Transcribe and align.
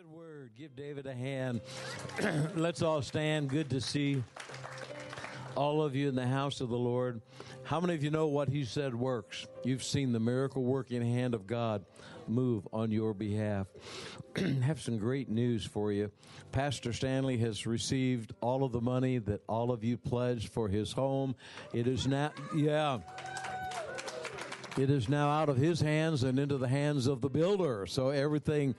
Good 0.00 0.12
word. 0.12 0.50
Give 0.56 0.74
David 0.74 1.06
a 1.06 1.12
hand. 1.12 1.60
Let's 2.54 2.80
all 2.80 3.02
stand. 3.02 3.50
Good 3.50 3.68
to 3.68 3.82
see 3.82 4.22
all 5.54 5.82
of 5.82 5.94
you 5.94 6.08
in 6.08 6.14
the 6.14 6.26
house 6.26 6.62
of 6.62 6.70
the 6.70 6.78
Lord. 6.78 7.20
How 7.64 7.80
many 7.80 7.96
of 7.96 8.02
you 8.02 8.10
know 8.10 8.26
what 8.28 8.48
he 8.48 8.64
said 8.64 8.94
works? 8.94 9.46
You've 9.62 9.84
seen 9.84 10.12
the 10.12 10.20
miracle 10.20 10.62
working 10.62 11.02
hand 11.02 11.34
of 11.34 11.46
God 11.46 11.84
move 12.26 12.66
on 12.72 12.90
your 12.90 13.12
behalf. 13.12 13.66
have 14.62 14.80
some 14.80 14.96
great 14.96 15.28
news 15.28 15.66
for 15.66 15.92
you. 15.92 16.10
Pastor 16.50 16.94
Stanley 16.94 17.36
has 17.38 17.66
received 17.66 18.32
all 18.40 18.64
of 18.64 18.72
the 18.72 18.80
money 18.80 19.18
that 19.18 19.42
all 19.48 19.70
of 19.70 19.84
you 19.84 19.98
pledged 19.98 20.50
for 20.50 20.68
his 20.68 20.92
home. 20.92 21.34
It 21.74 21.86
is 21.86 22.06
now, 22.06 22.32
yeah. 22.56 23.00
It 24.80 24.88
is 24.88 25.10
now 25.10 25.28
out 25.28 25.50
of 25.50 25.58
his 25.58 25.78
hands 25.78 26.22
and 26.22 26.38
into 26.38 26.56
the 26.56 26.66
hands 26.66 27.06
of 27.06 27.20
the 27.20 27.28
builder. 27.28 27.84
So 27.84 28.08
everything 28.08 28.74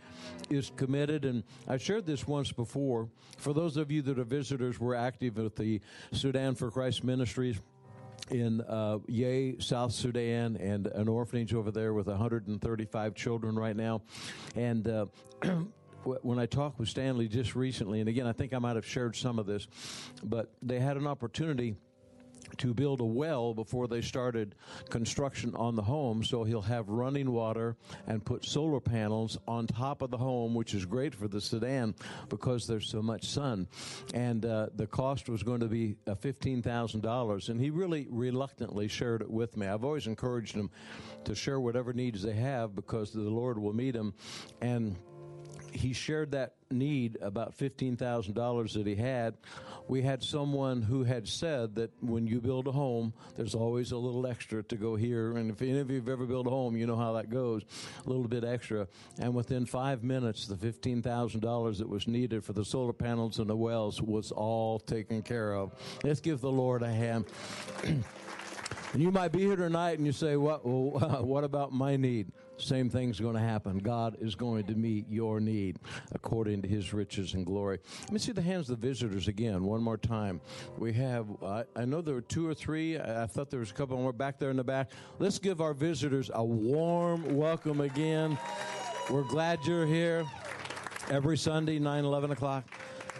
is 0.50 0.72
committed. 0.76 1.26
And 1.26 1.44
I 1.68 1.78
shared 1.78 2.08
this 2.08 2.26
once 2.26 2.52
before. 2.52 3.08
For 3.38 3.54
those 3.54 3.78
of 3.78 3.92
you 3.92 4.02
that 4.02 4.18
are 4.18 4.24
visitors, 4.24 4.80
we're 4.80 4.96
active 4.96 5.38
with 5.38 5.56
the 5.56 5.80
Sudan 6.12 6.56
for 6.56 6.72
Christ 6.72 7.04
Ministries 7.04 7.62
in 8.32 8.62
uh, 8.62 8.98
Yei, 9.08 9.60
South 9.60 9.92
Sudan, 9.92 10.58
and 10.58 10.88
an 10.88 11.08
orphanage 11.08 11.54
over 11.54 11.70
there 11.70 11.94
with 11.94 12.08
135 12.08 13.14
children 13.14 13.56
right 13.56 13.76
now. 13.76 14.02
And 14.56 14.88
uh, 14.88 15.06
when 16.04 16.40
I 16.40 16.48
talked 16.48 16.80
with 16.80 16.90
Stanley 16.90 17.28
just 17.28 17.56
recently, 17.56 18.00
and 18.00 18.10
again, 18.10 18.26
I 18.26 18.32
think 18.32 18.56
I 18.56 18.58
might 18.58 18.76
have 18.76 18.88
shared 18.88 19.16
some 19.16 19.38
of 19.38 19.46
this, 19.46 19.68
but 20.24 20.52
they 20.64 20.80
had 20.80 20.98
an 20.98 21.06
opportunity 21.06 21.76
to 22.58 22.74
build 22.74 23.02
a 23.02 23.06
well 23.06 23.54
before 23.54 23.88
they 23.88 24.02
started 24.02 24.56
construction 24.90 25.56
on 25.56 25.76
the 25.76 25.82
home. 25.82 26.24
So 26.24 26.44
he'll 26.44 26.62
have 26.62 26.88
running 26.90 27.32
water 27.32 27.76
and 28.08 28.24
put 28.24 28.46
solar 28.46 28.80
panels 28.80 29.38
on 29.48 29.68
top 29.68 30.02
of 30.02 30.12
the 30.12 30.18
home, 30.18 30.54
which 30.54 30.74
is 30.74 30.86
great 30.86 31.16
for 31.16 31.28
the 31.28 31.42
Sudan 31.42 31.96
because 32.30 32.68
there's 32.68 32.90
so 32.90 33.02
much 33.02 33.26
sun. 33.26 33.68
And 34.14 34.46
uh, 34.46 34.68
the 34.76 34.88
cost 34.88 35.30
was 35.30 35.44
going 35.44 35.62
to 35.62 35.68
be 35.68 35.96
uh, 36.08 36.16
$15,000. 36.16 37.50
And 37.50 37.60
he 37.60 37.70
really 37.70 38.08
reluctantly 38.10 38.88
shared 38.88 39.22
it 39.22 39.30
with 39.30 39.58
me. 39.58 39.68
I've 39.68 39.84
always 39.84 40.08
encouraged 40.08 40.56
him 40.56 40.70
to 41.26 41.36
share 41.36 41.60
whatever 41.60 41.94
needs 41.94 42.22
they 42.22 42.34
have 42.34 42.76
because 42.76 43.12
the 43.12 43.22
Lord 43.22 43.58
will 43.58 43.74
meet 43.74 43.92
them. 43.92 44.14
And 44.62 44.96
he 45.72 45.94
shared 45.94 46.32
that 46.32 46.56
need 46.70 47.18
about 47.22 47.58
$15,000 47.58 48.74
that 48.74 48.88
he 48.88 48.96
had. 48.96 49.36
We 49.88 50.02
had 50.02 50.24
someone 50.24 50.82
who 50.82 51.04
had 51.04 51.28
said 51.28 51.76
that 51.76 51.92
when 52.02 52.28
you 52.28 52.40
build 52.40 52.68
a 52.68 52.72
home, 52.72 53.14
there's 53.36 53.56
always 53.56 53.92
a 53.92 53.98
little 53.98 54.26
extra 54.26 54.64
to 54.64 54.76
go 54.76 54.96
here. 54.96 55.38
And 55.38 55.52
if 55.52 55.62
any 55.62 55.80
of 55.80 55.90
you 55.90 55.98
have 55.98 56.08
ever 56.08 56.26
built 56.26 56.48
a 56.48 56.50
home, 56.50 56.78
you 56.78 56.88
know 56.88 56.96
how 56.96 57.14
that 57.14 57.30
goes 57.30 57.64
a 58.06 58.10
little 58.10 58.28
bit 58.28 58.44
extra. 58.44 58.88
And 59.20 59.34
within 59.34 59.66
five 59.66 60.04
minutes, 60.04 60.48
the 60.48 60.56
$15,000 60.56 61.78
that 61.78 61.90
was 61.90 62.08
needed 62.08 62.44
for 62.44 62.54
the 62.54 62.66
solar 62.66 62.94
panels 62.94 63.40
and 63.40 63.50
the 63.50 63.56
wells 63.56 64.02
was 64.02 64.32
all 64.32 64.80
taken 64.80 65.22
care 65.22 65.56
of. 65.56 65.74
Let's 66.04 66.22
give 66.22 66.42
the 66.42 66.52
Lord 66.52 66.84
a 66.84 66.92
hand. 66.92 67.26
And 68.94 69.02
you 69.02 69.10
might 69.10 69.32
be 69.32 69.40
here 69.40 69.56
tonight 69.56 69.98
and 69.98 70.06
you 70.06 70.12
say, 70.12 70.36
"What? 70.36 70.66
Well, 70.66 71.22
what 71.24 71.44
about 71.44 71.72
my 71.72 71.96
need?" 71.96 72.32
Same 72.58 72.90
thing's 72.90 73.20
going 73.20 73.34
to 73.34 73.42
happen. 73.42 73.80
God 73.80 74.18
is 74.20 74.36
going 74.36 74.66
to 74.66 74.76
meet 74.76 75.10
your 75.10 75.40
need 75.40 75.80
according 76.12 76.62
to 76.62 76.68
His 76.68 76.94
riches 76.94 77.34
and 77.34 77.46
glory. 77.46 77.80
Let 78.02 78.12
me 78.12 78.20
see 78.20 78.34
the 78.34 78.42
hands 78.42 78.70
of 78.70 78.80
the 78.80 78.88
visitors 78.88 79.28
again, 79.28 79.64
one 79.64 79.82
more 79.82 79.98
time. 79.98 80.42
We 80.78 80.94
have, 80.94 81.26
uh, 81.42 81.64
I 81.76 81.86
know 81.86 82.02
there 82.02 82.14
were 82.14 82.22
two 82.22 82.48
or 82.48 82.54
three. 82.54 83.00
I, 83.00 83.24
I 83.24 83.28
thought 83.28 83.50
there 83.50 83.62
was 83.62 83.72
a 83.72 83.74
couple 83.74 83.98
more 83.98 84.14
back 84.14 84.38
there 84.38 84.52
in 84.52 84.58
the 84.58 84.64
back. 84.64 84.92
Let's 85.18 85.40
give 85.40 85.60
our 85.60 85.74
visitors 85.74 86.30
a 86.34 86.44
warm 86.44 87.36
welcome 87.36 87.82
again. 87.82 88.38
We're 89.10 89.24
glad 89.24 89.60
you're 89.66 89.88
here 89.88 90.26
every 91.10 91.38
Sunday, 91.38 91.80
9, 91.80 92.06
11 92.06 92.32
o'clock 92.32 92.66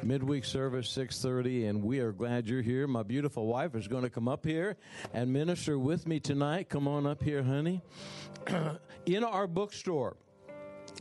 midweek 0.04 0.46
service 0.46 0.88
6.30 0.96 1.70
and 1.70 1.84
we 1.84 2.00
are 2.00 2.12
glad 2.12 2.48
you're 2.48 2.62
here. 2.62 2.88
My 2.88 3.04
beautiful 3.04 3.46
wife 3.46 3.76
is 3.76 3.88
going 3.88 4.04
to 4.04 4.10
come 4.10 4.28
up 4.28 4.46
here 4.46 4.78
and 5.14 5.32
minister 5.32 5.78
with 5.78 6.08
me 6.08 6.20
tonight. 6.20 6.70
Come 6.70 6.88
on 6.88 7.06
up 7.06 7.22
here 7.22 7.44
honey. 7.44 7.82
In 9.06 9.24
our 9.24 9.48
bookstore 9.48 10.18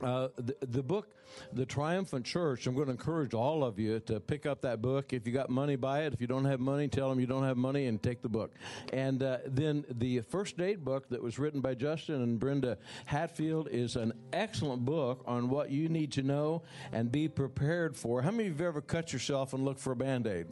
uh, 0.03 0.29
the, 0.37 0.55
the, 0.61 0.83
book, 0.83 1.09
The 1.53 1.67
Triumphant 1.67 2.25
Church, 2.25 2.67
I'm 2.67 2.75
going 2.75 2.87
to 2.87 2.93
encourage 2.93 3.35
all 3.35 3.65
of 3.65 3.79
you 3.79 4.01
to 4.01 4.21
pick 4.21 4.47
up 4.47 4.63
that 4.63 4.81
book. 4.81 5.13
If 5.13 5.27
you 5.27 5.33
got 5.33 5.51
money, 5.51 5.77
buy 5.77 6.05
it. 6.05 6.13
If 6.13 6.21
you 6.21 6.27
don't 6.27 6.45
have 6.45 6.61
money, 6.61 6.89
tell 6.89 7.09
them 7.09 7.21
you 7.21 7.27
don't 7.27 7.45
have 7.45 7.57
money 7.57 7.87
and 7.87 8.03
take 8.03 8.23
the 8.23 8.29
book. 8.29 8.53
And 8.93 9.23
uh, 9.23 9.39
then 9.47 9.85
the 9.91 10.21
First 10.21 10.61
Aid 10.61 10.85
book 10.85 11.09
that 11.11 11.23
was 11.23 11.39
written 11.39 11.61
by 11.61 11.75
Justin 11.75 12.23
and 12.23 12.39
Brenda 12.39 12.79
Hatfield 13.07 13.69
is 13.71 13.97
an 13.97 14.13
excellent 14.33 14.85
book 14.85 15.23
on 15.27 15.49
what 15.49 15.71
you 15.71 15.89
need 15.89 16.13
to 16.13 16.23
know 16.23 16.63
and 16.93 17.11
be 17.11 17.29
prepared 17.29 17.97
for. 17.97 18.23
How 18.23 18.31
many 18.31 18.49
of 18.49 18.59
you 18.59 18.65
have 18.65 18.75
ever 18.75 18.81
cut 18.81 19.13
yourself 19.13 19.53
and 19.53 19.65
looked 19.65 19.81
for 19.81 19.93
a 19.93 19.97
band 19.97 20.27
aid? 20.27 20.47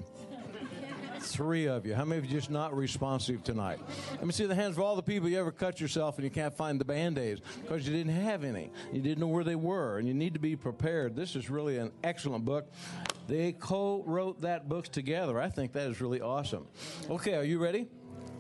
Three 1.21 1.67
of 1.67 1.85
you. 1.87 1.95
How 1.95 2.05
many 2.05 2.19
of 2.19 2.25
you 2.25 2.31
just 2.31 2.51
not 2.51 2.75
responsive 2.77 3.43
tonight? 3.45 3.79
Let 4.13 4.27
me 4.27 4.33
see 4.33 4.47
the 4.47 4.55
hands 4.55 4.77
of 4.77 4.83
all 4.83 4.97
the 4.97 5.03
people 5.03 5.29
you 5.29 5.39
ever 5.39 5.53
cut 5.53 5.81
yourself 5.81 6.17
and 6.17 6.25
you 6.25 6.31
can't 6.31 6.55
find 6.55 6.81
the 6.81 6.85
band 6.85 7.19
aids 7.19 7.41
because 7.63 7.87
you 7.87 7.95
didn't 7.95 8.15
have 8.15 8.45
any. 8.45 8.71
You 8.93 9.01
didn't 9.01 9.19
know 9.19 9.29
where 9.29 9.45
they 9.45 9.57
were, 9.57 9.99
and 9.99 10.07
you 10.09 10.15
need 10.15 10.35
to 10.35 10.41
be 10.41 10.57
prepared. 10.57 11.17
This 11.17 11.37
is 11.37 11.51
really 11.51 11.79
an 11.79 11.93
excellent 12.03 12.45
book. 12.45 12.71
They 13.27 13.53
co 13.53 14.03
wrote 14.07 14.41
that 14.43 14.69
book 14.69 14.89
together. 14.89 15.41
I 15.41 15.49
think 15.49 15.73
that 15.73 15.89
is 15.91 16.01
really 16.01 16.21
awesome. 16.21 16.67
Okay, 17.11 17.35
are 17.35 17.45
you 17.45 17.59
ready? 17.59 17.89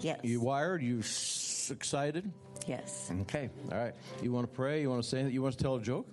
Yes. 0.00 0.20
You 0.22 0.40
wired? 0.40 0.82
You 0.82 1.00
s- 1.00 1.70
excited? 1.74 2.30
Yes. 2.66 3.10
Okay, 3.22 3.50
all 3.72 3.78
right. 3.78 3.94
You 4.22 4.32
want 4.32 4.46
to 4.48 4.54
pray? 4.54 4.80
You 4.82 4.90
want 4.90 5.02
to 5.02 5.08
say 5.08 5.18
anything? 5.18 5.34
You 5.34 5.42
want 5.42 5.56
to 5.56 5.62
tell 5.62 5.76
a 5.76 5.80
joke? 5.80 6.06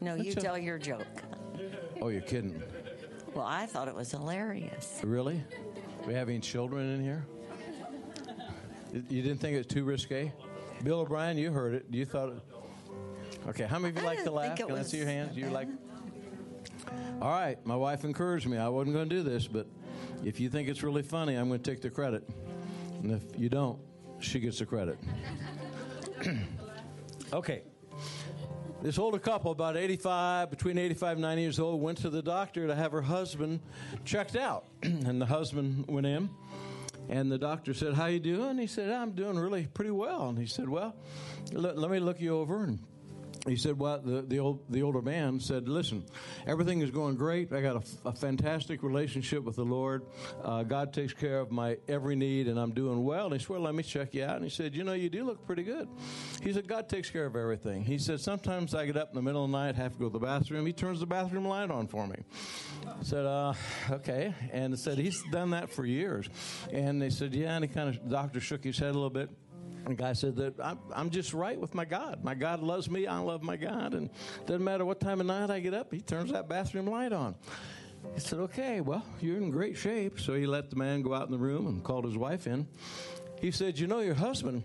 No, 0.00 0.14
you 0.14 0.32
tell 0.34 0.56
your 0.58 0.78
joke. 0.78 1.06
Oh, 2.00 2.08
you're 2.08 2.20
kidding. 2.22 2.62
Well, 3.34 3.46
I 3.46 3.66
thought 3.66 3.88
it 3.88 3.94
was 3.94 4.10
hilarious. 4.10 5.00
Really? 5.02 5.42
We 6.06 6.14
have 6.14 6.28
any 6.28 6.40
children 6.40 6.94
in 6.94 7.02
here? 7.02 7.24
You 8.92 9.22
didn't 9.22 9.38
think 9.38 9.54
it 9.54 9.58
was 9.58 9.66
too 9.66 9.84
risque? 9.84 10.32
Bill 10.84 11.00
O'Brien, 11.00 11.38
you 11.38 11.50
heard 11.50 11.74
it. 11.74 11.86
You 11.90 12.04
thought 12.04 12.30
it. 12.30 12.42
Okay, 13.48 13.64
how 13.64 13.78
many 13.78 13.90
of 13.90 13.96
you 13.96 14.02
I 14.02 14.14
like 14.14 14.24
to 14.24 14.30
laugh? 14.30 14.56
think 14.58 14.60
it 14.60 14.66
Can 14.72 14.76
I 14.76 14.82
see 14.82 14.98
your 14.98 15.06
hands? 15.06 15.36
You 15.36 15.44
bad. 15.44 15.52
like? 15.52 15.68
All 17.20 17.30
right, 17.30 17.64
my 17.64 17.76
wife 17.76 18.04
encouraged 18.04 18.46
me. 18.46 18.58
I 18.58 18.68
wasn't 18.68 18.94
going 18.94 19.08
to 19.08 19.14
do 19.14 19.22
this, 19.22 19.46
but 19.46 19.66
if 20.24 20.38
you 20.38 20.48
think 20.50 20.68
it's 20.68 20.82
really 20.82 21.02
funny, 21.02 21.34
I'm 21.36 21.48
going 21.48 21.60
to 21.60 21.70
take 21.70 21.80
the 21.80 21.90
credit. 21.90 22.28
And 23.02 23.12
if 23.12 23.22
you 23.38 23.48
don't, 23.48 23.78
she 24.20 24.40
gets 24.40 24.58
the 24.58 24.66
credit. 24.66 24.98
okay. 27.32 27.62
This 28.82 28.98
older 28.98 29.20
couple, 29.20 29.52
about 29.52 29.76
85, 29.76 30.50
between 30.50 30.76
85 30.76 31.12
and 31.12 31.22
90 31.22 31.42
years 31.42 31.58
old, 31.60 31.80
went 31.80 31.98
to 31.98 32.10
the 32.10 32.20
doctor 32.20 32.66
to 32.66 32.74
have 32.74 32.90
her 32.90 33.00
husband 33.00 33.60
checked 34.04 34.34
out. 34.34 34.64
and 34.82 35.20
the 35.20 35.26
husband 35.26 35.84
went 35.86 36.04
in, 36.04 36.28
and 37.08 37.30
the 37.30 37.38
doctor 37.38 37.74
said, 37.74 37.94
"How 37.94 38.06
you 38.06 38.18
doing?" 38.18 38.58
He 38.58 38.66
said, 38.66 38.90
"I'm 38.90 39.12
doing 39.12 39.38
really 39.38 39.68
pretty 39.68 39.92
well." 39.92 40.30
And 40.30 40.36
he 40.36 40.46
said, 40.46 40.68
"Well, 40.68 40.96
let, 41.52 41.78
let 41.78 41.92
me 41.92 42.00
look 42.00 42.20
you 42.20 42.36
over." 42.36 42.64
And 42.64 42.80
he 43.46 43.56
said, 43.56 43.76
"Well, 43.78 43.98
the 43.98 44.22
the, 44.22 44.38
old, 44.38 44.70
the 44.70 44.82
older 44.82 45.02
man 45.02 45.40
said, 45.40 45.68
listen, 45.68 46.04
everything 46.46 46.80
is 46.80 46.90
going 46.90 47.16
great. 47.16 47.52
I 47.52 47.60
got 47.60 47.84
a, 48.04 48.12
fantastic 48.12 48.84
relationship 48.84 49.42
with 49.42 49.56
the 49.56 49.64
Lord. 49.64 50.04
Uh, 50.44 50.62
God 50.62 50.92
takes 50.92 51.12
care 51.12 51.40
of 51.40 51.50
my 51.50 51.78
every 51.88 52.14
need, 52.14 52.46
and 52.46 52.58
I'm 52.58 52.72
doing 52.72 53.02
well." 53.04 53.26
And 53.26 53.34
he 53.34 53.40
said, 53.40 53.48
"Well, 53.48 53.62
let 53.62 53.74
me 53.74 53.82
check 53.82 54.14
you 54.14 54.24
out." 54.24 54.36
And 54.36 54.44
he 54.44 54.50
said, 54.50 54.76
"You 54.76 54.84
know, 54.84 54.92
you 54.92 55.08
do 55.08 55.24
look 55.24 55.44
pretty 55.44 55.64
good." 55.64 55.88
He 56.40 56.52
said, 56.52 56.68
"God 56.68 56.88
takes 56.88 57.10
care 57.10 57.26
of 57.26 57.34
everything." 57.34 57.82
He 57.82 57.98
said, 57.98 58.20
"Sometimes 58.20 58.74
I 58.74 58.86
get 58.86 58.96
up 58.96 59.08
in 59.10 59.16
the 59.16 59.22
middle 59.22 59.44
of 59.44 59.50
the 59.50 59.56
night, 59.56 59.74
have 59.74 59.94
to 59.94 59.98
go 59.98 60.06
to 60.06 60.12
the 60.12 60.24
bathroom. 60.24 60.64
He 60.64 60.72
turns 60.72 61.00
the 61.00 61.06
bathroom 61.06 61.46
light 61.46 61.70
on 61.70 61.88
for 61.88 62.06
me." 62.06 62.16
I 62.86 63.02
said, 63.02 63.26
uh, 63.26 63.54
"Okay," 63.90 64.34
and 64.52 64.78
said 64.78 64.98
he's 64.98 65.20
done 65.32 65.50
that 65.50 65.70
for 65.70 65.84
years. 65.84 66.28
And 66.72 67.02
they 67.02 67.10
said, 67.10 67.34
"Yeah." 67.34 67.56
And 67.56 67.64
he 67.64 67.68
kind 67.68 67.88
of, 67.88 68.04
the 68.04 68.10
doctor 68.10 68.40
shook 68.40 68.62
his 68.62 68.78
head 68.78 68.90
a 68.90 68.94
little 68.94 69.10
bit. 69.10 69.30
And 69.84 69.98
the 69.98 70.02
guy 70.02 70.12
said 70.12 70.36
that 70.36 70.54
I'm, 70.60 70.78
I'm 70.94 71.10
just 71.10 71.34
right 71.34 71.58
with 71.58 71.74
my 71.74 71.84
God. 71.84 72.22
My 72.22 72.34
God 72.34 72.62
loves 72.62 72.88
me. 72.88 73.06
I 73.06 73.18
love 73.18 73.42
my 73.42 73.56
God. 73.56 73.94
And 73.94 74.10
doesn't 74.46 74.62
matter 74.62 74.84
what 74.84 75.00
time 75.00 75.20
of 75.20 75.26
night 75.26 75.50
I 75.50 75.60
get 75.60 75.74
up, 75.74 75.92
he 75.92 76.00
turns 76.00 76.32
that 76.32 76.48
bathroom 76.48 76.86
light 76.86 77.12
on. 77.12 77.34
He 78.14 78.20
said, 78.20 78.38
okay, 78.40 78.80
well, 78.80 79.04
you're 79.20 79.36
in 79.36 79.50
great 79.50 79.76
shape. 79.76 80.20
So 80.20 80.34
he 80.34 80.46
let 80.46 80.70
the 80.70 80.76
man 80.76 81.02
go 81.02 81.14
out 81.14 81.26
in 81.26 81.32
the 81.32 81.38
room 81.38 81.66
and 81.66 81.82
called 81.82 82.04
his 82.04 82.16
wife 82.16 82.46
in. 82.46 82.66
He 83.40 83.50
said, 83.50 83.78
you 83.78 83.86
know, 83.86 84.00
your 84.00 84.14
husband, 84.14 84.62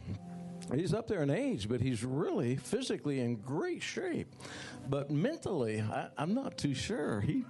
he's 0.76 0.94
up 0.94 1.08
there 1.08 1.24
in 1.24 1.30
age, 1.30 1.70
but 1.70 1.82
he's 1.82 2.04
really 2.04 2.56
physically 2.56 3.20
in 3.20 3.38
great 3.38 3.82
shape. 3.82 4.36
But 4.90 5.12
mentally, 5.12 5.82
I, 5.82 6.08
I'm 6.18 6.34
not 6.34 6.58
too 6.58 6.74
sure. 6.74 7.22
He, 7.22 7.44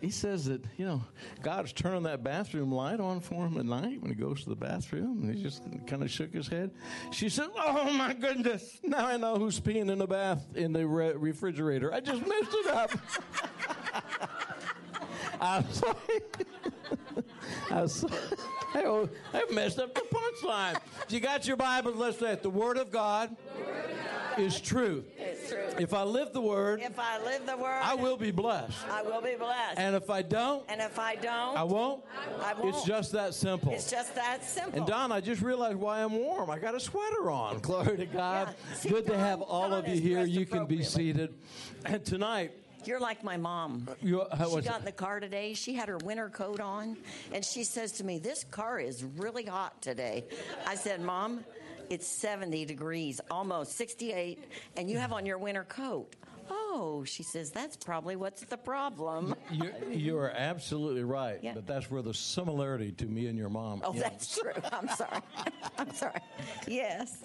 he 0.00 0.10
says 0.10 0.44
that, 0.46 0.64
you 0.76 0.84
know, 0.84 1.02
God's 1.42 1.72
turning 1.72 2.02
that 2.04 2.22
bathroom 2.22 2.72
light 2.72 3.00
on 3.00 3.20
for 3.20 3.46
him 3.46 3.56
at 3.58 3.64
night 3.64 4.00
when 4.00 4.10
he 4.10 4.14
goes 4.14 4.42
to 4.44 4.50
the 4.50 4.56
bathroom. 4.56 5.22
And 5.22 5.34
he 5.34 5.42
just 5.42 5.62
kind 5.86 6.02
of 6.02 6.10
shook 6.10 6.32
his 6.32 6.48
head. 6.48 6.70
She 7.12 7.28
said, 7.28 7.48
Oh 7.56 7.90
my 7.92 8.12
goodness, 8.12 8.80
now 8.82 9.06
I 9.06 9.16
know 9.16 9.36
who's 9.36 9.60
peeing 9.60 9.90
in 9.90 9.98
the 9.98 10.06
bath 10.06 10.44
in 10.54 10.72
the 10.72 10.86
re- 10.86 11.14
refrigerator. 11.14 11.92
I 11.92 12.00
just 12.00 12.26
messed 12.26 12.54
it 12.54 12.66
up. 12.68 12.90
I'm 15.40 15.72
sorry. 15.72 15.96
I'm 17.70 17.88
sorry. 17.88 18.12
I, 18.74 19.08
I 19.34 19.44
messed 19.52 19.78
up 19.78 19.94
the 19.94 20.02
punchline. 20.02 20.80
You 21.08 21.20
got 21.20 21.46
your 21.46 21.56
Bibles? 21.56 21.96
Let's 21.96 22.18
say 22.18 22.32
it. 22.32 22.42
The 22.42 22.50
Word 22.50 22.76
of 22.76 22.90
God 22.90 23.36
is 24.38 24.60
truth. 24.60 25.04
truth. 25.48 25.80
If 25.80 25.92
I 25.92 26.04
live 26.04 26.32
the 26.32 26.40
word, 26.40 26.80
If 26.80 26.98
I 26.98 27.22
live 27.24 27.46
the 27.46 27.56
word, 27.56 27.80
I 27.82 27.94
will 27.94 28.16
be 28.16 28.30
blessed. 28.30 28.78
I 28.88 29.02
will 29.02 29.20
be 29.20 29.34
blessed. 29.36 29.78
And 29.78 29.94
if 29.96 30.08
I 30.10 30.22
don't, 30.22 30.64
And 30.68 30.80
if 30.80 30.98
I 30.98 31.16
don't, 31.16 31.56
I 31.56 31.62
won't. 31.64 32.04
I 32.42 32.54
won't. 32.54 32.74
It's 32.74 32.84
just 32.84 33.12
that 33.12 33.34
simple. 33.34 33.72
It's 33.72 33.90
just 33.90 34.14
that 34.14 34.44
simple. 34.44 34.78
And 34.78 34.86
Don, 34.86 35.12
I 35.12 35.20
just 35.20 35.42
realized 35.42 35.76
why 35.76 36.02
I'm 36.02 36.12
warm. 36.12 36.50
I 36.50 36.58
got 36.58 36.74
a 36.74 36.80
sweater 36.80 37.30
on. 37.30 37.58
Glory 37.62 37.96
to 37.96 38.06
God. 38.06 38.54
Yeah. 38.70 38.76
See, 38.76 38.88
Good 38.88 39.06
to 39.06 39.18
have 39.18 39.40
all 39.42 39.70
Don 39.70 39.80
of 39.80 39.88
you 39.88 40.00
here. 40.00 40.24
You 40.24 40.46
can 40.46 40.66
be 40.66 40.82
seated. 40.82 41.34
And 41.84 42.04
tonight, 42.04 42.52
You're 42.84 43.00
like 43.00 43.22
my 43.22 43.36
mom. 43.36 43.86
Uh, 43.88 43.94
you, 44.02 44.20
uh, 44.22 44.36
how 44.36 44.48
She 44.60 44.62
got 44.66 44.76
it? 44.76 44.78
in 44.80 44.84
the 44.86 44.92
car 44.92 45.20
today. 45.20 45.54
She 45.54 45.74
had 45.74 45.88
her 45.88 45.98
winter 45.98 46.28
coat 46.28 46.60
on, 46.60 46.96
and 47.32 47.44
she 47.44 47.64
says 47.64 47.92
to 47.92 48.04
me, 48.04 48.18
"This 48.18 48.44
car 48.44 48.78
is 48.80 49.04
really 49.04 49.44
hot 49.44 49.80
today." 49.82 50.24
I 50.66 50.74
said, 50.76 51.00
"Mom, 51.00 51.44
it's 51.88 52.06
70 52.06 52.64
degrees, 52.64 53.20
almost 53.30 53.72
68, 53.76 54.38
and 54.76 54.88
you 54.90 54.98
have 54.98 55.12
on 55.12 55.26
your 55.26 55.38
winter 55.38 55.64
coat." 55.64 56.14
Oh, 56.50 57.04
she 57.06 57.22
says, 57.22 57.50
"That's 57.50 57.76
probably 57.76 58.16
what's 58.16 58.42
the 58.42 58.56
problem." 58.56 59.34
You, 59.50 59.72
you 59.90 60.18
are 60.18 60.30
absolutely 60.30 61.04
right. 61.04 61.38
Yeah. 61.42 61.54
But 61.54 61.66
that's 61.66 61.90
where 61.90 62.02
the 62.02 62.14
similarity 62.14 62.92
to 62.92 63.06
me 63.06 63.26
and 63.26 63.38
your 63.38 63.48
mom. 63.48 63.82
Oh, 63.84 63.92
that's 63.92 64.38
true. 64.38 64.52
I'm 64.72 64.88
sorry. 64.88 65.20
I'm 65.78 65.92
sorry. 65.94 66.20
Yes. 66.66 67.24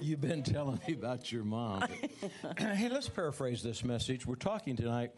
You've 0.00 0.20
been 0.20 0.42
telling 0.42 0.80
me 0.86 0.94
about 0.94 1.32
your 1.32 1.44
mom. 1.44 1.84
hey, 2.58 2.88
let's 2.88 3.08
paraphrase 3.08 3.62
this 3.62 3.84
message. 3.84 4.26
We're 4.26 4.36
talking 4.36 4.76
tonight. 4.76 5.12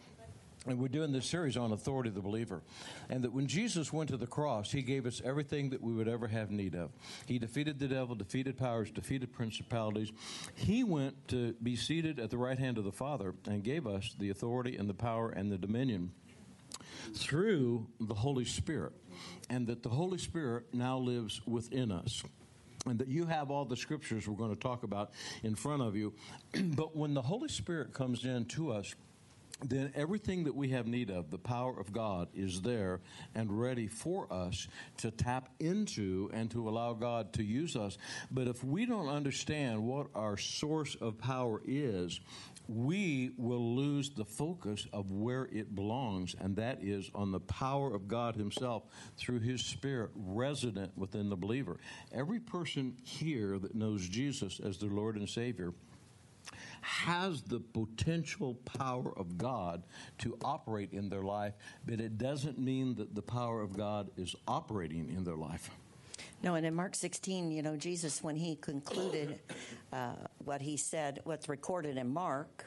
And 0.67 0.79
we're 0.79 0.89
doing 0.89 1.13
this 1.13 1.27
series 1.27 1.57
on 1.57 1.73
authority 1.73 2.09
of 2.09 2.15
the 2.15 2.21
believer. 2.21 2.63
And 3.09 3.23
that 3.25 3.33
when 3.33 3.47
Jesus 3.47 3.93
went 3.93 4.11
to 4.11 4.17
the 4.17 4.27
cross, 4.27 4.73
he 4.73 4.83
gave 4.83 5.07
us 5.07 5.23
everything 5.25 5.71
that 5.71 5.81
we 5.81 5.93
would 5.93 6.09
ever 6.09 6.27
have 6.27 6.51
need 6.51 6.75
of. 6.75 6.91
He 7.27 7.39
defeated 7.39 7.79
the 7.79 7.89
devil, 7.89 8.15
defeated 8.15 8.59
powers, 8.59 8.91
defeated 8.91 9.33
principalities. 9.33 10.13
He 10.55 10.85
went 10.85 11.29
to 11.29 11.55
be 11.63 11.77
seated 11.77 12.19
at 12.19 12.31
the 12.31 12.39
right 12.39 12.59
hand 12.59 12.77
of 12.77 12.85
the 12.85 12.93
Father 12.93 13.35
and 13.47 13.63
gave 13.63 13.87
us 13.87 14.15
the 14.19 14.31
authority 14.31 14.77
and 14.77 14.89
the 14.89 14.95
power 14.95 15.31
and 15.31 15.51
the 15.51 15.59
dominion 15.59 16.11
through 17.15 17.87
the 18.01 18.15
Holy 18.15 18.45
Spirit, 18.45 18.93
and 19.49 19.67
that 19.69 19.83
the 19.83 19.89
Holy 19.89 20.19
Spirit 20.19 20.67
now 20.73 20.99
lives 20.99 21.41
within 21.47 21.91
us. 21.91 22.23
And 22.87 22.99
that 23.01 23.09
you 23.09 23.27
have 23.27 23.51
all 23.51 23.65
the 23.65 23.77
scriptures 23.77 24.27
we're 24.29 24.37
going 24.37 24.55
to 24.55 24.61
talk 24.61 24.83
about 24.83 25.11
in 25.43 25.55
front 25.55 25.83
of 25.83 25.97
you. 25.97 26.15
but 26.75 26.97
when 26.97 27.13
the 27.13 27.23
Holy 27.23 27.49
Spirit 27.49 27.93
comes 27.93 28.25
in 28.25 28.45
to 28.47 28.73
us, 28.73 28.95
then 29.63 29.93
everything 29.95 30.45
that 30.45 30.55
we 30.55 30.69
have 30.69 30.87
need 30.87 31.11
of, 31.11 31.31
the 31.31 31.39
power 31.39 31.79
of 31.79 31.93
God, 31.93 32.29
is 32.35 32.61
there 32.63 33.01
and 33.35 33.61
ready 33.61 33.89
for 33.89 34.33
us 34.33 34.69
to 34.99 35.11
tap 35.11 35.49
into 35.59 36.31
and 36.33 36.51
to 36.53 36.69
allow 36.69 36.93
God 36.93 37.33
to 37.35 37.43
use 37.43 37.77
us. 37.77 37.99
But 38.31 38.47
if 38.47 38.63
we 38.63 38.87
don't 38.87 39.09
understand 39.09 39.85
what 39.85 40.09
our 40.15 40.37
source 40.37 40.95
of 41.01 41.19
power 41.19 41.61
is, 41.67 42.21
we 42.69 43.31
will 43.39 43.75
lose 43.75 44.11
the 44.11 44.27
focus 44.27 44.87
of 44.93 45.11
where 45.11 45.49
it 45.51 45.75
belongs, 45.75 46.37
and 46.39 46.55
that 46.57 46.83
is 46.83 47.11
on 47.15 47.33
the 47.33 47.41
power 47.41 47.95
of 47.95 48.07
God 48.07 48.37
Himself 48.37 48.85
through 49.17 49.41
His 49.41 49.65
Spirit 49.65 50.11
resident 50.15 50.97
within 50.97 51.31
the 51.31 51.37
believer. 51.37 51.79
Every 52.13 52.41
person 52.41 52.95
here 53.03 53.59
that 53.59 53.75
knows 53.75 54.07
Jesus 54.07 54.61
as 54.61 54.77
their 54.79 54.91
Lord 54.91 55.17
and 55.17 55.29
Savior 55.29 55.73
has 56.81 57.43
the 57.43 57.61
potential 57.61 58.55
power 58.55 59.13
of 59.17 59.39
God 59.39 59.83
to 60.19 60.37
operate 60.43 60.93
in 60.93 61.09
their 61.09 61.23
life, 61.23 61.55
but 61.87 62.01
it 62.01 62.19
doesn't 62.19 62.59
mean 62.59 62.95
that 62.97 63.15
the 63.15 63.23
power 63.23 63.63
of 63.63 63.77
God 63.77 64.11
is 64.17 64.35
operating 64.47 65.09
in 65.09 65.25
their 65.25 65.37
life. 65.37 65.71
No, 66.43 66.55
and 66.55 66.65
in 66.65 66.75
Mark 66.75 66.95
16, 66.95 67.51
you 67.51 67.63
know, 67.63 67.77
Jesus, 67.77 68.23
when 68.23 68.37
he 68.37 68.57
concluded 68.57 69.41
uh, 69.93 70.13
what 70.45 70.63
he 70.63 70.77
said, 70.77 71.21
what's 71.25 71.49
recorded 71.49 71.97
in 71.97 72.13
Mark, 72.13 72.65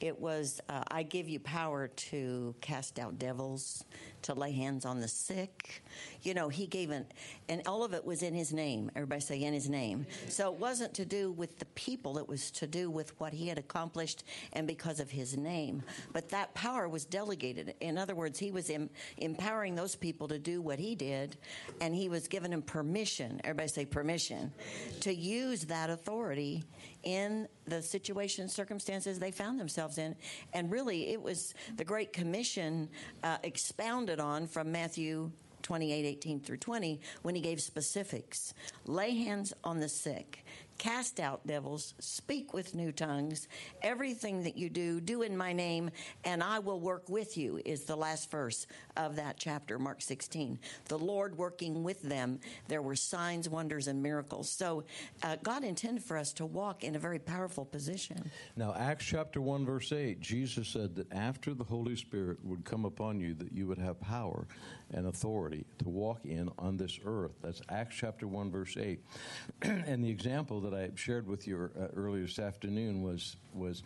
it 0.00 0.20
was, 0.20 0.60
uh, 0.68 0.82
I 0.88 1.02
give 1.02 1.26
you 1.26 1.40
power 1.40 1.88
to 1.88 2.54
cast 2.60 2.98
out 2.98 3.18
devils, 3.18 3.84
to 4.26 4.34
lay 4.34 4.52
hands 4.52 4.84
on 4.84 5.00
the 5.00 5.08
sick. 5.08 5.82
You 6.22 6.34
know, 6.34 6.48
he 6.48 6.66
gave 6.66 6.90
an, 6.90 7.06
and 7.48 7.62
all 7.66 7.84
of 7.84 7.94
it 7.94 8.04
was 8.04 8.22
in 8.22 8.34
his 8.34 8.52
name. 8.52 8.90
Everybody 8.94 9.20
say 9.20 9.42
in 9.42 9.54
his 9.54 9.68
name. 9.68 10.06
So 10.28 10.52
it 10.52 10.58
wasn't 10.58 10.94
to 10.94 11.04
do 11.04 11.32
with 11.32 11.58
the 11.58 11.64
people, 11.66 12.18
it 12.18 12.28
was 12.28 12.50
to 12.52 12.66
do 12.66 12.90
with 12.90 13.18
what 13.20 13.32
he 13.32 13.48
had 13.48 13.58
accomplished 13.58 14.24
and 14.52 14.66
because 14.66 15.00
of 15.00 15.10
his 15.10 15.36
name. 15.36 15.82
But 16.12 16.28
that 16.30 16.54
power 16.54 16.88
was 16.88 17.04
delegated. 17.04 17.74
In 17.80 17.96
other 17.96 18.14
words, 18.14 18.38
he 18.38 18.50
was 18.50 18.68
em- 18.68 18.90
empowering 19.18 19.74
those 19.74 19.94
people 19.94 20.28
to 20.28 20.38
do 20.38 20.60
what 20.60 20.78
he 20.78 20.94
did, 20.94 21.36
and 21.80 21.94
he 21.94 22.08
was 22.08 22.26
giving 22.28 22.50
them 22.50 22.62
permission. 22.62 23.40
Everybody 23.44 23.68
say 23.68 23.84
permission 23.84 24.52
to 25.00 25.14
use 25.14 25.64
that 25.66 25.90
authority 25.90 26.64
in 27.04 27.46
the 27.68 27.80
situation, 27.80 28.48
circumstances 28.48 29.18
they 29.18 29.30
found 29.30 29.60
themselves 29.60 29.98
in. 29.98 30.16
And 30.52 30.70
really, 30.70 31.12
it 31.12 31.22
was 31.22 31.54
the 31.76 31.84
Great 31.84 32.12
Commission 32.12 32.88
uh, 33.22 33.38
expounded 33.44 34.15
on 34.20 34.46
from 34.46 34.72
Matthew 34.72 35.30
28 35.62 36.04
18 36.04 36.40
through 36.40 36.58
20 36.58 37.00
when 37.22 37.34
he 37.34 37.40
gave 37.40 37.60
specifics. 37.60 38.54
Lay 38.84 39.16
hands 39.16 39.52
on 39.64 39.80
the 39.80 39.88
sick 39.88 40.44
cast 40.78 41.20
out 41.20 41.46
devils 41.46 41.94
speak 41.98 42.52
with 42.52 42.74
new 42.74 42.92
tongues 42.92 43.48
everything 43.82 44.42
that 44.42 44.56
you 44.56 44.68
do 44.68 45.00
do 45.00 45.22
in 45.22 45.36
my 45.36 45.52
name 45.52 45.90
and 46.24 46.42
i 46.42 46.58
will 46.58 46.80
work 46.80 47.08
with 47.08 47.36
you 47.36 47.60
is 47.64 47.84
the 47.84 47.96
last 47.96 48.30
verse 48.30 48.66
of 48.96 49.16
that 49.16 49.36
chapter 49.36 49.78
mark 49.78 50.00
16 50.00 50.58
the 50.86 50.98
lord 50.98 51.36
working 51.36 51.82
with 51.82 52.02
them 52.02 52.38
there 52.68 52.82
were 52.82 52.96
signs 52.96 53.48
wonders 53.48 53.88
and 53.88 54.02
miracles. 54.02 54.50
So 54.50 54.84
uh, 55.22 55.36
god 55.42 55.64
intended 55.64 56.04
for 56.04 56.16
us 56.16 56.32
to 56.34 56.46
walk 56.46 56.84
in 56.84 56.96
a 56.96 56.98
very 56.98 57.18
powerful 57.18 57.64
position. 57.64 58.30
Now, 58.56 58.74
Acts 58.76 59.04
chapter 59.04 59.40
1, 59.40 59.64
verse 59.64 59.92
8, 59.92 60.20
Jesus 60.20 60.68
said 60.68 60.94
that 60.96 61.12
after 61.12 61.54
the 61.54 61.64
Holy 61.64 61.96
Spirit 61.96 62.38
would 62.44 62.64
come 62.64 62.84
upon 62.84 63.20
you, 63.20 63.34
that 63.34 63.52
you 63.52 63.66
would 63.66 63.78
have 63.78 64.00
power 64.00 64.46
and 64.92 65.06
authority 65.06 65.64
to 65.78 65.88
walk 65.88 66.24
in 66.24 66.50
on 66.58 66.76
this 66.76 66.98
earth. 67.04 67.32
That's 67.42 67.60
Acts 67.68 67.96
chapter 67.96 68.26
1, 68.26 68.50
verse 68.50 68.76
8. 68.76 69.00
and 69.62 70.04
the 70.04 70.10
example 70.10 70.60
that 70.62 70.74
I 70.74 70.90
shared 70.94 71.26
with 71.26 71.46
you 71.46 71.70
uh, 71.78 71.86
earlier 71.96 72.22
this 72.22 72.38
afternoon 72.38 73.02
was, 73.02 73.36
was 73.52 73.82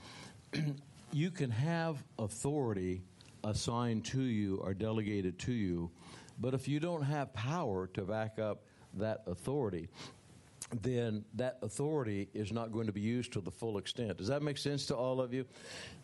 you 1.13 1.31
can 1.31 1.51
have 1.51 2.03
authority 2.19 3.03
assigned 3.45 4.05
to 4.07 4.21
you 4.21 4.57
or 4.57 4.75
delegated 4.75 5.39
to 5.41 5.53
you, 5.53 5.91
but 6.39 6.55
if 6.55 6.69
you 6.69 6.81
don't 6.81 7.03
have 7.03 7.33
power 7.33 7.87
to 7.89 8.03
back 8.03 8.39
up 8.39 8.63
that 8.95 9.23
authority, 9.27 9.89
then 10.83 11.25
that 11.35 11.59
authority 11.63 12.29
is 12.35 12.53
not 12.53 12.73
going 12.73 12.87
to 12.87 12.93
be 12.93 13.01
used 13.01 13.33
to 13.33 13.41
the 13.41 13.51
full 13.51 13.79
extent. 13.79 14.19
Does 14.19 14.29
that 14.29 14.43
make 14.43 14.59
sense 14.59 14.87
to 14.87 14.97
all 14.97 15.21
of 15.21 15.35
you? 15.35 15.45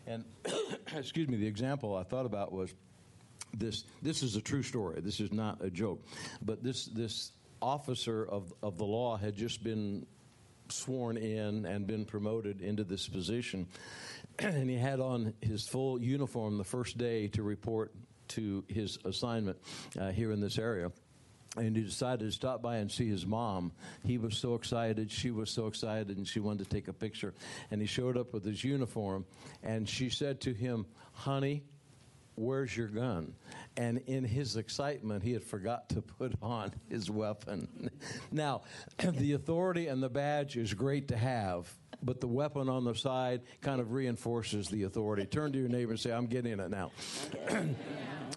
And 0.05 0.25
excuse 0.95 1.27
me, 1.27 1.37
the 1.37 1.47
example 1.47 1.95
I 1.95 2.03
thought 2.03 2.25
about 2.25 2.51
was 2.51 2.73
this. 3.53 3.83
This 4.01 4.23
is 4.23 4.35
a 4.35 4.41
true 4.41 4.63
story. 4.63 5.01
This 5.01 5.19
is 5.19 5.31
not 5.31 5.63
a 5.63 5.69
joke. 5.69 6.03
But 6.41 6.63
this 6.63 6.85
this 6.85 7.31
officer 7.61 8.25
of 8.25 8.53
of 8.61 8.77
the 8.77 8.85
law 8.85 9.17
had 9.17 9.35
just 9.35 9.63
been 9.63 10.05
sworn 10.69 11.17
in 11.17 11.65
and 11.65 11.87
been 11.87 12.05
promoted 12.05 12.61
into 12.61 12.83
this 12.83 13.07
position, 13.07 13.67
and 14.39 14.69
he 14.69 14.77
had 14.77 14.99
on 14.99 15.33
his 15.41 15.67
full 15.67 16.01
uniform 16.01 16.57
the 16.57 16.63
first 16.63 16.97
day 16.97 17.27
to 17.29 17.43
report 17.43 17.93
to 18.29 18.63
his 18.67 18.97
assignment 19.05 19.57
uh, 19.99 20.11
here 20.11 20.31
in 20.31 20.41
this 20.41 20.57
area 20.57 20.91
and 21.57 21.75
he 21.75 21.83
decided 21.83 22.19
to 22.19 22.31
stop 22.31 22.61
by 22.61 22.77
and 22.77 22.91
see 22.91 23.07
his 23.07 23.25
mom. 23.25 23.71
He 24.05 24.17
was 24.17 24.37
so 24.37 24.55
excited, 24.55 25.11
she 25.11 25.31
was 25.31 25.49
so 25.49 25.67
excited, 25.67 26.15
and 26.17 26.27
she 26.27 26.39
wanted 26.39 26.65
to 26.65 26.69
take 26.69 26.87
a 26.87 26.93
picture. 26.93 27.33
And 27.71 27.81
he 27.81 27.87
showed 27.87 28.17
up 28.17 28.33
with 28.33 28.45
his 28.45 28.63
uniform, 28.63 29.25
and 29.63 29.87
she 29.87 30.09
said 30.09 30.41
to 30.41 30.53
him, 30.53 30.85
Honey, 31.13 31.63
where's 32.37 32.75
your 32.75 32.87
gun? 32.87 33.33
And 33.75 33.99
in 34.07 34.23
his 34.23 34.55
excitement, 34.55 35.23
he 35.23 35.33
had 35.33 35.43
forgot 35.43 35.89
to 35.89 36.01
put 36.01 36.33
on 36.41 36.71
his 36.89 37.09
weapon. 37.09 37.89
now, 38.31 38.61
the 38.97 39.33
authority 39.33 39.87
and 39.87 40.01
the 40.01 40.09
badge 40.09 40.55
is 40.55 40.73
great 40.73 41.07
to 41.09 41.17
have. 41.17 41.71
But 42.01 42.21
the 42.21 42.27
weapon 42.27 42.69
on 42.69 42.83
the 42.83 42.93
side 42.93 43.41
kind 43.61 43.81
of 43.81 43.91
reinforces 43.91 44.69
the 44.69 44.83
authority. 44.83 45.25
Turn 45.25 45.51
to 45.53 45.59
your 45.59 45.69
neighbor 45.69 45.91
and 45.91 45.99
say, 45.99 46.11
I'm 46.11 46.27
getting 46.27 46.59
it 46.59 46.69
now. 46.69 46.91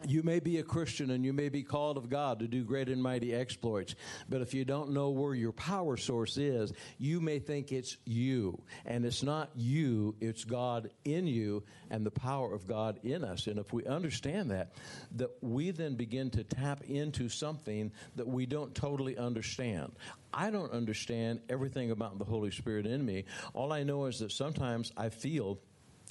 You 0.06 0.22
may 0.22 0.40
be 0.40 0.58
a 0.58 0.62
Christian 0.62 1.10
and 1.10 1.24
you 1.24 1.32
may 1.32 1.48
be 1.48 1.62
called 1.62 1.96
of 1.96 2.08
God 2.08 2.38
to 2.40 2.48
do 2.48 2.64
great 2.64 2.88
and 2.88 3.02
mighty 3.02 3.34
exploits, 3.34 3.94
but 4.28 4.40
if 4.40 4.54
you 4.54 4.64
don't 4.64 4.90
know 4.90 5.10
where 5.10 5.34
your 5.34 5.52
power 5.52 5.96
source 5.96 6.38
is, 6.38 6.72
you 6.98 7.20
may 7.20 7.38
think 7.38 7.70
it's 7.70 7.96
you. 8.06 8.62
And 8.86 9.04
it's 9.04 9.22
not 9.22 9.50
you, 9.54 10.14
it's 10.20 10.44
God 10.44 10.90
in 11.04 11.26
you 11.26 11.64
and 11.90 12.04
the 12.06 12.10
power 12.10 12.54
of 12.54 12.66
God 12.66 12.98
in 13.02 13.24
us. 13.24 13.46
And 13.46 13.58
if 13.58 13.72
we 13.72 13.84
understand 13.84 14.50
that, 14.52 14.72
that 15.16 15.30
we 15.42 15.70
then 15.70 15.96
begin 15.96 16.30
to 16.30 16.44
tap 16.44 16.82
into 16.84 17.28
something 17.28 17.92
that 18.16 18.26
we 18.26 18.46
don't 18.46 18.74
totally 18.74 19.18
understand. 19.18 19.92
I 20.32 20.50
don't 20.50 20.72
understand 20.72 21.40
everything 21.48 21.90
about 21.90 22.18
the 22.18 22.24
Holy 22.24 22.50
Spirit 22.50 22.86
in 22.86 23.04
me. 23.04 23.24
All 23.54 23.72
I 23.72 23.82
know 23.82 24.06
is 24.06 24.20
that 24.20 24.32
sometimes 24.32 24.92
I 24.96 25.08
feel 25.08 25.58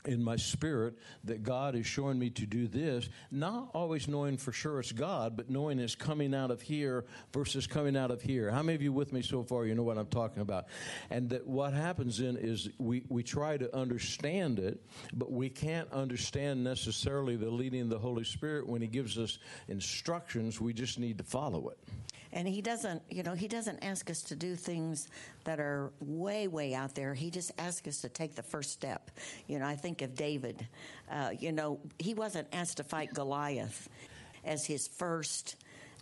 in 0.06 0.24
my 0.24 0.38
spirit 0.38 0.98
that 1.26 1.44
God 1.44 1.76
is 1.76 1.86
showing 1.86 2.18
me 2.18 2.30
to 2.32 2.46
do 2.46 2.68
this, 2.68 3.10
not 3.32 3.70
always 3.74 4.08
knowing 4.08 4.38
for 4.38 4.54
sure 4.54 4.80
it's 4.80 4.94
God, 4.94 5.36
but 5.36 5.50
knowing 5.50 5.78
it's 5.80 5.96
coming 5.96 6.34
out 6.34 6.52
of 6.52 6.62
here 6.62 7.06
versus 7.34 7.68
coming 7.68 7.98
out 7.98 8.10
of 8.10 8.22
here. 8.22 8.50
How 8.50 8.64
many 8.64 8.76
of 8.76 8.82
you 8.82 8.94
with 8.94 9.12
me 9.12 9.22
so 9.22 9.44
far? 9.44 9.66
You 9.66 9.76
know 9.76 9.84
what 9.84 9.98
I'm 9.98 10.08
talking 10.08 10.42
about. 10.42 10.68
And 11.10 11.30
that 11.32 11.46
what 11.46 11.74
happens 11.74 12.20
then 12.20 12.38
is 12.38 12.70
we, 12.78 13.04
we 13.10 13.24
try 13.24 13.58
to 13.58 13.76
understand 13.76 14.60
it, 14.60 14.82
but 15.14 15.32
we 15.32 15.50
can't 15.50 15.92
understand 15.92 16.64
necessarily 16.64 17.36
the 17.36 17.50
leading 17.50 17.82
of 17.82 17.90
the 17.90 18.00
Holy 18.00 18.24
Spirit 18.24 18.68
when 18.68 18.82
He 18.82 18.88
gives 18.88 19.18
us 19.18 19.38
instructions. 19.68 20.62
We 20.62 20.74
just 20.74 20.98
need 20.98 21.18
to 21.18 21.24
follow 21.26 21.70
it. 21.70 21.78
And 22.32 22.48
he 22.48 22.62
doesn't, 22.62 23.02
you 23.10 23.24
know, 23.24 23.34
he 23.34 23.48
doesn't 23.48 23.84
ask 23.84 24.10
us 24.10 24.22
to 24.24 24.36
do 24.36 24.56
things 24.56 25.08
that 25.46 25.60
are 25.60 25.92
way, 26.00 26.48
way 26.48 26.76
out 26.76 26.94
there. 26.94 27.14
He 27.16 27.32
just 27.32 27.52
asks 27.58 27.88
us 27.88 28.02
to 28.02 28.10
take 28.10 28.36
the 28.36 28.44
first 28.44 28.72
step. 28.72 29.10
You 29.48 29.58
know, 29.58 29.66
I 29.66 29.76
think 29.76 29.89
of 30.02 30.16
David. 30.16 30.68
Uh, 31.10 31.32
you 31.38 31.52
know, 31.52 31.80
he 31.98 32.14
wasn't 32.14 32.48
asked 32.54 32.78
to 32.78 32.84
fight 32.84 33.14
Goliath 33.14 33.90
as 34.44 34.66
his 34.66 34.88
first 34.88 35.56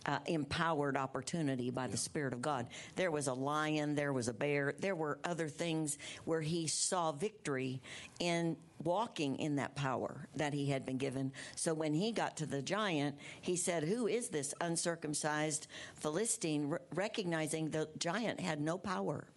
uh, 0.06 0.20
empowered 0.26 0.96
opportunity 0.96 1.70
by 1.70 1.88
the 1.88 1.98
Spirit 1.98 2.34
of 2.34 2.42
God. 2.42 2.68
There 2.96 3.12
was 3.12 3.28
a 3.28 3.34
lion, 3.34 3.96
there 3.96 4.14
was 4.14 4.28
a 4.28 4.34
bear, 4.34 4.74
there 4.80 4.96
were 4.96 5.20
other 5.24 5.50
things 5.50 5.98
where 6.24 6.42
he 6.42 6.68
saw 6.68 7.12
victory 7.12 7.82
in 8.20 8.56
walking 8.84 9.38
in 9.38 9.58
that 9.58 9.76
power 9.76 10.28
that 10.36 10.54
he 10.54 10.68
had 10.68 10.86
been 10.86 10.98
given. 10.98 11.34
So 11.56 11.74
when 11.74 11.94
he 11.94 12.12
got 12.12 12.38
to 12.38 12.46
the 12.46 12.62
giant, 12.62 13.18
he 13.42 13.56
said, 13.56 13.84
Who 13.84 14.08
is 14.08 14.30
this 14.30 14.54
uncircumcised 14.62 15.68
Philistine? 15.96 16.72
R- 16.72 16.82
recognizing 16.94 17.70
the 17.70 17.90
giant 17.98 18.40
had 18.40 18.62
no 18.62 18.78
power. 18.78 19.28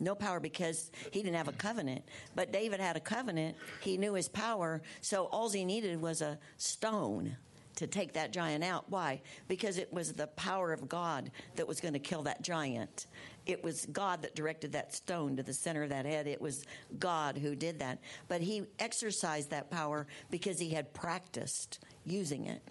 No 0.00 0.14
power 0.14 0.40
because 0.40 0.90
he 1.10 1.22
didn't 1.22 1.36
have 1.36 1.48
a 1.48 1.52
covenant. 1.52 2.04
But 2.34 2.52
David 2.52 2.80
had 2.80 2.96
a 2.96 3.00
covenant. 3.00 3.56
He 3.80 3.96
knew 3.96 4.14
his 4.14 4.28
power. 4.28 4.82
So 5.00 5.24
all 5.24 5.50
he 5.50 5.64
needed 5.64 6.00
was 6.00 6.22
a 6.22 6.38
stone 6.56 7.36
to 7.76 7.86
take 7.86 8.12
that 8.14 8.32
giant 8.32 8.64
out. 8.64 8.84
Why? 8.88 9.20
Because 9.46 9.78
it 9.78 9.92
was 9.92 10.12
the 10.12 10.26
power 10.26 10.72
of 10.72 10.88
God 10.88 11.30
that 11.54 11.68
was 11.68 11.80
going 11.80 11.94
to 11.94 12.00
kill 12.00 12.22
that 12.24 12.42
giant. 12.42 13.06
It 13.46 13.62
was 13.62 13.86
God 13.86 14.22
that 14.22 14.34
directed 14.34 14.72
that 14.72 14.92
stone 14.94 15.36
to 15.36 15.44
the 15.44 15.54
center 15.54 15.84
of 15.84 15.90
that 15.90 16.04
head. 16.04 16.26
It 16.26 16.40
was 16.40 16.64
God 16.98 17.38
who 17.38 17.54
did 17.54 17.78
that. 17.78 18.00
But 18.26 18.40
he 18.40 18.64
exercised 18.80 19.50
that 19.50 19.70
power 19.70 20.08
because 20.28 20.58
he 20.58 20.70
had 20.70 20.92
practiced 20.92 21.78
using 22.04 22.46
it. 22.46 22.62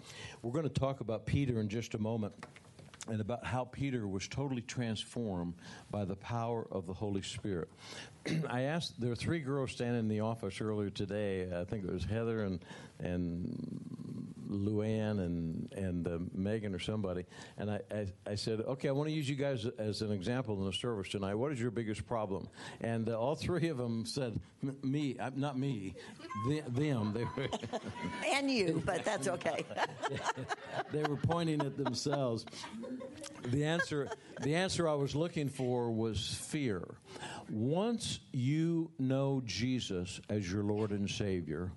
We're 0.42 0.52
going 0.52 0.68
to 0.68 0.80
talk 0.80 1.00
about 1.00 1.24
Peter 1.24 1.60
in 1.60 1.68
just 1.68 1.94
a 1.94 1.98
moment 1.98 2.34
and 3.08 3.20
about 3.20 3.44
how 3.44 3.64
Peter 3.64 4.06
was 4.06 4.28
totally 4.28 4.62
transformed 4.62 5.54
by 5.90 6.04
the 6.04 6.16
power 6.16 6.66
of 6.70 6.86
the 6.86 6.94
Holy 6.94 7.22
Spirit. 7.22 7.68
I 8.48 8.62
asked, 8.62 9.00
there 9.00 9.10
were 9.10 9.16
three 9.16 9.40
girls 9.40 9.72
standing 9.72 10.00
in 10.00 10.08
the 10.08 10.20
office 10.20 10.60
earlier 10.60 10.90
today. 10.90 11.48
I 11.54 11.64
think 11.64 11.84
it 11.84 11.92
was 11.92 12.04
Heather 12.04 12.44
and, 12.44 12.60
and 13.00 14.34
Luann 14.48 15.20
and 15.20 15.72
and 15.72 16.08
uh, 16.08 16.18
Megan 16.34 16.74
or 16.74 16.78
somebody, 16.78 17.24
and 17.56 17.70
I, 17.70 17.80
I, 17.90 18.06
I 18.26 18.34
said, 18.34 18.60
okay, 18.60 18.88
I 18.88 18.92
want 18.92 19.08
to 19.08 19.14
use 19.14 19.28
you 19.28 19.36
guys 19.36 19.66
as 19.78 20.02
an 20.02 20.12
example 20.12 20.58
in 20.58 20.64
the 20.64 20.72
service 20.72 21.08
tonight. 21.08 21.34
What 21.34 21.52
is 21.52 21.60
your 21.60 21.70
biggest 21.70 22.06
problem? 22.06 22.48
And 22.80 23.08
uh, 23.08 23.18
all 23.18 23.34
three 23.34 23.68
of 23.68 23.76
them 23.76 24.06
said, 24.06 24.38
me, 24.82 25.16
uh, 25.18 25.30
not 25.34 25.58
me, 25.58 25.94
the, 26.48 26.62
them. 26.68 27.12
They 27.12 27.24
were 27.24 27.48
and 28.26 28.50
you, 28.50 28.82
but 28.84 29.04
that's 29.04 29.28
okay. 29.28 29.64
they 30.92 31.02
were 31.02 31.16
pointing 31.16 31.60
at 31.62 31.76
themselves. 31.76 32.46
The 33.46 33.64
answer, 33.64 34.08
the 34.42 34.54
answer 34.54 34.88
I 34.88 34.94
was 34.94 35.14
looking 35.14 35.48
for 35.48 35.90
was 35.90 36.34
fear. 36.34 36.82
Once 37.50 38.20
you 38.32 38.90
know 38.98 39.42
Jesus 39.44 40.20
as 40.28 40.50
your 40.50 40.62
Lord 40.62 40.90
and 40.90 41.08
Savior 41.08 41.70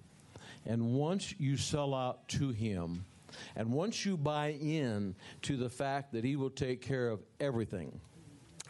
and 0.65 0.94
once 0.94 1.34
you 1.38 1.58
sell 1.58 1.94
out 1.94 2.27
to 2.30 2.50
Him, 2.50 3.06
and 3.56 3.72
once 3.72 4.06
you 4.06 4.18
buy 4.18 4.51
in 4.51 5.15
to 5.44 5.58
the 5.58 5.70
fact 5.70 6.13
that 6.13 6.24
He 6.24 6.36
will 6.36 6.50
take 6.50 6.82
care 6.82 7.10
of 7.10 7.22
everything, 7.39 8.00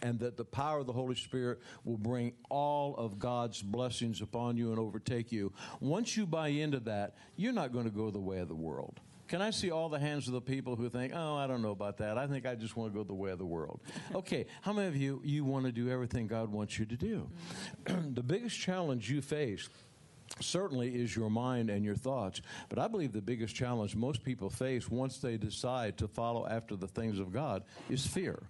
and 0.01 0.19
that 0.19 0.37
the 0.37 0.45
power 0.45 0.79
of 0.79 0.87
the 0.87 0.93
Holy 0.93 1.15
Spirit 1.15 1.59
will 1.83 1.97
bring 1.97 2.33
all 2.49 2.95
of 2.95 3.19
God's 3.19 3.61
blessings 3.61 4.21
upon 4.21 4.57
you 4.57 4.71
and 4.71 4.79
overtake 4.79 5.31
you, 5.31 5.53
once 5.79 6.17
you 6.17 6.25
buy 6.25 6.49
into 6.49 6.79
that, 6.81 7.15
you're 7.35 7.53
not 7.53 7.71
going 7.71 7.85
to 7.85 7.91
go 7.91 8.09
the 8.09 8.19
way 8.19 8.39
of 8.39 8.47
the 8.47 8.55
world. 8.55 8.99
Can 9.27 9.41
I 9.41 9.51
see 9.51 9.71
all 9.71 9.87
the 9.87 9.99
hands 9.99 10.27
of 10.27 10.33
the 10.33 10.41
people 10.41 10.75
who 10.75 10.89
think, 10.89 11.13
oh, 11.15 11.35
I 11.35 11.47
don't 11.47 11.61
know 11.61 11.71
about 11.71 11.99
that. 11.99 12.17
I 12.17 12.27
think 12.27 12.45
I 12.45 12.53
just 12.53 12.75
want 12.75 12.91
to 12.91 12.97
go 12.97 13.05
the 13.05 13.13
way 13.13 13.31
of 13.31 13.37
the 13.37 13.45
world. 13.45 13.79
Okay, 14.13 14.45
how 14.61 14.73
many 14.73 14.89
of 14.89 14.97
you, 14.97 15.21
you 15.23 15.45
want 15.45 15.65
to 15.65 15.71
do 15.71 15.89
everything 15.89 16.27
God 16.27 16.51
wants 16.51 16.77
you 16.77 16.85
to 16.85 16.97
do? 16.97 17.29
the 17.85 18.21
biggest 18.21 18.59
challenge 18.59 19.09
you 19.09 19.21
face 19.21 19.69
certainly 20.39 20.89
is 20.95 21.15
your 21.15 21.29
mind 21.29 21.69
and 21.69 21.83
your 21.83 21.95
thoughts. 21.95 22.41
But 22.69 22.79
I 22.79 22.87
believe 22.87 23.11
the 23.11 23.21
biggest 23.21 23.55
challenge 23.55 23.95
most 23.95 24.23
people 24.23 24.49
face 24.49 24.89
once 24.89 25.17
they 25.17 25.37
decide 25.37 25.97
to 25.97 26.07
follow 26.07 26.47
after 26.47 26.75
the 26.75 26.87
things 26.87 27.19
of 27.19 27.31
God 27.31 27.63
is 27.89 28.05
fear. 28.05 28.43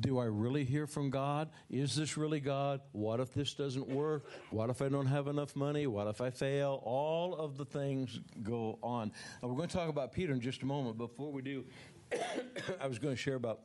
Do 0.00 0.18
I 0.18 0.26
really 0.26 0.64
hear 0.64 0.86
from 0.86 1.10
God? 1.10 1.48
Is 1.70 1.96
this 1.96 2.16
really 2.16 2.38
God? 2.38 2.80
What 2.92 3.18
if 3.18 3.34
this 3.34 3.54
doesn't 3.54 3.88
work? 3.88 4.26
What 4.50 4.70
if 4.70 4.80
I 4.80 4.88
don't 4.88 5.06
have 5.06 5.26
enough 5.26 5.56
money? 5.56 5.88
What 5.88 6.06
if 6.06 6.20
I 6.20 6.30
fail? 6.30 6.80
All 6.84 7.34
of 7.34 7.56
the 7.56 7.64
things 7.64 8.20
go 8.42 8.78
on. 8.80 9.10
Now, 9.42 9.48
we're 9.48 9.56
going 9.56 9.68
to 9.68 9.76
talk 9.76 9.88
about 9.88 10.12
Peter 10.12 10.32
in 10.32 10.40
just 10.40 10.62
a 10.62 10.66
moment. 10.66 10.98
Before 10.98 11.32
we 11.32 11.42
do, 11.42 11.64
I 12.80 12.86
was 12.86 13.00
going 13.00 13.14
to 13.14 13.20
share 13.20 13.34
about 13.34 13.60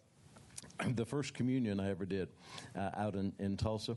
the 0.95 1.05
first 1.05 1.35
communion 1.35 1.79
I 1.79 1.91
ever 1.91 2.05
did 2.05 2.29
uh, 2.75 2.89
out 2.95 3.13
in, 3.13 3.31
in 3.37 3.55
Tulsa 3.55 3.95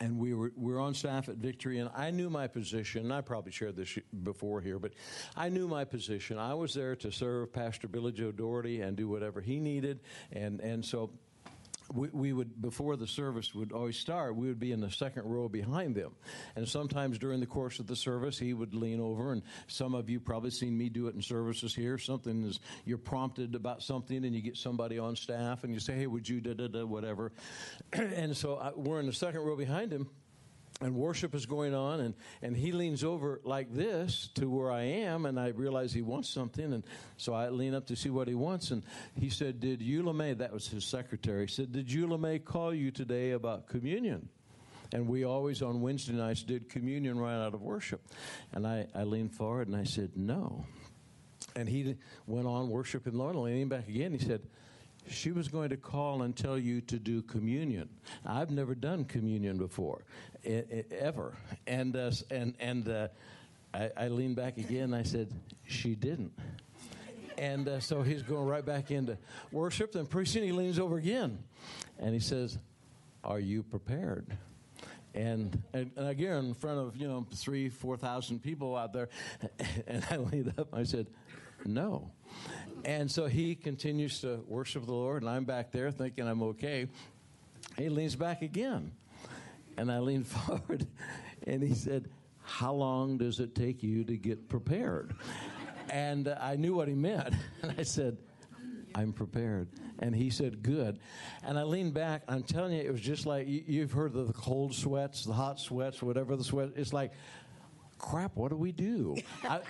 and 0.00 0.18
we 0.18 0.34
were, 0.34 0.52
we 0.56 0.72
were 0.72 0.80
on 0.80 0.94
staff 0.94 1.28
at 1.28 1.36
Victory, 1.36 1.78
and 1.78 1.90
I 1.94 2.10
knew 2.10 2.30
my 2.30 2.46
position. 2.46 3.04
And 3.04 3.12
I 3.12 3.20
probably 3.20 3.52
shared 3.52 3.76
this 3.76 3.98
before 4.22 4.60
here, 4.60 4.78
but 4.78 4.92
I 5.36 5.48
knew 5.48 5.68
my 5.68 5.84
position. 5.84 6.38
I 6.38 6.54
was 6.54 6.74
there 6.74 6.96
to 6.96 7.10
serve 7.10 7.52
Pastor 7.52 7.88
Billy 7.88 8.12
Joe 8.12 8.32
Daugherty 8.32 8.80
and 8.80 8.96
do 8.96 9.08
whatever 9.08 9.40
he 9.40 9.58
needed, 9.60 10.00
and 10.32 10.60
and 10.60 10.84
so 10.84 11.10
we, 11.92 12.08
we, 12.08 12.32
would 12.32 12.60
before 12.60 12.96
the 12.96 13.06
service 13.06 13.54
would 13.54 13.72
always 13.72 13.96
start 13.96 14.36
we 14.36 14.48
would 14.48 14.60
be 14.60 14.72
in 14.72 14.80
the 14.80 14.90
second 14.90 15.24
row 15.24 15.48
behind 15.48 15.94
them. 15.94 16.12
And 16.56 16.68
sometimes 16.68 17.18
during 17.18 17.40
the 17.40 17.46
course 17.46 17.78
of 17.78 17.86
the 17.86 17.96
service 17.96 18.38
he 18.38 18.54
would 18.54 18.74
lean 18.74 19.00
over 19.00 19.32
and 19.32 19.42
some 19.66 19.94
of 19.94 20.10
you 20.10 20.20
probably 20.20 20.50
seen 20.50 20.76
me 20.76 20.88
do 20.88 21.06
it 21.08 21.14
in 21.14 21.22
services 21.22 21.74
here. 21.74 21.98
Something 21.98 22.44
is 22.44 22.60
you're 22.84 22.98
prompted 22.98 23.54
about 23.54 23.82
something 23.82 24.24
and 24.24 24.34
you 24.34 24.42
get 24.42 24.56
somebody 24.56 24.98
on 24.98 25.16
staff 25.16 25.64
and 25.64 25.72
you 25.72 25.80
say 25.80 25.94
hey 25.94 26.06
would 26.06 26.28
you 26.28 26.40
da 26.40 26.54
da 26.54 26.68
da 26.68 26.84
whatever. 26.84 27.32
And 28.18 28.36
so 28.36 28.56
I, 28.56 28.72
we're 28.74 29.00
in 29.00 29.06
the 29.06 29.12
second 29.12 29.40
row 29.40 29.56
behind 29.56 29.92
him 29.92 30.08
and 30.80 30.94
worship 30.94 31.34
is 31.34 31.46
going 31.46 31.74
on 31.74 32.00
and, 32.00 32.14
and 32.40 32.56
he 32.56 32.72
leans 32.72 33.02
over 33.02 33.40
like 33.44 33.72
this 33.72 34.28
to 34.34 34.48
where 34.48 34.70
i 34.70 34.82
am 34.82 35.26
and 35.26 35.38
i 35.38 35.48
realize 35.48 35.92
he 35.92 36.02
wants 36.02 36.28
something 36.28 36.72
and 36.72 36.84
so 37.16 37.34
i 37.34 37.48
lean 37.48 37.74
up 37.74 37.86
to 37.86 37.96
see 37.96 38.10
what 38.10 38.28
he 38.28 38.34
wants 38.34 38.70
and 38.70 38.82
he 39.14 39.28
said 39.28 39.60
did 39.60 39.80
Eula 39.80 40.38
that 40.38 40.52
was 40.52 40.68
his 40.68 40.84
secretary 40.84 41.46
he 41.46 41.52
said 41.52 41.72
did 41.72 41.88
Eula 41.88 42.44
call 42.44 42.74
you 42.74 42.90
today 42.90 43.32
about 43.32 43.66
communion? 43.68 44.28
And 44.92 45.06
we 45.06 45.24
always 45.24 45.62
on 45.62 45.80
wednesday 45.80 46.14
nights 46.14 46.42
did 46.42 46.68
communion 46.68 47.18
right 47.18 47.34
out 47.34 47.54
of 47.54 47.60
worship. 47.60 48.00
And 48.52 48.66
i, 48.66 48.86
I 48.94 49.02
leaned 49.02 49.34
forward 49.34 49.68
and 49.68 49.76
i 49.76 49.84
said 49.84 50.12
no. 50.16 50.64
And 51.56 51.68
he 51.68 51.96
went 52.26 52.46
on 52.46 52.70
worshiping 52.70 53.14
lord 53.14 53.34
and 53.34 53.44
leaning 53.44 53.68
back 53.68 53.88
again 53.88 54.12
he 54.12 54.18
said 54.18 54.42
she 55.10 55.32
was 55.32 55.48
going 55.48 55.70
to 55.70 55.76
call 55.76 56.22
and 56.22 56.36
tell 56.36 56.58
you 56.58 56.80
to 56.82 56.98
do 56.98 57.22
communion. 57.22 57.88
I've 58.24 58.50
never 58.50 58.74
done 58.74 59.04
communion 59.04 59.58
before, 59.58 60.04
ever. 60.48 61.36
And 61.66 61.96
uh, 61.96 62.10
and 62.30 62.54
and 62.58 62.88
uh, 62.88 63.08
I, 63.74 63.90
I, 63.96 64.08
leaned 64.08 64.36
back 64.36 64.56
again. 64.56 64.84
and 64.84 64.94
I 64.94 65.02
said, 65.02 65.28
she 65.66 65.94
didn't. 65.94 66.32
And 67.36 67.68
uh, 67.68 67.80
so 67.80 68.02
he's 68.02 68.22
going 68.22 68.46
right 68.46 68.64
back 68.64 68.90
into 68.90 69.16
worship. 69.52 69.92
Then 69.92 70.06
pretty 70.06 70.30
soon 70.30 70.42
he 70.42 70.52
leans 70.52 70.78
over 70.78 70.96
again, 70.96 71.38
and 71.98 72.12
he 72.12 72.20
says, 72.20 72.58
"Are 73.22 73.38
you 73.38 73.62
prepared?" 73.62 74.26
And, 75.14 75.62
and, 75.72 75.90
and 75.96 76.08
again, 76.08 76.46
in 76.46 76.54
front 76.54 76.80
of 76.80 76.96
you 76.96 77.06
know 77.06 77.26
three, 77.32 77.68
four 77.68 77.96
thousand 77.96 78.42
people 78.42 78.74
out 78.76 78.92
there, 78.92 79.08
and 79.86 80.04
I 80.10 80.16
leaned 80.16 80.54
up. 80.58 80.74
I 80.74 80.82
said, 80.82 81.06
"No." 81.64 82.10
And 82.84 83.10
so 83.10 83.26
he 83.26 83.54
continues 83.54 84.20
to 84.22 84.44
worship 84.48 84.86
the 84.86 84.92
Lord, 84.92 85.22
and 85.22 85.30
I'm 85.30 85.44
back 85.44 85.70
there 85.70 85.90
thinking 85.90 86.26
I'm 86.26 86.42
okay. 86.42 86.88
He 87.76 87.88
leans 87.88 88.16
back 88.16 88.42
again. 88.42 88.92
And 89.78 89.92
I 89.92 90.00
leaned 90.00 90.26
forward, 90.36 90.86
and 91.46 91.62
he 91.62 91.74
said, 91.74 92.08
How 92.42 92.72
long 92.72 93.16
does 93.16 93.40
it 93.40 93.54
take 93.54 93.82
you 93.82 94.04
to 94.04 94.16
get 94.16 94.48
prepared? 94.48 95.14
And 95.88 96.28
I 96.28 96.56
knew 96.56 96.74
what 96.74 96.88
he 96.88 96.94
meant. 96.94 97.34
And 97.62 97.74
I 97.78 97.82
said, 97.82 98.18
I'm 98.94 99.12
prepared. 99.12 99.68
And 100.00 100.14
he 100.14 100.30
said, 100.30 100.62
Good. 100.62 100.98
And 101.44 101.58
I 101.58 101.62
leaned 101.62 101.94
back. 101.94 102.22
I'm 102.28 102.42
telling 102.42 102.72
you, 102.72 102.82
it 102.82 102.90
was 102.90 103.00
just 103.00 103.24
like 103.24 103.46
you, 103.48 103.80
have 103.82 103.92
heard 103.92 104.14
of 104.16 104.26
the 104.26 104.32
cold 104.32 104.74
sweats, 104.74 105.24
the 105.24 105.32
hot 105.32 105.60
sweats, 105.60 106.02
whatever 106.02 106.36
the 106.36 106.44
sweat. 106.44 106.70
It's 106.76 106.92
like 106.92 107.12
crap, 107.98 108.36
what 108.36 108.50
do 108.50 108.56
we 108.56 108.72
do? 108.72 109.16
I, 109.44 109.60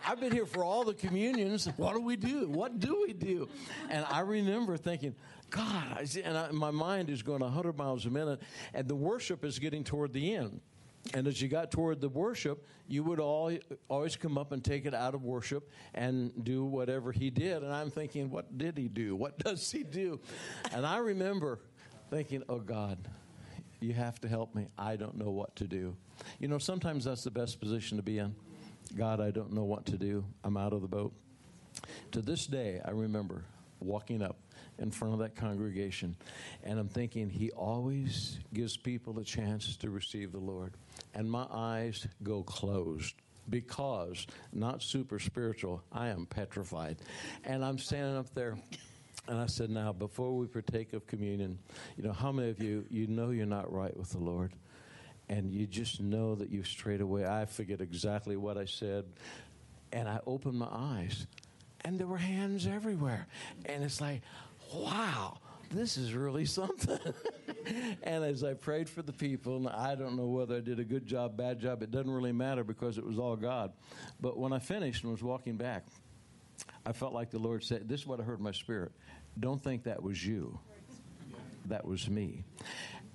have 0.00 0.20
been 0.20 0.32
here 0.32 0.46
for 0.46 0.62
all 0.62 0.84
the 0.84 0.94
communions. 0.94 1.66
What 1.76 1.94
do 1.94 2.00
we 2.00 2.16
do? 2.16 2.48
What 2.48 2.78
do 2.78 3.04
we 3.06 3.12
do? 3.12 3.48
And 3.90 4.04
I 4.10 4.20
remember 4.20 4.76
thinking, 4.76 5.14
God, 5.50 6.08
and 6.22 6.36
I, 6.36 6.50
my 6.50 6.70
mind 6.70 7.10
is 7.10 7.22
going 7.22 7.40
100 7.40 7.76
miles 7.76 8.06
a 8.06 8.10
minute, 8.10 8.40
and 8.74 8.86
the 8.86 8.94
worship 8.94 9.44
is 9.44 9.58
getting 9.58 9.84
toward 9.84 10.12
the 10.12 10.34
end. 10.34 10.60
And 11.14 11.26
as 11.26 11.40
you 11.40 11.48
got 11.48 11.70
toward 11.70 12.00
the 12.00 12.08
worship, 12.08 12.66
you 12.86 13.02
would 13.04 13.20
all, 13.20 13.56
always 13.88 14.16
come 14.16 14.36
up 14.36 14.52
and 14.52 14.62
take 14.62 14.84
it 14.84 14.94
out 14.94 15.14
of 15.14 15.22
worship 15.22 15.70
and 15.94 16.32
do 16.44 16.64
whatever 16.64 17.12
he 17.12 17.30
did. 17.30 17.62
And 17.62 17.72
I'm 17.72 17.90
thinking, 17.90 18.30
what 18.30 18.58
did 18.58 18.76
he 18.76 18.88
do? 18.88 19.16
What 19.16 19.38
does 19.44 19.70
he 19.70 19.82
do? 19.82 20.20
And 20.72 20.84
I 20.84 20.98
remember 20.98 21.60
thinking, 22.10 22.42
oh 22.48 22.58
God, 22.58 22.98
you 23.80 23.92
have 23.94 24.20
to 24.22 24.28
help 24.28 24.54
me. 24.54 24.66
I 24.76 24.96
don't 24.96 25.16
know 25.16 25.30
what 25.30 25.54
to 25.56 25.64
do. 25.64 25.96
You 26.38 26.48
know, 26.48 26.58
sometimes 26.58 27.04
that's 27.04 27.24
the 27.24 27.30
best 27.30 27.60
position 27.60 27.96
to 27.96 28.02
be 28.02 28.18
in. 28.18 28.34
God, 28.96 29.20
I 29.20 29.30
don't 29.30 29.52
know 29.52 29.64
what 29.64 29.86
to 29.86 29.96
do. 29.96 30.24
I'm 30.42 30.56
out 30.56 30.72
of 30.72 30.82
the 30.82 30.88
boat. 30.88 31.12
To 32.12 32.22
this 32.22 32.46
day, 32.46 32.80
I 32.84 32.90
remember 32.90 33.44
walking 33.80 34.22
up 34.22 34.36
in 34.78 34.90
front 34.90 35.14
of 35.14 35.20
that 35.20 35.34
congregation, 35.34 36.16
and 36.62 36.78
I'm 36.78 36.88
thinking, 36.88 37.28
He 37.28 37.50
always 37.50 38.38
gives 38.54 38.76
people 38.76 39.18
a 39.18 39.24
chance 39.24 39.76
to 39.76 39.90
receive 39.90 40.32
the 40.32 40.38
Lord. 40.38 40.74
And 41.14 41.30
my 41.30 41.46
eyes 41.50 42.06
go 42.22 42.42
closed 42.42 43.14
because, 43.50 44.26
not 44.52 44.82
super 44.82 45.18
spiritual, 45.18 45.82
I 45.92 46.08
am 46.08 46.26
petrified. 46.26 46.98
And 47.44 47.64
I'm 47.64 47.78
standing 47.78 48.16
up 48.16 48.32
there. 48.34 48.58
And 49.26 49.38
I 49.38 49.46
said, 49.46 49.68
now, 49.68 49.92
before 49.92 50.36
we 50.36 50.46
partake 50.46 50.94
of 50.94 51.06
communion, 51.06 51.58
you 51.96 52.02
know, 52.02 52.12
how 52.12 52.32
many 52.32 52.50
of 52.50 52.62
you, 52.62 52.86
you 52.88 53.06
know 53.06 53.30
you're 53.30 53.46
not 53.46 53.70
right 53.72 53.94
with 53.96 54.10
the 54.10 54.18
Lord? 54.18 54.52
And 55.28 55.52
you 55.52 55.66
just 55.66 56.00
know 56.00 56.34
that 56.36 56.50
you've 56.50 56.66
strayed 56.66 57.02
away. 57.02 57.26
I 57.26 57.44
forget 57.44 57.82
exactly 57.82 58.36
what 58.36 58.56
I 58.56 58.64
said. 58.64 59.04
And 59.92 60.08
I 60.08 60.20
opened 60.26 60.58
my 60.58 60.68
eyes, 60.70 61.26
and 61.84 61.98
there 61.98 62.06
were 62.06 62.16
hands 62.16 62.66
everywhere. 62.66 63.26
And 63.66 63.84
it's 63.84 64.00
like, 64.00 64.22
wow, 64.72 65.38
this 65.70 65.96
is 65.96 66.14
really 66.14 66.44
something. 66.46 66.98
and 68.02 68.24
as 68.24 68.42
I 68.44 68.54
prayed 68.54 68.88
for 68.88 69.02
the 69.02 69.12
people, 69.12 69.56
and 69.56 69.68
I 69.68 69.94
don't 69.94 70.16
know 70.16 70.26
whether 70.26 70.56
I 70.56 70.60
did 70.60 70.80
a 70.80 70.84
good 70.84 71.06
job, 71.06 71.36
bad 71.36 71.60
job, 71.60 71.82
it 71.82 71.90
doesn't 71.90 72.10
really 72.10 72.32
matter 72.32 72.64
because 72.64 72.98
it 72.98 73.04
was 73.04 73.18
all 73.18 73.36
God. 73.36 73.72
But 74.20 74.38
when 74.38 74.52
I 74.52 74.58
finished 74.58 75.04
and 75.04 75.12
was 75.12 75.22
walking 75.22 75.56
back, 75.56 75.86
I 76.86 76.92
felt 76.92 77.12
like 77.12 77.30
the 77.30 77.38
Lord 77.38 77.62
said, 77.62 77.88
This 77.88 78.00
is 78.00 78.06
what 78.06 78.20
I 78.20 78.22
heard 78.22 78.38
in 78.38 78.44
my 78.44 78.52
spirit. 78.52 78.92
Don't 79.38 79.62
think 79.62 79.84
that 79.84 80.02
was 80.02 80.24
you, 80.24 80.58
that 81.66 81.84
was 81.84 82.08
me. 82.08 82.44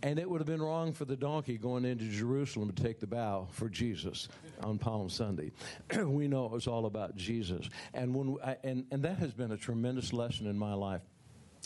And 0.03 0.19
it 0.19 0.29
would 0.29 0.41
have 0.41 0.47
been 0.47 0.61
wrong 0.61 0.91
for 0.91 1.05
the 1.05 1.15
donkey 1.15 1.57
going 1.57 1.85
into 1.85 2.03
Jerusalem 2.09 2.69
to 2.71 2.83
take 2.83 2.99
the 2.99 3.07
bow 3.07 3.47
for 3.51 3.69
Jesus 3.69 4.27
on 4.61 4.77
Palm 4.77 5.07
Sunday. 5.07 5.53
we 5.97 6.27
know 6.27 6.45
it 6.45 6.51
was 6.51 6.67
all 6.67 6.87
about 6.87 7.15
Jesus. 7.15 7.69
And, 7.93 8.13
when 8.13 8.35
and, 8.65 8.85
and 8.91 9.01
that 9.03 9.17
has 9.19 9.33
been 9.33 9.53
a 9.53 9.57
tremendous 9.57 10.11
lesson 10.11 10.45
in 10.45 10.57
my 10.57 10.73
life 10.73 11.01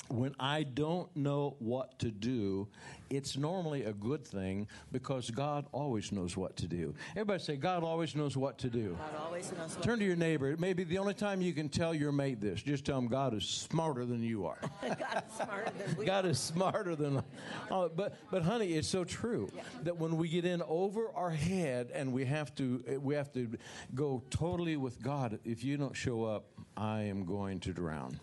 when 0.10 0.36
I 0.40 0.64
don't 0.64 1.14
know 1.16 1.56
what 1.60 2.00
to 2.00 2.12
do, 2.12 2.68
it's 3.10 3.38
normally 3.38 3.84
a 3.84 3.94
good 3.94 4.26
thing 4.26 4.68
because 4.92 5.30
God 5.30 5.66
always 5.72 6.12
knows 6.12 6.38
what 6.38 6.56
to 6.58 6.68
do. 6.68 6.94
Everybody 7.12 7.44
say, 7.44 7.56
God 7.58 7.84
always 7.84 8.16
knows 8.16 8.38
what 8.38 8.58
to 8.60 8.70
do. 8.70 8.98
God 9.00 9.22
always 9.26 9.52
knows 9.52 9.78
Turn 9.82 10.00
to 10.00 10.06
your 10.06 10.16
neighbor. 10.16 10.50
It 10.52 10.60
may 10.60 10.74
be 10.74 10.84
the 10.84 10.98
only 10.98 11.14
time 11.14 11.42
you 11.42 11.52
can 11.54 11.68
tell 11.68 11.94
your 11.94 12.12
mate 12.12 12.40
this. 12.40 12.62
Just 12.62 12.86
tell 12.86 12.98
him 12.98 13.08
God 13.08 13.34
is 13.34 13.44
smarter 13.46 14.06
than 14.06 14.22
you 14.24 14.46
are. 14.46 14.60
God 14.82 15.24
is 15.28 15.34
smarter 15.36 15.72
than 15.78 15.96
we 15.98 16.06
God 16.06 16.26
is 16.26 16.40
smarter 16.40 16.96
than. 16.96 17.24
Oh, 17.72 17.90
but 17.90 18.16
but 18.32 18.44
honey, 18.44 18.74
it's 18.74 18.88
so 18.88 19.04
true 19.04 19.50
Yeah. 19.56 19.64
that 19.84 19.98
when 19.98 20.16
we 20.18 20.30
get 20.30 20.46
in 20.46 20.62
over 20.68 21.10
our 21.16 21.32
head 21.32 21.92
and 21.94 22.14
we 22.14 22.24
have 22.26 22.54
to 22.56 23.00
we 23.02 23.16
have 23.16 23.32
to 23.34 23.50
go 23.96 24.22
totally 24.30 24.78
with 24.78 25.02
God. 25.02 25.40
If 25.44 25.64
you 25.64 25.76
don't 25.78 25.96
show 25.96 26.24
up, 26.24 26.46
I 26.78 27.02
am 27.04 27.26
going 27.26 27.60
to 27.62 27.74
drown, 27.74 28.20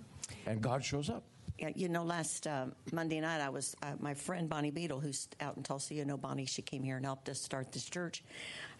and 0.47 0.61
God 0.62 0.85
shows 0.85 1.11
up. 1.11 1.25
Yeah, 1.56 1.70
you 1.76 1.88
know, 1.88 2.02
last 2.02 2.49
uh, 2.49 2.66
Monday 2.92 3.20
night, 3.20 3.40
I 3.40 3.49
was 3.49 3.76
uh, 3.80 3.92
my 4.00 4.14
friend 4.14 4.49
Bonnie 4.49 4.73
Beadle, 4.73 4.99
who's 4.99 5.28
out 5.40 5.56
in 5.56 5.62
Tulsa. 5.62 5.94
You 5.94 6.04
know, 6.04 6.16
Bonnie. 6.16 6.46
She 6.46 6.62
came 6.62 6.82
here 6.82 6.96
and 6.96 7.04
helped 7.04 7.28
us 7.28 7.40
start 7.40 7.70
this 7.70 7.84
church. 7.84 8.25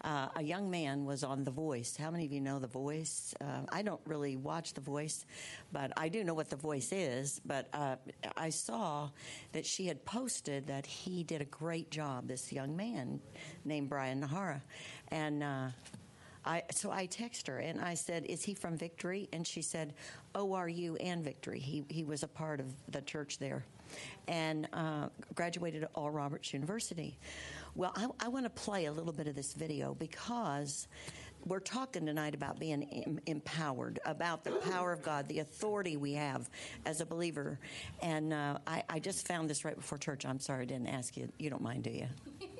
Uh, 0.01 0.27
a 0.35 0.43
young 0.43 0.69
man 0.69 1.05
was 1.05 1.23
on 1.23 1.45
The 1.45 1.51
Voice. 1.51 1.95
How 1.95 2.11
many 2.11 2.25
of 2.25 2.33
you 2.33 2.41
know 2.41 2.59
The 2.59 2.67
Voice? 2.67 3.33
Uh, 3.39 3.61
I 3.71 3.81
don't 3.81 4.01
really 4.05 4.35
watch 4.35 4.73
The 4.73 4.81
Voice, 4.81 5.25
but 5.71 5.93
I 5.95 6.09
do 6.09 6.25
know 6.25 6.33
what 6.33 6.49
The 6.49 6.57
Voice 6.57 6.91
is. 6.91 7.39
But 7.45 7.69
uh, 7.73 7.95
I 8.35 8.49
saw 8.49 9.09
that 9.53 9.65
she 9.65 9.87
had 9.87 10.03
posted 10.03 10.67
that 10.67 10.85
he 10.85 11.23
did 11.23 11.41
a 11.41 11.45
great 11.45 11.89
job. 11.91 12.27
This 12.27 12.51
young 12.51 12.75
man 12.75 13.21
named 13.63 13.89
Brian 13.89 14.21
Nhira, 14.21 14.61
and. 15.07 15.43
I, 16.45 16.63
so 16.71 16.91
I 16.91 17.07
text 17.07 17.47
her 17.47 17.57
and 17.57 17.81
I 17.81 17.95
said, 17.95 18.25
"Is 18.25 18.43
he 18.43 18.53
from 18.53 18.77
Victory?" 18.77 19.27
And 19.33 19.45
she 19.45 19.61
said, 19.61 19.93
"ORU 20.35 20.97
and 20.99 21.23
Victory. 21.23 21.59
He 21.59 21.83
he 21.89 22.03
was 22.03 22.23
a 22.23 22.27
part 22.27 22.59
of 22.59 22.67
the 22.89 23.01
church 23.01 23.39
there, 23.39 23.65
and 24.27 24.67
uh, 24.73 25.09
graduated 25.33 25.83
at 25.83 25.91
Oral 25.95 26.11
Roberts 26.11 26.53
University." 26.53 27.17
Well, 27.75 27.91
I, 27.95 28.07
I 28.19 28.27
want 28.29 28.45
to 28.45 28.49
play 28.49 28.85
a 28.85 28.91
little 28.91 29.11
bit 29.11 29.27
of 29.27 29.35
this 29.35 29.53
video 29.53 29.95
because 29.95 30.87
we're 31.45 31.59
talking 31.59 32.05
tonight 32.05 32.33
about 32.33 32.59
being 32.59 32.83
em- 32.83 33.19
empowered, 33.25 33.99
about 34.05 34.43
the 34.43 34.51
power 34.51 34.91
of 34.91 35.03
God, 35.03 35.27
the 35.27 35.39
authority 35.39 35.97
we 35.97 36.13
have 36.13 36.49
as 36.85 37.01
a 37.01 37.05
believer. 37.05 37.59
And 38.01 38.33
uh, 38.33 38.59
I, 38.65 38.83
I 38.89 38.99
just 38.99 39.27
found 39.27 39.49
this 39.49 39.65
right 39.65 39.75
before 39.75 39.97
church. 39.97 40.25
I'm 40.25 40.39
sorry 40.39 40.63
I 40.63 40.65
didn't 40.65 40.87
ask 40.87 41.17
you. 41.17 41.29
You 41.37 41.49
don't 41.49 41.61
mind, 41.61 41.83
do 41.83 41.91
you? 41.91 42.07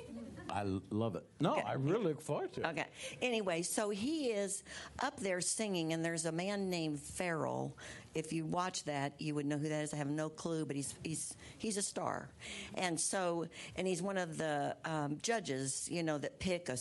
I 0.55 0.63
love 0.89 1.15
it. 1.15 1.23
No, 1.41 1.51
Okay. 1.53 1.63
I 1.63 1.73
really 1.73 2.05
look 2.05 2.21
forward 2.21 2.53
to 2.53 2.61
it. 2.61 2.65
Okay. 2.67 2.85
Anyway, 3.21 3.61
so 3.61 3.89
he 3.89 4.27
is 4.27 4.63
up 4.99 5.19
there 5.19 5.41
singing, 5.41 5.91
and 5.91 6.03
there's 6.03 6.25
a 6.25 6.31
man 6.31 6.69
named 6.69 6.97
Pharrell. 6.99 7.73
If 8.15 8.31
you 8.31 8.45
watch 8.45 8.85
that, 8.85 9.13
you 9.19 9.35
would 9.35 9.45
know 9.45 9.57
who 9.57 9.69
that 9.69 9.83
is. 9.83 9.93
I 9.93 9.97
have 9.97 10.09
no 10.09 10.29
clue, 10.29 10.65
but 10.65 10.75
he's 10.75 10.95
he's 11.03 11.35
he's 11.57 11.77
a 11.77 11.81
star, 11.81 12.29
and 12.75 12.99
so 12.99 13.47
and 13.75 13.85
he's 13.85 14.01
one 14.01 14.17
of 14.17 14.37
the 14.37 14.75
um, 14.85 15.17
judges, 15.21 15.87
you 15.91 16.01
know, 16.01 16.17
that 16.17 16.39
pick 16.39 16.69
a 16.69 16.77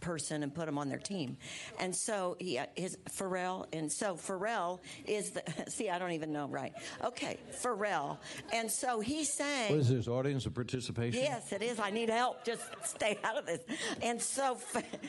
person 0.00 0.42
and 0.42 0.54
put 0.54 0.66
them 0.66 0.78
on 0.78 0.88
their 0.88 0.98
team, 0.98 1.36
and 1.78 1.94
so 1.94 2.36
he 2.40 2.58
uh, 2.58 2.66
his 2.74 2.98
Pharrell, 3.10 3.66
and 3.72 3.90
so 3.90 4.16
Pharrell 4.16 4.80
is 5.06 5.30
the 5.30 5.42
see 5.68 5.88
I 5.88 5.98
don't 5.98 6.12
even 6.12 6.32
know 6.32 6.48
right. 6.48 6.72
Okay, 7.04 7.38
Pharrell, 7.52 8.18
and 8.52 8.70
so 8.70 9.00
he 9.00 9.24
sang. 9.24 9.70
What 9.70 9.80
is 9.80 9.88
this 9.88 10.08
audience 10.08 10.46
of 10.46 10.54
participation? 10.54 11.22
Yes, 11.22 11.52
it 11.52 11.62
is. 11.62 11.78
I 11.78 11.90
need 11.90 12.10
help. 12.10 12.44
Just 12.44 12.62
stay 12.84 13.18
out 13.22 13.38
of 13.38 13.46
this. 13.46 13.60
And 14.02 14.20
so 14.20 14.58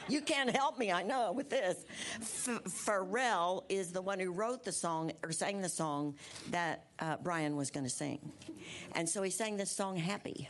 you 0.07 0.21
can't 0.21 0.49
help 0.55 0.77
me, 0.77 0.91
I 0.91 1.03
know, 1.03 1.31
with 1.31 1.49
this. 1.49 1.83
Pharrell 2.21 3.63
is 3.69 3.91
the 3.91 4.01
one 4.01 4.19
who 4.19 4.31
wrote 4.31 4.63
the 4.63 4.71
song 4.71 5.11
or 5.23 5.31
sang 5.31 5.61
the 5.63 5.69
song 5.69 6.15
that 6.51 6.85
uh, 6.99 7.17
Brian 7.23 7.55
was 7.55 7.71
going 7.71 7.85
to 7.85 7.89
sing. 7.89 8.31
And 8.93 9.07
so 9.07 9.23
he 9.23 9.29
sang 9.29 9.57
this 9.57 9.71
song, 9.71 9.97
Happy. 9.97 10.47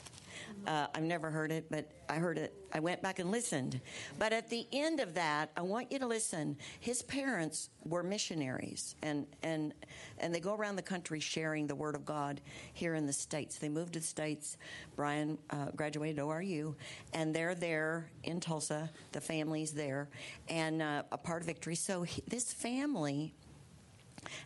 Uh, 0.66 0.88
I've 0.96 1.04
never 1.04 1.30
heard 1.30 1.52
it, 1.52 1.66
but 1.70 1.90
I 2.10 2.16
heard 2.16 2.38
it. 2.38 2.54
I 2.74 2.80
went 2.80 3.02
back 3.02 3.20
and 3.20 3.32
listened. 3.32 3.82
But 4.18 4.34
at 4.34 4.50
the 4.50 4.66
end 4.72 5.00
of 5.00 5.14
that, 5.16 5.52
I 5.58 5.62
want 5.62 5.92
you 5.92 6.00
to 6.00 6.08
listen. 6.08 6.58
His 6.80 7.02
parents 7.02 7.70
were 7.84 8.02
missionaries, 8.02 8.96
and 9.04 9.28
and 9.44 9.74
and 10.20 10.34
they 10.34 10.40
go 10.40 10.56
around 10.56 10.78
the 10.78 10.82
country 10.82 11.20
sharing 11.20 11.68
the 11.68 11.76
word 11.76 11.96
of 11.96 12.06
God 12.06 12.42
here 12.74 12.96
in 12.96 13.06
the 13.06 13.14
states. 13.14 13.58
They 13.58 13.70
moved 13.70 13.94
to 13.94 14.00
the 14.00 14.06
states. 14.06 14.58
Brian 14.96 15.38
uh, 15.50 15.72
graduated 15.76 16.18
ORU, 16.18 16.76
and 17.14 17.36
they're 17.36 17.56
there 17.56 18.10
in 18.24 18.40
Tulsa. 18.40 18.90
The 19.12 19.22
family's 19.22 19.72
there, 19.72 20.10
and 20.48 20.82
uh, 20.82 21.04
a 21.12 21.18
part 21.18 21.42
of 21.42 21.48
Victory. 21.48 21.76
So 21.76 22.04
he, 22.04 22.24
this 22.28 22.54
family 22.54 23.34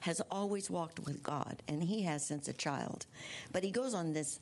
has 0.02 0.22
always 0.32 0.70
walked 0.70 1.00
with 1.00 1.24
God, 1.24 1.62
and 1.68 1.84
he 1.84 2.04
has 2.04 2.26
since 2.26 2.48
a 2.48 2.54
child. 2.54 3.06
But 3.52 3.64
he 3.64 3.72
goes 3.72 3.94
on 3.94 4.14
this 4.14 4.40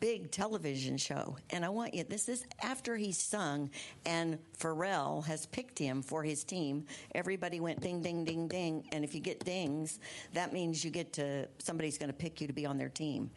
big 0.00 0.30
television 0.30 0.96
show, 0.96 1.36
and 1.50 1.64
I 1.64 1.68
want 1.68 1.94
you. 1.94 2.04
This 2.04 2.28
is 2.28 2.44
after 2.62 2.96
he 2.96 3.12
sung, 3.12 3.70
and 4.06 4.38
Pharrell 4.58 5.24
has 5.26 5.46
picked 5.46 5.78
him 5.78 6.02
for 6.02 6.22
his 6.22 6.44
team. 6.44 6.84
Everybody 7.14 7.60
went 7.60 7.80
ding, 7.80 8.00
ding, 8.02 8.24
ding, 8.24 8.48
ding, 8.48 8.84
and 8.92 9.04
if 9.04 9.14
you 9.14 9.20
get 9.20 9.44
dings, 9.44 9.98
that 10.34 10.52
means 10.52 10.84
you 10.84 10.90
get 10.90 11.12
to 11.14 11.48
somebody's 11.58 11.98
going 11.98 12.10
to 12.10 12.16
pick 12.16 12.40
you 12.40 12.46
to 12.46 12.52
be 12.52 12.66
on 12.66 12.78
their 12.78 12.88
team. 12.88 13.30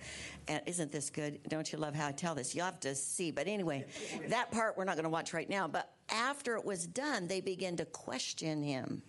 And 0.48 0.62
isn't 0.66 0.92
this 0.92 1.10
good? 1.10 1.40
Don't 1.48 1.72
you 1.72 1.80
love 1.80 1.96
how 1.96 2.08
I 2.08 2.12
tell 2.12 2.36
this? 2.36 2.54
You 2.54 2.62
have 2.62 2.80
to 2.82 2.96
see. 2.96 3.32
But 3.32 3.48
anyway, 3.48 3.86
that 4.28 4.52
part 4.52 4.78
we're 4.78 4.86
not 4.86 4.96
going 4.96 5.04
to 5.04 5.10
watch 5.10 5.34
right 5.34 5.50
now. 5.50 5.68
But 5.68 5.92
after 6.10 6.56
it 6.56 6.66
was 6.66 6.86
done, 6.86 7.28
they 7.28 7.42
began 7.42 7.78
to 7.78 7.86
question 7.86 8.62
him. 8.62 9.02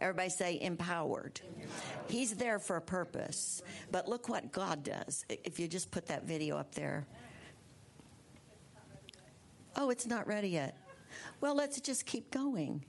Everybody 0.00 0.30
say 0.30 0.58
empowered. 0.60 1.40
He's 2.08 2.34
there 2.34 2.58
for 2.58 2.76
a 2.76 2.80
purpose. 2.80 3.62
But 3.92 4.08
look 4.08 4.28
what 4.28 4.50
God 4.50 4.82
does. 4.82 5.24
If 5.28 5.60
you 5.60 5.68
just 5.68 5.90
put 5.90 6.06
that 6.06 6.24
video 6.24 6.56
up 6.56 6.74
there. 6.74 7.06
Oh, 9.76 9.90
it's 9.90 10.06
not 10.06 10.26
ready 10.26 10.48
yet. 10.48 10.76
Well, 11.40 11.54
let's 11.54 11.80
just 11.80 12.06
keep 12.06 12.30
going. 12.30 12.84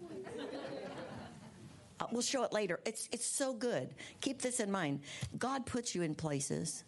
Uh, 2.00 2.06
we'll 2.12 2.22
show 2.22 2.44
it 2.44 2.52
later. 2.52 2.80
It's 2.86 3.08
it's 3.12 3.26
so 3.26 3.54
good. 3.54 3.94
Keep 4.22 4.42
this 4.42 4.60
in 4.60 4.72
mind. 4.72 5.02
God 5.38 5.66
puts 5.66 5.94
you 5.94 6.02
in 6.02 6.16
places 6.16 6.84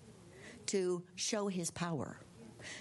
to 0.68 1.04
show 1.16 1.48
his 1.48 1.70
power. 1.70 2.18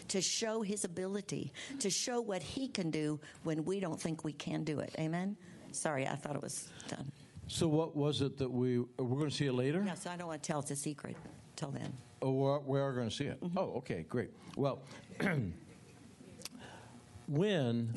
To 0.09 0.21
show 0.21 0.63
his 0.63 0.85
ability, 0.85 1.53
to 1.81 1.91
show 1.91 2.21
what 2.21 2.41
he 2.41 2.69
can 2.69 2.93
do 2.93 3.19
when 3.43 3.65
we 3.65 3.81
don't 3.81 4.01
think 4.01 4.23
we 4.23 4.33
can 4.33 4.63
do 4.63 4.79
it. 4.79 4.95
Amen? 4.97 5.37
Sorry, 5.73 6.07
I 6.07 6.15
thought 6.15 6.37
it 6.37 6.43
was 6.43 6.69
done. 6.87 7.11
So, 7.49 7.69
what 7.69 7.97
was 7.97 8.23
it 8.23 8.39
that 8.39 8.51
we 8.51 8.79
uh, 8.79 8.83
we're 8.99 9.19
going 9.19 9.31
to 9.31 9.37
see 9.37 9.47
it 9.47 9.53
later? 9.53 9.83
No, 9.83 9.95
so 9.95 10.11
I 10.11 10.17
don't 10.17 10.29
want 10.29 10.43
to 10.43 10.47
tell 10.47 10.61
it's 10.61 10.71
a 10.71 10.77
secret 10.77 11.17
till 11.57 11.71
then. 11.71 11.93
Oh, 12.23 12.31
we're, 12.31 12.59
we 12.61 12.81
are 12.81 12.93
going 12.93 13.09
to 13.09 13.15
see 13.15 13.25
it. 13.25 13.41
Mm-hmm. 13.41 13.59
Oh, 13.59 13.75
okay, 13.79 14.05
great. 14.09 14.31
Well, 14.57 14.81
when 17.27 17.95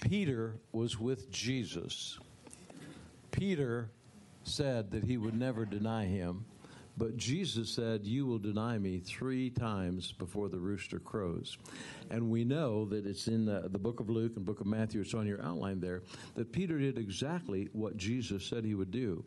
Peter 0.00 0.54
was 0.72 1.00
with 1.00 1.30
Jesus. 1.30 2.18
Peter 3.32 3.90
said 4.44 4.90
that 4.92 5.02
he 5.04 5.16
would 5.16 5.34
never 5.34 5.64
deny 5.64 6.06
him, 6.06 6.44
but 6.96 7.16
Jesus 7.16 7.68
said, 7.68 8.06
You 8.06 8.26
will 8.26 8.38
deny 8.38 8.78
me 8.78 8.98
three 8.98 9.50
times 9.50 10.12
before 10.12 10.48
the 10.48 10.58
rooster 10.58 10.98
crows. 10.98 11.58
And 12.10 12.30
we 12.30 12.44
know 12.44 12.86
that 12.86 13.06
it's 13.06 13.28
in 13.28 13.44
the, 13.44 13.68
the 13.68 13.78
book 13.78 14.00
of 14.00 14.08
Luke 14.08 14.32
and 14.36 14.44
book 14.44 14.60
of 14.60 14.66
Matthew, 14.66 15.02
it's 15.02 15.14
on 15.14 15.26
your 15.26 15.42
outline 15.42 15.80
there, 15.80 16.02
that 16.34 16.52
Peter 16.52 16.78
did 16.78 16.96
exactly 16.96 17.68
what 17.72 17.96
Jesus 17.96 18.46
said 18.46 18.64
he 18.64 18.74
would 18.74 18.90
do. 18.90 19.24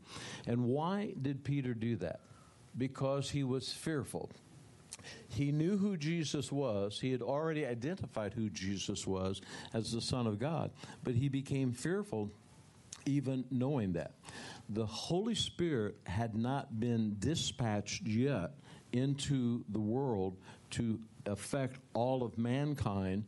And 0.47 0.65
why 0.65 1.13
did 1.21 1.43
Peter 1.43 1.73
do 1.73 1.95
that? 1.97 2.21
Because 2.77 3.29
he 3.29 3.43
was 3.43 3.71
fearful. 3.71 4.29
He 5.27 5.51
knew 5.51 5.77
who 5.77 5.95
Jesus 5.95 6.51
was. 6.51 6.99
He 6.99 7.11
had 7.11 7.21
already 7.21 7.65
identified 7.65 8.33
who 8.33 8.49
Jesus 8.49 9.05
was 9.05 9.41
as 9.73 9.91
the 9.91 10.01
Son 10.01 10.27
of 10.27 10.39
God, 10.39 10.71
but 11.03 11.15
he 11.15 11.29
became 11.29 11.71
fearful 11.71 12.31
even 13.05 13.45
knowing 13.51 13.93
that. 13.93 14.15
The 14.69 14.85
Holy 14.85 15.35
Spirit 15.35 15.97
had 16.05 16.35
not 16.35 16.79
been 16.79 17.15
dispatched 17.19 18.05
yet 18.05 18.51
into 18.91 19.63
the 19.69 19.79
world 19.79 20.37
to 20.71 20.99
affect 21.25 21.79
all 21.93 22.23
of 22.23 22.37
mankind, 22.37 23.25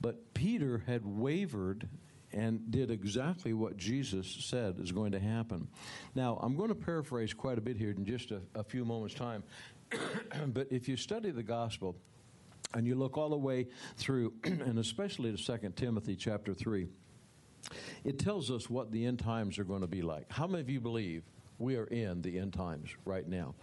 but 0.00 0.34
Peter 0.34 0.82
had 0.86 1.04
wavered 1.04 1.88
and 2.32 2.70
did 2.70 2.90
exactly 2.90 3.52
what 3.52 3.76
Jesus 3.76 4.26
said 4.26 4.78
is 4.78 4.92
going 4.92 5.12
to 5.12 5.20
happen. 5.20 5.68
Now, 6.14 6.38
I'm 6.42 6.56
going 6.56 6.68
to 6.68 6.74
paraphrase 6.74 7.32
quite 7.32 7.56
a 7.56 7.60
bit 7.60 7.76
here 7.76 7.90
in 7.90 8.04
just 8.04 8.30
a, 8.30 8.42
a 8.54 8.62
few 8.62 8.84
moments' 8.84 9.14
time, 9.14 9.42
but 10.48 10.68
if 10.70 10.88
you 10.88 10.96
study 10.96 11.30
the 11.30 11.42
gospel 11.42 11.96
and 12.74 12.86
you 12.86 12.94
look 12.94 13.16
all 13.16 13.30
the 13.30 13.36
way 13.36 13.68
through, 13.96 14.34
and 14.44 14.78
especially 14.78 15.34
to 15.34 15.58
2 15.58 15.72
Timothy 15.76 16.16
chapter 16.16 16.52
3, 16.52 16.88
it 18.04 18.18
tells 18.18 18.50
us 18.50 18.68
what 18.70 18.92
the 18.92 19.04
end 19.04 19.18
times 19.18 19.58
are 19.58 19.64
going 19.64 19.82
to 19.82 19.86
be 19.86 20.02
like. 20.02 20.30
How 20.30 20.46
many 20.46 20.60
of 20.60 20.70
you 20.70 20.80
believe 20.80 21.22
we 21.58 21.76
are 21.76 21.86
in 21.86 22.22
the 22.22 22.38
end 22.38 22.52
times 22.52 22.90
right 23.04 23.26
now. 23.26 23.54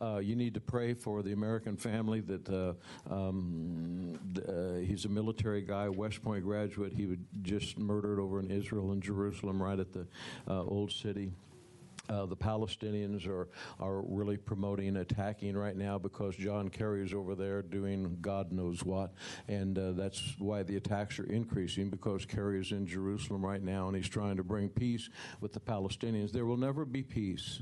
Uh, 0.00 0.18
you 0.22 0.36
need 0.36 0.54
to 0.54 0.60
pray 0.60 0.94
for 0.94 1.22
the 1.22 1.32
American 1.32 1.76
family 1.76 2.20
that 2.20 2.48
uh, 2.48 2.74
um, 3.12 4.18
uh, 4.48 4.74
he's 4.74 5.04
a 5.04 5.08
military 5.08 5.62
guy, 5.62 5.88
West 5.88 6.22
Point 6.22 6.44
graduate. 6.44 6.92
He 6.92 7.06
was 7.06 7.18
just 7.42 7.78
murdered 7.78 8.20
over 8.20 8.40
in 8.40 8.50
Israel 8.50 8.92
and 8.92 9.02
Jerusalem, 9.02 9.62
right 9.62 9.78
at 9.78 9.92
the 9.92 10.06
uh, 10.48 10.62
old 10.62 10.92
city. 10.92 11.32
Uh, 12.10 12.26
the 12.26 12.36
Palestinians 12.36 13.26
are, 13.26 13.48
are 13.78 14.02
really 14.02 14.36
promoting 14.36 14.96
attacking 14.96 15.56
right 15.56 15.76
now 15.76 15.96
because 15.96 16.34
John 16.34 16.68
Kerry 16.68 17.04
is 17.04 17.14
over 17.14 17.36
there 17.36 17.62
doing 17.62 18.18
God 18.20 18.50
knows 18.50 18.84
what. 18.84 19.12
And 19.46 19.78
uh, 19.78 19.92
that's 19.92 20.34
why 20.38 20.64
the 20.64 20.76
attacks 20.76 21.20
are 21.20 21.30
increasing 21.30 21.88
because 21.88 22.26
Kerry 22.26 22.60
is 22.60 22.72
in 22.72 22.86
Jerusalem 22.86 23.46
right 23.46 23.62
now 23.62 23.86
and 23.86 23.96
he's 23.96 24.08
trying 24.08 24.36
to 24.38 24.42
bring 24.42 24.68
peace 24.68 25.08
with 25.40 25.52
the 25.52 25.60
Palestinians. 25.60 26.32
There 26.32 26.46
will 26.46 26.56
never 26.56 26.84
be 26.84 27.02
peace 27.02 27.60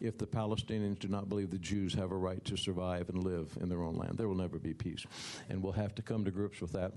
if 0.00 0.16
the 0.16 0.26
Palestinians 0.26 0.98
do 0.98 1.08
not 1.08 1.28
believe 1.28 1.50
the 1.50 1.58
Jews 1.58 1.92
have 1.94 2.12
a 2.12 2.16
right 2.16 2.42
to 2.46 2.56
survive 2.56 3.10
and 3.10 3.22
live 3.22 3.56
in 3.60 3.68
their 3.68 3.82
own 3.82 3.96
land. 3.96 4.16
There 4.16 4.26
will 4.26 4.34
never 4.34 4.58
be 4.58 4.72
peace. 4.72 5.04
And 5.50 5.62
we'll 5.62 5.72
have 5.72 5.94
to 5.96 6.02
come 6.02 6.24
to 6.24 6.30
grips 6.30 6.60
with 6.60 6.72
that. 6.72 6.92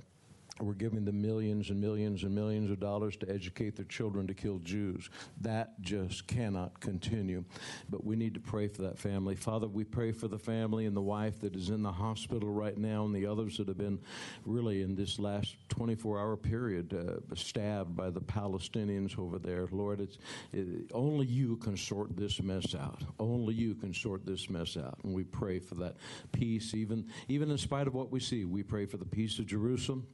We're 0.62 0.74
giving 0.74 1.04
them 1.04 1.22
millions 1.22 1.70
and 1.70 1.82
millions 1.82 2.24
and 2.24 2.34
millions 2.34 2.72
of 2.72 2.80
dollars 2.80 3.18
to 3.18 3.30
educate 3.30 3.76
their 3.76 3.86
children 3.86 4.26
to 4.28 4.34
kill 4.34 4.60
Jews. 4.60 5.10
That 5.42 5.82
just 5.82 6.28
cannot 6.28 6.80
continue. 6.80 7.44
But 7.90 8.06
we 8.06 8.16
need 8.16 8.34
to 8.36 8.40
pray 8.40 8.70
for 8.70 8.84
that 8.84 8.98
family. 8.98 9.36
Father, 9.36 9.68
we 9.68 9.84
pray 9.84 10.14
for 10.14 10.30
the 10.30 10.40
family 10.40 10.86
and 10.86 10.96
the 10.96 11.02
wife 11.02 11.42
that 11.42 11.58
is 11.58 11.70
in 11.70 11.84
the 11.84 11.92
hospital 11.92 12.50
right 12.50 12.78
now 12.78 13.04
and 13.04 13.14
the 13.14 13.26
others 13.26 13.58
that 13.58 13.68
have 13.68 13.78
been 13.78 14.00
really 14.46 14.82
in 14.82 14.96
this 14.96 15.20
last 15.20 15.58
24 15.68 16.20
hour 16.22 16.38
period 16.38 16.94
uh, 16.94 17.36
stabbed 17.36 17.94
by 17.94 18.10
the 18.10 18.22
Palestinians 18.22 19.20
over 19.20 19.38
there. 19.38 19.68
Lord, 19.72 20.00
it's 20.00 20.20
it, 20.54 20.90
only 20.94 21.26
you 21.26 21.58
can 21.58 21.76
sort 21.76 22.16
this 22.16 22.42
mess 22.42 22.74
out. 22.76 23.02
Only 23.20 23.54
you 23.54 23.76
can 23.76 23.94
sort 23.94 24.26
this 24.26 24.50
mess 24.50 24.78
out. 24.78 25.00
And 25.04 25.14
we 25.14 25.26
pray 25.26 25.60
for 25.60 25.76
that 25.76 25.98
peace, 26.32 26.74
even, 26.74 27.08
even 27.28 27.52
in 27.52 27.58
spite 27.58 27.88
of 27.88 27.94
what 27.94 28.10
we 28.10 28.22
see. 28.22 28.46
We 28.46 28.64
pray 28.64 28.86
for 28.86 28.96
the 28.96 29.06
peace 29.06 29.38
of 29.38 29.48
Jerusalem. 29.48 30.08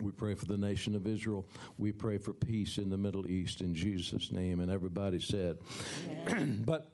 We 0.00 0.12
pray 0.12 0.34
for 0.34 0.46
the 0.46 0.56
nation 0.56 0.94
of 0.94 1.06
Israel. 1.06 1.46
We 1.78 1.92
pray 1.92 2.18
for 2.18 2.32
peace 2.32 2.78
in 2.78 2.90
the 2.90 2.98
Middle 2.98 3.26
East 3.30 3.60
in 3.60 3.74
Jesus' 3.74 4.32
name. 4.32 4.60
And 4.60 4.70
everybody 4.70 5.20
said, 5.20 5.58
but 6.64 6.90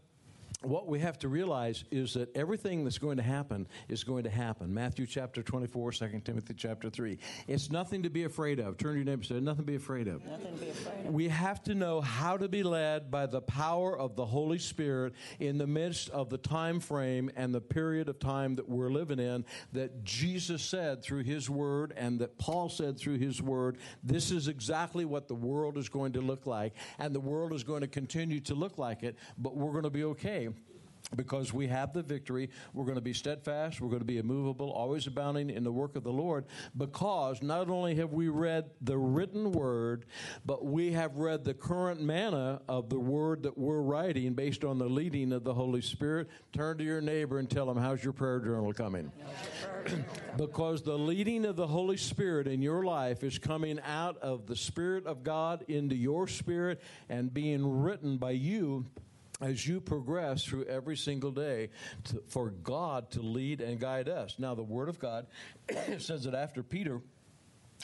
what 0.67 0.89
we 0.89 0.99
have 1.01 1.19
to 1.21 1.29
realize 1.29 1.85
is 1.91 2.15
that 2.15 2.35
everything 2.37 2.85
that's 2.85 2.99
going 2.99 3.17
to 3.17 3.23
happen 3.23 3.67
is 3.89 4.05
going 4.05 4.25
to 4.25 4.31
happen. 4.31 4.73
Matthew 4.73 5.07
chapter 5.07 5.43
24, 5.43 5.93
2 5.93 6.23
Timothy 6.25 6.55
chapter 6.55 6.91
3. 6.91 7.19
It's 7.47 7.71
nothing 7.71 8.03
to 8.03 8.11
be 8.11 8.25
afraid 8.25 8.59
of. 8.59 8.77
Turn 8.77 8.93
to 8.93 8.97
your 8.99 9.05
neighbor 9.05 9.21
and 9.21 9.27
say, 9.27 9.41
nothing 9.41 9.65
to 9.65 9.71
be 9.71 9.77
afraid 9.77 10.09
of. 10.09 10.25
Nothing 10.27 10.55
to 10.55 10.61
be 10.65 10.71
afraid 10.71 11.07
of. 11.07 11.13
We 11.13 11.29
have 11.29 11.63
to 11.65 11.75
know 11.75 12.01
how 12.01 12.37
to 12.37 12.49
be 12.49 12.63
led 12.63 13.11
by 13.11 13.27
the 13.27 13.41
power 13.41 13.97
of 13.97 14.17
the 14.17 14.27
Holy 14.27 14.59
Spirit 14.59 15.15
in 15.39 15.59
the 15.59 15.67
midst 15.67 16.11
of 16.11 16.31
the 16.31 16.39
time 16.39 16.81
frame 16.81 17.31
and 17.37 17.55
the 17.55 17.61
period 17.61 18.09
of 18.09 18.19
time 18.19 18.57
that 18.57 18.69
we're 18.69 18.91
living 18.91 19.21
in 19.21 19.45
that 19.73 20.05
Jesus 20.05 20.63
said 20.63 21.03
through 21.03 21.23
his 21.23 21.49
word 21.49 21.95
and 21.97 22.19
that 22.21 22.39
Paul 22.39 22.69
said 22.69 22.99
through 22.99 23.19
his 23.19 23.41
word. 23.41 23.79
This 24.03 24.31
is 24.31 24.49
exactly 24.49 25.05
what 25.05 25.29
the 25.29 25.35
world 25.35 25.79
is 25.79 25.89
going 25.89 26.13
to 26.13 26.21
look 26.21 26.47
like, 26.47 26.75
and 26.99 27.15
the 27.15 27.21
world 27.21 27.53
is 27.53 27.63
going 27.63 27.83
to 27.83 27.87
continue 27.87 28.41
to 28.41 28.55
look 28.55 28.79
like 28.79 29.03
it, 29.03 29.17
but 29.39 29.57
we're 29.57 29.73
going 29.73 29.85
to 29.85 29.91
be 29.91 30.05
okay 30.05 30.49
because 31.15 31.53
we 31.53 31.69
have 31.69 31.93
the 31.93 32.03
victory. 32.03 32.51
We're 32.73 32.85
going 32.85 32.97
to 32.97 33.01
be 33.01 33.13
steadfast. 33.13 33.81
We're 33.81 33.89
going 33.89 34.01
to 34.01 34.07
be 34.07 34.19
immovable, 34.19 34.71
always 34.71 35.07
abounding 35.07 35.51
in 35.51 35.63
the 35.63 35.71
work 35.71 35.95
of 35.95 36.03
the 36.03 36.13
Lord. 36.13 36.47
Because 36.77 37.43
not 37.43 37.71
only 37.71 37.95
have 37.97 38.13
we 38.13 38.29
read 38.29 38.71
the 38.81 38.99
written 38.99 39.53
word, 39.53 40.07
but 40.45 40.65
we 40.65 40.93
have 40.93 41.17
read 41.17 41.45
the 41.45 41.55
current 41.55 42.01
manna 42.01 42.61
of 42.69 42.89
the 42.89 42.99
word 42.99 43.45
that 43.45 43.57
we're 43.57 43.81
writing 43.81 44.35
based 44.35 44.65
on 44.65 44.79
the 44.79 44.89
leading 44.89 45.33
of 45.33 45.45
the 45.45 45.55
Holy 45.55 45.81
Spirit. 45.81 46.29
Turn 46.53 46.79
to 46.79 46.85
your 46.85 47.01
neighbor 47.01 47.39
and 47.39 47.49
tell 47.49 47.71
him, 47.71 47.77
How's 47.77 48.03
your 48.03 48.13
prayer 48.13 48.41
journal 48.41 48.73
coming? 48.73 49.13
because 50.37 50.83
the 50.83 50.99
leading 50.99 51.45
of 51.45 51.55
the 51.55 51.67
Holy 51.67 51.97
Spirit 51.97 52.49
in 52.49 52.63
your 52.63 52.83
life 52.83 53.23
is 53.23 53.39
coming 53.39 53.79
out 53.85 54.19
of 54.19 54.47
the 54.47 54.57
Spirit 54.57 55.07
of 55.07 55.23
God 55.23 55.65
into 55.69 55.95
your 55.95 56.27
spirit 56.27 56.83
and 57.09 57.33
being 57.33 57.83
written 57.83 58.17
by 58.17 58.33
you 58.33 58.87
as 59.41 59.67
you 59.67 59.81
progress 59.81 60.45
through 60.45 60.65
every 60.65 60.97
single 60.97 61.31
day 61.31 61.71
to, 62.05 62.23
for 62.29 62.51
God 62.51 63.11
to 63.13 63.21
lead 63.21 63.61
and 63.61 63.79
guide 63.79 64.09
us. 64.09 64.37
Now, 64.39 64.55
the 64.55 64.63
Word 64.63 64.89
of 64.89 64.99
God 64.99 65.27
says 65.99 66.25
that 66.25 66.35
after 66.35 66.63
Peter 66.63 67.01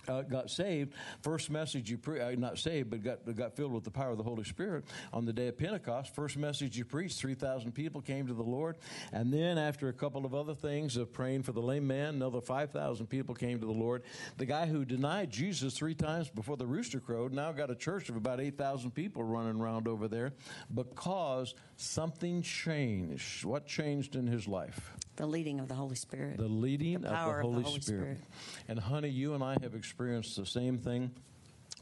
uh, 0.09 0.23
got 0.23 0.51
saved, 0.51 0.93
first 1.23 1.51
message 1.51 1.91
you 1.91 1.99
pre- 1.99 2.21
uh, 2.21 2.33
not 2.33 2.59
saved, 2.59 2.91
but 2.91 3.03
got 3.03 3.37
got 3.37 3.57
filled 3.57 3.73
with 3.73 3.85
the 3.85 3.91
power 3.91 4.11
of 4.11 4.19
the 4.19 4.25
Holy 4.25 4.45
Spirit 4.45 4.85
on 5.13 5.25
the 5.25 5.33
day 5.33 5.49
of 5.49 5.59
Pentecost. 5.59 6.15
First 6.15 6.37
message 6.37 6.77
you 6.77 6.85
preached, 6.85 7.19
three 7.19 7.35
thousand 7.35 7.73
people 7.73 8.01
came 8.01 8.27
to 8.27 8.35
the 8.35 8.43
Lord, 8.43 8.77
and 9.13 9.33
then 9.33 9.59
after 9.59 9.89
a 9.89 9.93
couple 9.93 10.27
of 10.27 10.35
other 10.35 10.55
things 10.55 10.97
of 10.97 11.13
praying 11.13 11.43
for 11.43 11.53
the 11.53 11.63
lame 11.63 11.87
man, 11.87 12.15
another 12.15 12.41
five 12.41 12.71
thousand 12.71 13.07
people 13.07 13.35
came 13.35 13.61
to 13.61 13.67
the 13.67 13.73
Lord. 13.73 14.03
The 14.39 14.47
guy 14.47 14.67
who 14.67 14.85
denied 14.85 15.31
Jesus 15.31 15.75
three 15.75 15.95
times 15.95 16.29
before 16.29 16.57
the 16.57 16.67
rooster 16.67 17.01
crowed 17.01 17.33
now 17.33 17.53
got 17.53 17.71
a 17.71 17.77
church 17.77 18.09
of 18.09 18.17
about 18.17 18.41
eight 18.41 18.59
thousand 18.59 18.93
people 18.93 19.23
running 19.23 19.61
around 19.61 19.87
over 19.87 20.09
there 20.09 20.33
because 20.75 21.55
something 21.77 22.43
changed. 22.43 23.45
What 23.45 23.67
changed 23.67 24.17
in 24.17 24.27
his 24.27 24.49
life? 24.49 24.93
The 25.17 25.27
leading 25.27 25.61
of 25.61 25.69
the 25.69 25.75
Holy 25.75 25.95
Spirit. 25.97 26.39
The 26.39 26.45
leading 26.49 27.03
The 27.03 27.09
of 27.13 27.27
the 27.27 27.35
of 27.37 27.41
Holy, 27.43 27.63
the 27.63 27.69
Holy 27.69 27.81
Spirit. 27.81 28.01
Spirit. 28.19 28.19
And 28.69 28.79
honey, 28.79 29.09
you 29.11 29.35
and 29.35 29.45
I 29.45 29.57
have 29.63 29.75
experienced 29.75 30.37
the 30.37 30.47
same 30.47 30.79
thing. 30.79 31.11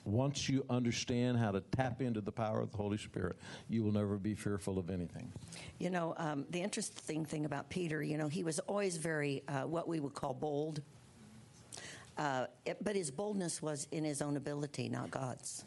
Once 0.04 0.48
you 0.48 0.64
understand 0.70 1.36
how 1.38 1.50
to 1.50 1.60
tap 1.60 2.00
into 2.00 2.20
the 2.20 2.32
power 2.32 2.60
of 2.60 2.70
the 2.70 2.76
Holy 2.78 2.96
Spirit, 2.96 3.36
you 3.68 3.84
will 3.84 3.92
never 3.92 4.16
be 4.16 4.34
fearful 4.34 4.78
of 4.78 4.88
anything. 4.90 5.30
You 5.78 5.90
know, 5.90 6.14
um, 6.16 6.46
the 6.50 6.60
interesting 6.62 7.24
thing 7.24 7.44
about 7.44 7.68
Peter, 7.68 8.02
you 8.02 8.16
know, 8.16 8.26
he 8.26 8.42
was 8.42 8.58
always 8.60 8.96
very, 8.96 9.42
uh, 9.46 9.62
what 9.62 9.86
we 9.88 10.00
would 10.00 10.14
call 10.14 10.32
bold. 10.34 10.80
Uh, 12.16 12.46
it- 12.64 12.82
but 12.82 12.96
his 12.96 13.10
boldness 13.10 13.62
was 13.62 13.86
in 13.92 14.04
his 14.04 14.20
own 14.22 14.36
ability, 14.36 14.88
not 14.88 15.10
God's. 15.10 15.64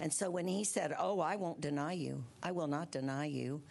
And 0.00 0.12
so 0.12 0.30
when 0.30 0.46
he 0.48 0.64
said, 0.64 0.94
Oh, 0.98 1.20
I 1.20 1.36
won't 1.36 1.60
deny 1.60 1.92
you, 1.92 2.24
I 2.42 2.52
will 2.52 2.66
not 2.66 2.90
deny 2.90 3.26
you, 3.26 3.62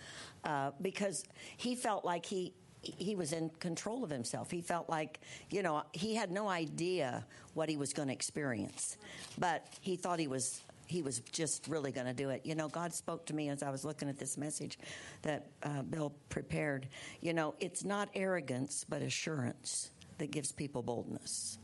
uh, 0.44 0.72
because 0.82 1.24
he 1.58 1.76
felt 1.76 2.06
like 2.06 2.26
he. 2.26 2.54
He 2.98 3.16
was 3.16 3.34
in 3.34 3.50
control 3.60 4.04
of 4.04 4.10
himself. 4.10 4.52
He 4.52 4.62
felt 4.62 4.90
like, 4.90 5.20
you 5.50 5.64
know, 5.64 5.84
he 5.94 6.16
had 6.16 6.32
no 6.32 6.48
idea 6.48 7.26
what 7.54 7.70
he 7.70 7.78
was 7.78 7.94
going 7.94 8.08
to 8.08 8.14
experience, 8.14 8.98
but 9.38 9.66
he 9.82 9.96
thought 9.96 10.20
he 10.20 10.28
was 10.28 10.62
he 10.88 11.02
was 11.02 11.20
just 11.32 11.68
really 11.68 11.92
going 11.92 12.06
to 12.06 12.14
do 12.14 12.30
it. 12.30 12.46
You 12.46 12.56
know, 12.56 12.68
God 12.68 12.94
spoke 12.94 13.26
to 13.28 13.34
me 13.34 13.50
as 13.50 13.64
I 13.64 13.70
was 13.70 13.84
looking 13.84 14.10
at 14.10 14.20
this 14.20 14.38
message 14.38 14.78
that 15.24 15.48
uh, 15.64 15.82
Bill 15.82 16.14
prepared. 16.30 16.88
You 17.22 17.34
know, 17.34 17.56
it's 17.60 17.84
not 17.84 18.10
arrogance, 18.14 18.86
but 18.88 19.02
assurance 19.02 19.92
that 20.18 20.32
gives 20.32 20.52
people 20.52 20.82
boldness. 20.82 21.58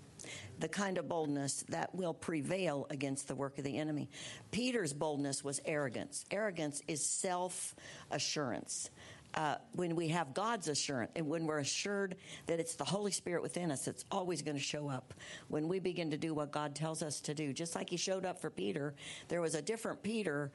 The 0.60 0.68
kind 0.68 0.98
of 0.98 1.10
boldness 1.10 1.64
that 1.70 1.94
will 1.96 2.14
prevail 2.14 2.86
against 2.92 3.28
the 3.28 3.36
work 3.36 3.58
of 3.58 3.64
the 3.64 3.78
enemy. 3.78 4.10
Peter's 4.52 4.94
boldness 4.94 5.44
was 5.44 5.60
arrogance. 5.66 6.26
Arrogance 6.30 6.82
is 6.88 7.04
self 7.04 7.76
assurance. 8.12 8.90
Uh, 9.36 9.56
when 9.74 9.96
we 9.96 10.10
have 10.10 10.34
God's 10.34 10.68
assurance 10.68 11.12
and 11.16 11.28
when 11.28 11.46
we're 11.46 11.60
assured 11.60 12.16
that 12.48 12.60
it's 12.60 12.76
the 12.76 12.86
Holy 12.86 13.12
Spirit 13.12 13.42
within 13.42 13.72
us, 13.72 13.88
it's 13.88 14.06
always 14.12 14.42
going 14.42 14.58
to 14.58 14.64
show 14.64 14.90
up. 14.90 15.14
When 15.48 15.68
we 15.68 15.80
begin 15.80 16.12
to 16.12 16.18
do 16.18 16.34
what 16.34 16.52
God 16.52 16.76
tells 16.76 17.02
us 17.02 17.22
to 17.22 17.34
do, 17.34 17.54
just 17.54 17.76
like 17.76 17.90
He 17.90 17.98
showed 17.98 18.26
up 18.26 18.40
for 18.40 18.50
Peter, 18.50 18.94
there 19.28 19.42
was 19.42 19.56
a 19.56 19.62
different 19.62 20.04
Peter 20.04 20.52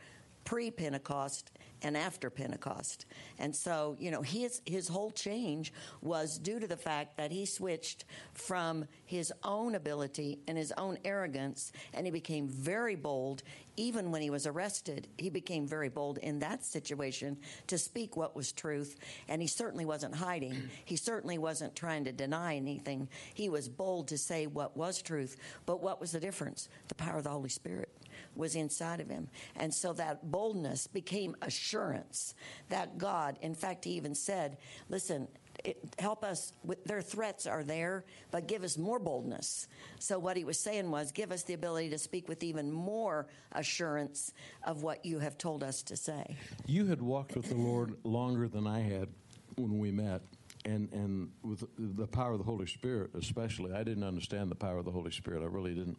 pre 0.47 0.71
Pentecost 0.71 1.51
and 1.83 1.97
after 1.97 2.31
Pentecost. 2.31 3.05
And 3.39 3.55
so, 3.55 3.97
you 3.99 4.11
know, 4.11 4.23
his, 4.23 4.63
his 4.65 4.89
whole 4.89 5.11
change 5.11 5.73
was 6.01 6.39
due 6.39 6.59
to 6.59 6.67
the 6.67 6.77
fact 6.77 7.19
that 7.19 7.31
he 7.31 7.45
switched 7.45 8.07
from 8.33 8.87
his 9.05 9.33
own 9.43 9.75
ability 9.75 10.39
and 10.49 10.57
his 10.57 10.73
own 10.79 10.97
arrogance, 11.05 11.73
and 11.93 12.07
he 12.07 12.11
became 12.11 12.49
very 12.49 12.95
bold. 12.95 13.43
Even 13.77 14.11
when 14.11 14.23
he 14.23 14.31
was 14.31 14.47
arrested, 14.47 15.07
he 15.19 15.29
became 15.29 15.67
very 15.67 15.91
bold 15.91 16.17
in 16.19 16.39
that 16.39 16.65
situation 16.65 17.37
to 17.67 17.77
speak 17.77 18.17
what 18.17 18.35
was 18.35 18.53
truth. 18.53 18.97
And 19.29 19.43
he 19.43 19.49
certainly 19.49 19.85
wasn't 19.85 20.15
hiding. 20.15 20.71
He 20.87 20.97
certainly 20.97 21.37
wasn't 21.37 21.77
trying 21.77 22.05
to 22.05 22.13
deny 22.13 22.57
anything. 22.57 23.09
He 23.35 23.49
was 23.49 23.69
bold 23.69 24.09
to 24.09 24.19
say 24.19 24.47
what 24.47 24.77
was 24.77 25.03
truth. 25.03 25.37
But 25.67 25.83
what 25.83 26.01
was 26.01 26.13
the 26.13 26.21
difference? 26.21 26.69
The 26.89 26.95
power 26.95 27.19
of 27.19 27.25
the 27.25 27.31
Holy 27.31 27.51
Spirit 27.51 27.91
was 28.37 28.55
inside 28.55 29.01
of 29.01 29.09
him. 29.09 29.29
And 29.57 29.73
so 29.73 29.93
that 29.95 30.31
boldness 30.31 30.87
became 30.87 31.37
assurance 31.43 32.35
that 32.69 32.99
God, 32.99 33.39
in 33.43 33.55
fact, 33.55 33.85
he 33.85 33.93
even 33.93 34.15
said, 34.15 34.59
listen, 34.89 35.29
it, 35.65 35.79
help 35.99 36.23
us 36.23 36.53
with 36.65 36.85
their 36.85 37.01
threats 37.01 37.47
are 37.47 37.65
there 37.65 38.05
but 38.31 38.47
give 38.47 38.63
us 38.63 38.77
more 38.77 38.99
boldness. 38.99 39.69
So 39.99 40.19
what 40.19 40.37
he 40.37 40.45
was 40.45 40.59
saying 40.59 40.91
was 40.91 41.13
give 41.13 41.33
us 41.33 41.45
the 41.45 41.55
ability 41.55 41.91
to 41.91 41.99
speak 41.99 42.29
with 42.29 42.43
even 42.43 42.71
more 42.71 43.27
assurance 43.53 44.33
of 44.65 44.83
what 44.83 45.05
you 45.05 45.19
have 45.19 45.39
told 45.39 45.63
us 45.63 45.83
to 45.85 45.97
say. 45.97 46.37
You 46.67 46.87
had 46.87 47.01
walked 47.01 47.37
with 47.37 47.49
the 47.49 47.55
lord 47.55 47.97
longer 48.05 48.49
than 48.49 48.67
i 48.67 48.81
had 48.81 49.09
when 49.57 49.79
we 49.79 49.91
met 49.91 50.23
and 50.67 50.93
and 50.93 51.31
with 51.43 51.65
the 51.79 52.07
power 52.07 52.33
of 52.33 52.39
the 52.39 52.45
Holy 52.45 52.67
Spirit, 52.67 53.11
especially, 53.15 53.73
I 53.73 53.85
didn't 53.85 54.05
understand 54.05 54.51
the 54.51 54.57
power 54.57 54.79
of 54.79 54.85
the 54.85 54.91
Holy 54.91 55.11
Spirit. 55.11 55.43
I 55.43 55.47
really 55.47 55.75
didn't. 55.75 55.99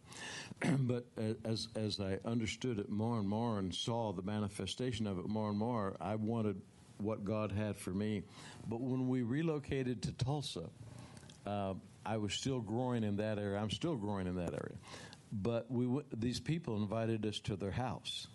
but 0.86 1.06
as 1.44 1.68
as 1.74 1.98
I 2.00 2.18
understood 2.24 2.78
it 2.78 2.88
more 2.88 3.18
and 3.18 3.28
more 3.28 3.58
and 3.58 3.74
saw 3.74 4.12
the 4.12 4.22
manifestation 4.22 5.06
of 5.06 5.18
it 5.18 5.26
more 5.26 5.48
and 5.48 5.58
more, 5.58 5.96
I 6.00 6.14
wanted 6.14 6.60
what 6.98 7.24
God 7.24 7.50
had 7.50 7.76
for 7.76 7.90
me. 7.90 8.22
But 8.68 8.80
when 8.80 9.08
we 9.08 9.22
relocated 9.22 10.02
to 10.02 10.12
Tulsa, 10.12 10.68
uh, 11.46 11.74
I 12.04 12.16
was 12.18 12.34
still 12.34 12.60
growing 12.60 13.04
in 13.04 13.16
that 13.16 13.38
area. 13.38 13.58
I'm 13.58 13.70
still 13.70 13.96
growing 13.96 14.26
in 14.26 14.36
that 14.36 14.52
area. 14.52 14.76
But 15.32 15.70
we 15.70 16.02
these 16.14 16.40
people 16.40 16.76
invited 16.76 17.24
us 17.26 17.38
to 17.40 17.56
their 17.56 17.70
house 17.70 18.28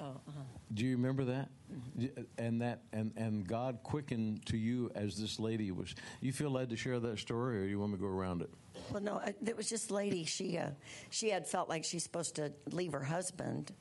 Oh, 0.00 0.04
uh-huh. 0.04 0.40
Do 0.74 0.84
you 0.84 0.96
remember 0.96 1.24
that? 1.24 1.48
Mm-hmm. 1.72 2.22
And 2.38 2.62
that 2.62 2.82
and 2.92 3.12
and 3.16 3.46
God 3.46 3.80
quickened 3.82 4.46
to 4.46 4.56
you 4.56 4.90
as 4.94 5.16
this 5.20 5.40
lady 5.40 5.70
was. 5.70 5.94
You 6.20 6.32
feel 6.32 6.50
led 6.50 6.70
to 6.70 6.76
share 6.76 7.00
that 7.00 7.18
story, 7.18 7.60
or 7.60 7.64
you 7.64 7.78
want 7.78 7.92
me 7.92 7.98
to 7.98 8.02
go 8.02 8.08
around 8.08 8.42
it? 8.42 8.50
Well, 8.92 9.02
no, 9.02 9.20
it 9.44 9.56
was 9.56 9.68
just 9.68 9.90
lady. 9.90 10.24
She 10.24 10.56
uh, 10.56 10.70
she 11.10 11.30
had 11.30 11.46
felt 11.46 11.68
like 11.68 11.84
she's 11.84 12.02
supposed 12.02 12.36
to 12.36 12.52
leave 12.70 12.92
her 12.92 13.04
husband 13.04 13.72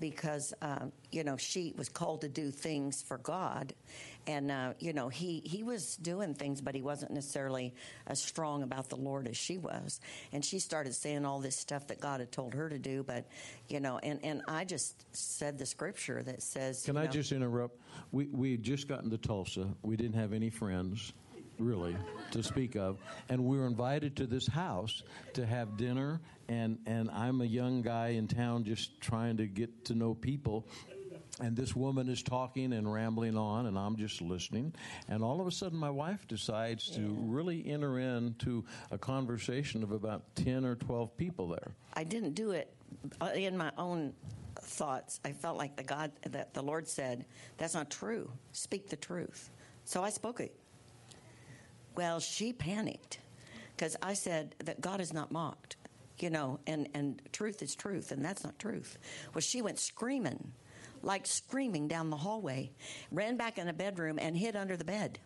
because 0.00 0.52
uh, 0.62 0.86
you 1.10 1.24
know 1.24 1.36
she 1.36 1.72
was 1.76 1.88
called 1.88 2.22
to 2.22 2.28
do 2.28 2.50
things 2.50 3.02
for 3.02 3.18
God, 3.18 3.72
and 4.26 4.50
uh, 4.50 4.72
you 4.78 4.92
know 4.92 5.08
he 5.08 5.40
he 5.44 5.62
was 5.62 5.96
doing 5.96 6.34
things, 6.34 6.60
but 6.60 6.74
he 6.74 6.82
wasn't 6.82 7.12
necessarily 7.12 7.74
as 8.06 8.20
strong 8.20 8.62
about 8.62 8.88
the 8.88 8.96
Lord 8.96 9.28
as 9.28 9.36
she 9.36 9.58
was. 9.58 10.00
And 10.32 10.44
she 10.44 10.58
started 10.58 10.94
saying 10.94 11.24
all 11.24 11.40
this 11.40 11.56
stuff 11.56 11.86
that 11.88 12.00
God 12.00 12.20
had 12.20 12.32
told 12.32 12.54
her 12.54 12.68
to 12.68 12.78
do, 12.78 13.02
but 13.02 13.26
you 13.68 13.80
know, 13.80 13.98
and 13.98 14.20
and 14.24 14.42
I 14.48 14.64
just 14.64 15.04
said 15.16 15.58
the 15.58 15.66
scripture 15.66 16.22
that 16.22 16.42
says. 16.42 16.82
Can 16.84 16.96
I 16.96 17.04
know, 17.04 17.10
just 17.10 17.32
interrupt? 17.32 17.78
We 18.12 18.26
we 18.26 18.52
had 18.52 18.62
just 18.62 18.88
gotten 18.88 19.10
to 19.10 19.18
Tulsa. 19.18 19.68
We 19.82 19.96
didn't 19.96 20.18
have 20.18 20.32
any 20.32 20.50
friends 20.50 21.12
really, 21.58 21.96
to 22.32 22.42
speak 22.42 22.76
of. 22.76 22.98
And 23.28 23.44
we 23.44 23.58
were 23.58 23.66
invited 23.66 24.16
to 24.16 24.26
this 24.26 24.46
house 24.46 25.02
to 25.34 25.46
have 25.46 25.76
dinner. 25.76 26.20
And, 26.48 26.78
and 26.86 27.10
I'm 27.10 27.40
a 27.40 27.46
young 27.46 27.82
guy 27.82 28.08
in 28.08 28.28
town 28.28 28.64
just 28.64 29.00
trying 29.00 29.36
to 29.38 29.46
get 29.46 29.86
to 29.86 29.94
know 29.94 30.14
people. 30.14 30.66
And 31.40 31.56
this 31.56 31.74
woman 31.74 32.08
is 32.08 32.22
talking 32.22 32.72
and 32.72 32.92
rambling 32.92 33.36
on, 33.36 33.66
and 33.66 33.76
I'm 33.76 33.96
just 33.96 34.22
listening. 34.22 34.72
And 35.08 35.24
all 35.24 35.40
of 35.40 35.48
a 35.48 35.50
sudden, 35.50 35.76
my 35.76 35.90
wife 35.90 36.28
decides 36.28 36.88
to 36.90 37.16
really 37.20 37.66
enter 37.66 37.98
into 37.98 38.64
a 38.92 38.98
conversation 38.98 39.82
of 39.82 39.90
about 39.90 40.22
10 40.36 40.64
or 40.64 40.76
12 40.76 41.16
people 41.16 41.48
there. 41.48 41.74
I 41.94 42.04
didn't 42.04 42.34
do 42.34 42.52
it 42.52 42.72
uh, 43.20 43.30
in 43.34 43.56
my 43.56 43.72
own 43.76 44.12
thoughts. 44.60 45.18
I 45.24 45.32
felt 45.32 45.56
like 45.56 45.74
the 45.74 45.82
God 45.82 46.12
that 46.30 46.54
the 46.54 46.62
Lord 46.62 46.86
said, 46.86 47.24
"That's 47.58 47.74
not 47.74 47.90
true. 47.90 48.30
Speak 48.52 48.88
the 48.88 48.96
truth." 48.96 49.50
So 49.84 50.02
I 50.02 50.10
spoke 50.10 50.40
it. 50.40 50.54
Well, 51.94 52.20
she 52.20 52.52
panicked 52.52 53.18
because 53.76 53.96
I 54.02 54.14
said 54.14 54.54
that 54.64 54.80
God 54.80 55.00
is 55.00 55.12
not 55.12 55.30
mocked, 55.30 55.76
you 56.18 56.30
know, 56.30 56.58
and, 56.66 56.88
and 56.94 57.20
truth 57.32 57.62
is 57.62 57.74
truth, 57.74 58.10
and 58.10 58.24
that's 58.24 58.44
not 58.44 58.58
truth. 58.58 58.98
Well, 59.32 59.42
she 59.42 59.62
went 59.62 59.78
screaming, 59.78 60.52
like 61.02 61.26
screaming 61.26 61.88
down 61.88 62.10
the 62.10 62.16
hallway, 62.16 62.70
ran 63.10 63.36
back 63.36 63.58
in 63.58 63.66
the 63.66 63.72
bedroom, 63.72 64.18
and 64.20 64.36
hid 64.36 64.56
under 64.56 64.76
the 64.76 64.84
bed. 64.84 65.18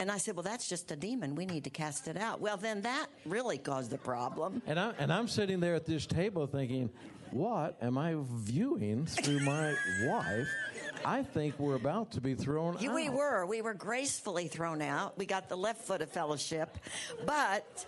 And 0.00 0.10
I 0.10 0.16
said, 0.16 0.34
Well, 0.34 0.42
that's 0.42 0.66
just 0.66 0.90
a 0.90 0.96
demon. 0.96 1.34
We 1.34 1.44
need 1.44 1.64
to 1.64 1.70
cast 1.70 2.08
it 2.08 2.16
out. 2.16 2.40
Well, 2.40 2.56
then 2.56 2.80
that 2.82 3.08
really 3.26 3.58
caused 3.58 3.90
the 3.90 3.98
problem. 3.98 4.62
And, 4.66 4.80
I'm 4.80 4.94
and 4.98 5.12
I'm 5.12 5.28
sitting 5.28 5.60
there 5.60 5.74
at 5.74 5.84
this 5.84 6.06
table 6.06 6.46
thinking, 6.46 6.88
What 7.32 7.76
am 7.82 7.98
I 7.98 8.16
viewing 8.18 9.04
through 9.04 9.40
my 9.40 9.74
wife? 10.04 10.48
I 11.04 11.22
think 11.22 11.58
we're 11.58 11.76
about 11.76 12.12
to 12.12 12.20
be 12.20 12.34
thrown 12.34 12.76
out. 12.76 12.94
We 12.94 13.08
were. 13.08 13.46
We 13.46 13.62
were 13.62 13.74
gracefully 13.74 14.48
thrown 14.48 14.82
out. 14.82 15.16
We 15.18 15.26
got 15.26 15.48
the 15.48 15.56
left 15.56 15.82
foot 15.82 16.02
of 16.02 16.10
fellowship. 16.10 16.76
But 17.26 17.86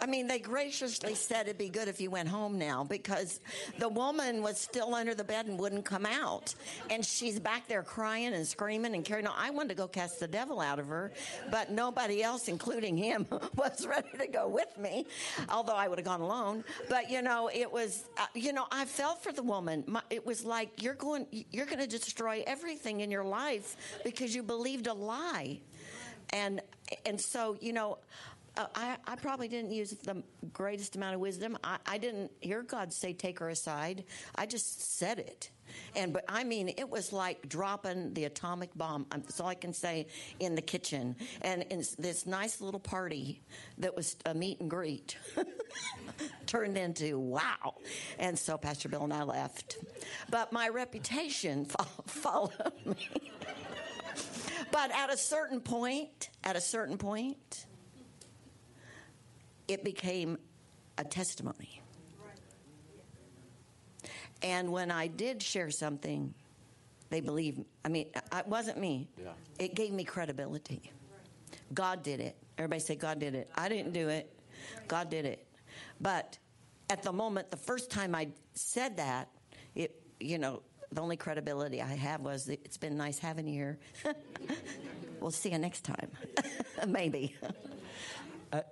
I 0.00 0.06
mean, 0.06 0.28
they 0.28 0.38
graciously 0.38 1.14
said 1.14 1.42
it'd 1.42 1.58
be 1.58 1.68
good 1.68 1.88
if 1.88 2.00
you 2.00 2.10
went 2.10 2.28
home 2.28 2.58
now 2.58 2.84
because 2.84 3.40
the 3.78 3.88
woman 3.88 4.42
was 4.42 4.58
still 4.58 4.94
under 4.94 5.14
the 5.14 5.24
bed 5.24 5.46
and 5.46 5.58
wouldn't 5.58 5.84
come 5.84 6.06
out. 6.06 6.54
And 6.90 7.04
she's 7.04 7.40
back 7.40 7.66
there 7.68 7.82
crying 7.82 8.32
and 8.32 8.46
screaming 8.46 8.94
and 8.94 9.04
carrying 9.04 9.26
on. 9.26 9.34
I 9.36 9.50
wanted 9.50 9.70
to 9.70 9.74
go 9.74 9.88
cast 9.88 10.20
the 10.20 10.28
devil 10.28 10.60
out 10.60 10.78
of 10.78 10.86
her, 10.86 11.12
but 11.50 11.70
nobody 11.70 12.22
else, 12.22 12.48
including 12.48 12.96
him, 12.96 13.26
was 13.56 13.86
ready 13.86 14.08
to 14.18 14.26
go 14.28 14.48
with 14.48 14.78
me, 14.78 15.06
although 15.48 15.74
I 15.74 15.88
would 15.88 15.98
have 15.98 16.06
gone 16.06 16.20
alone. 16.20 16.64
But, 16.88 17.10
you 17.10 17.22
know, 17.22 17.50
it 17.52 17.70
was, 17.70 18.04
uh, 18.16 18.26
you 18.34 18.52
know, 18.52 18.66
I 18.70 18.84
felt 18.84 19.22
for 19.22 19.32
the 19.32 19.42
woman. 19.42 19.84
My, 19.86 20.02
it 20.10 20.24
was 20.24 20.44
like, 20.44 20.82
you're 20.82 20.94
going, 20.94 21.26
you're 21.50 21.66
going 21.66 21.80
to 21.80 21.86
destroy 21.86 22.44
everything 22.46 23.00
in 23.00 23.10
your 23.10 23.24
life 23.24 23.76
because 24.04 24.34
you 24.34 24.42
believed 24.42 24.86
a 24.86 24.94
lie. 24.94 25.60
And, 26.30 26.60
and 27.06 27.20
so, 27.20 27.56
you 27.60 27.72
know, 27.72 27.98
uh, 28.58 28.66
I, 28.74 28.96
I, 29.06 29.14
probably 29.16 29.46
didn't 29.46 29.70
use 29.70 29.90
the 29.90 30.22
greatest 30.52 30.96
amount 30.96 31.14
of 31.14 31.20
wisdom. 31.20 31.56
I, 31.62 31.78
I, 31.86 31.96
didn't 31.96 32.32
hear 32.40 32.62
God 32.62 32.92
say, 32.92 33.12
take 33.12 33.38
her 33.38 33.48
aside. 33.48 34.04
I 34.34 34.46
just 34.46 34.98
said 34.98 35.20
it. 35.20 35.50
And, 35.94 36.12
but 36.12 36.24
I 36.28 36.42
mean, 36.42 36.68
it 36.76 36.88
was 36.88 37.12
like 37.12 37.48
dropping 37.48 38.14
the 38.14 38.24
atomic 38.24 38.74
bomb. 38.74 39.06
That's 39.10 39.38
all 39.38 39.46
I 39.46 39.54
can 39.54 39.72
say 39.72 40.08
in 40.40 40.56
the 40.56 40.62
kitchen. 40.62 41.14
And 41.42 41.62
in 41.70 41.84
this 41.98 42.26
nice 42.26 42.60
little 42.60 42.80
party 42.80 43.42
that 43.78 43.94
was 43.94 44.16
a 44.26 44.34
meet 44.34 44.60
and 44.60 44.68
greet 44.68 45.16
turned 46.46 46.76
into 46.76 47.18
wow. 47.18 47.76
And 48.18 48.36
so 48.36 48.58
Pastor 48.58 48.88
Bill 48.88 49.04
and 49.04 49.12
I 49.12 49.22
left. 49.22 49.78
But 50.30 50.52
my 50.52 50.68
reputation 50.68 51.64
followed 52.06 52.72
me. 52.84 53.08
but 54.72 54.90
at 54.96 55.12
a 55.12 55.16
certain 55.16 55.60
point, 55.60 56.30
at 56.42 56.56
a 56.56 56.60
certain 56.60 56.98
point, 56.98 57.66
it 59.68 59.84
became 59.84 60.38
a 60.96 61.04
testimony. 61.04 61.82
And 64.42 64.72
when 64.72 64.90
I 64.90 65.08
did 65.08 65.42
share 65.42 65.70
something, 65.70 66.32
they 67.10 67.20
believed. 67.20 67.64
I 67.84 67.88
mean, 67.88 68.06
it 68.14 68.46
wasn't 68.46 68.78
me. 68.78 69.08
Yeah. 69.20 69.30
It 69.58 69.74
gave 69.74 69.92
me 69.92 70.04
credibility. 70.04 70.92
God 71.74 72.02
did 72.02 72.20
it. 72.20 72.36
Everybody 72.56 72.80
say, 72.80 72.96
God 72.96 73.18
did 73.18 73.34
it. 73.34 73.50
I 73.54 73.68
didn't 73.68 73.92
do 73.92 74.08
it. 74.08 74.32
God 74.86 75.10
did 75.10 75.24
it. 75.24 75.46
But 76.00 76.38
at 76.90 77.02
the 77.02 77.12
moment, 77.12 77.50
the 77.50 77.56
first 77.56 77.90
time 77.90 78.14
I 78.14 78.28
said 78.54 78.96
that, 78.96 79.28
it, 79.74 80.00
you 80.20 80.38
know, 80.38 80.62
the 80.92 81.00
only 81.00 81.16
credibility 81.16 81.82
I 81.82 81.94
have 81.94 82.22
was 82.22 82.48
it's 82.48 82.78
been 82.78 82.96
nice 82.96 83.18
having 83.18 83.46
you 83.46 83.54
here. 83.54 83.78
we'll 85.20 85.30
see 85.30 85.50
you 85.50 85.58
next 85.58 85.84
time. 85.84 86.10
Maybe. 86.88 87.36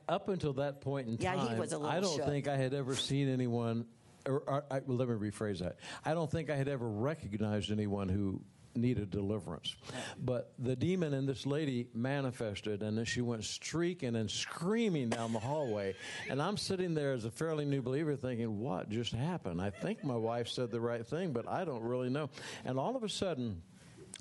Up 0.09 0.29
until 0.29 0.55
that 0.55 0.81
point 0.81 1.09
in 1.09 1.19
time, 1.19 1.39
yeah, 1.39 1.55
he 1.55 1.61
was 1.61 1.73
a 1.73 1.79
little 1.79 1.91
I 1.91 2.01
don't 2.01 2.17
shook. 2.17 2.27
think 2.27 2.49
I 2.49 2.57
had 2.57 2.75
ever 2.75 2.95
seen 2.95 3.29
anyone. 3.29 3.87
Or, 4.27 4.43
or 4.47 4.65
I, 4.71 4.81
well, 4.85 4.97
let 4.99 5.09
me 5.09 5.15
rephrase 5.15 5.61
that. 5.61 5.77
I 6.05 6.15
don't 6.15 6.31
think 6.31 6.51
I 6.51 6.57
had 6.57 6.69
ever 6.69 6.89
recognized 6.89 7.71
anyone 7.71 8.09
who 8.09 8.41
needed 8.77 9.11
deliverance. 9.11 9.75
But 10.19 10.53
the 10.59 10.77
demon 10.77 11.15
in 11.15 11.27
this 11.27 11.47
lady 11.47 11.89
manifested, 11.95 12.83
and 12.83 12.97
then 12.99 13.05
she 13.05 13.21
went 13.21 13.45
streaking 13.45 14.17
and 14.17 14.31
screaming 14.31 15.09
down 15.11 15.33
the 15.33 15.39
hallway. 15.39 15.95
And 16.29 16.41
I'm 16.43 16.57
sitting 16.57 16.95
there 16.95 17.13
as 17.13 17.25
a 17.25 17.31
fairly 17.31 17.65
new 17.65 17.83
believer 17.83 18.17
thinking, 18.17 18.59
what 18.61 18.91
just 18.91 19.13
happened? 19.13 19.61
I 19.61 19.71
think 19.71 20.05
my 20.05 20.17
wife 20.17 20.49
said 20.49 20.71
the 20.71 20.81
right 20.81 21.07
thing, 21.07 21.33
but 21.33 21.49
I 21.49 21.65
don't 21.65 21.83
really 21.83 22.11
know. 22.11 22.31
And 22.65 22.79
all 22.79 22.97
of 22.97 23.03
a 23.03 23.09
sudden, 23.09 23.63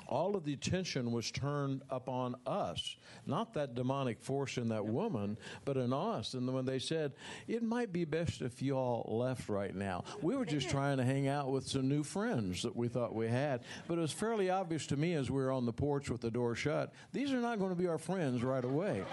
all 0.08 0.36
of 0.36 0.44
the 0.44 0.54
attention 0.54 1.12
was 1.12 1.32
turned 1.32 1.82
upon 1.90 2.36
us, 2.46 2.98
not 3.26 3.54
that 3.54 3.76
demonic 3.76 4.22
force 4.22 4.58
in 4.58 4.70
that 4.70 4.86
woman, 4.86 5.38
but 5.64 5.78
in 5.78 5.94
us. 5.94 6.34
And 6.34 6.52
when 6.54 6.66
they 6.66 6.80
said, 6.80 7.14
it 7.48 7.64
might 7.64 7.92
be 7.92 8.06
best 8.06 8.42
if 8.42 8.62
you 8.62 8.76
all 8.76 9.06
left 9.20 9.50
right 9.50 9.76
now, 9.76 10.04
we 10.22 10.36
were 10.36 10.46
just 10.46 10.70
trying 10.76 10.98
to 10.98 11.04
hang 11.04 11.28
out 11.28 11.52
with 11.52 11.68
some 11.68 11.88
new 11.88 12.04
friends 12.04 12.62
that 12.64 12.76
we 12.76 12.88
thought 12.88 13.16
we 13.16 13.28
had. 13.28 13.64
But 13.88 13.98
it 13.98 14.02
was 14.02 14.12
fairly 14.12 14.50
obvious 14.50 14.88
to 14.88 14.98
me 14.98 15.14
as 15.14 15.30
we 15.30 15.42
were 15.42 15.52
on 15.52 15.66
the 15.66 15.74
porch 15.74 16.10
with 16.10 16.22
the 16.22 16.32
door 16.32 16.56
shut, 16.56 16.94
these 17.12 17.32
are 17.32 17.42
not 17.42 17.60
going 17.60 17.72
to 17.72 17.76
be 17.76 17.88
our 17.88 17.98
friends 17.98 18.44
right 18.44 18.64
away. 18.64 19.04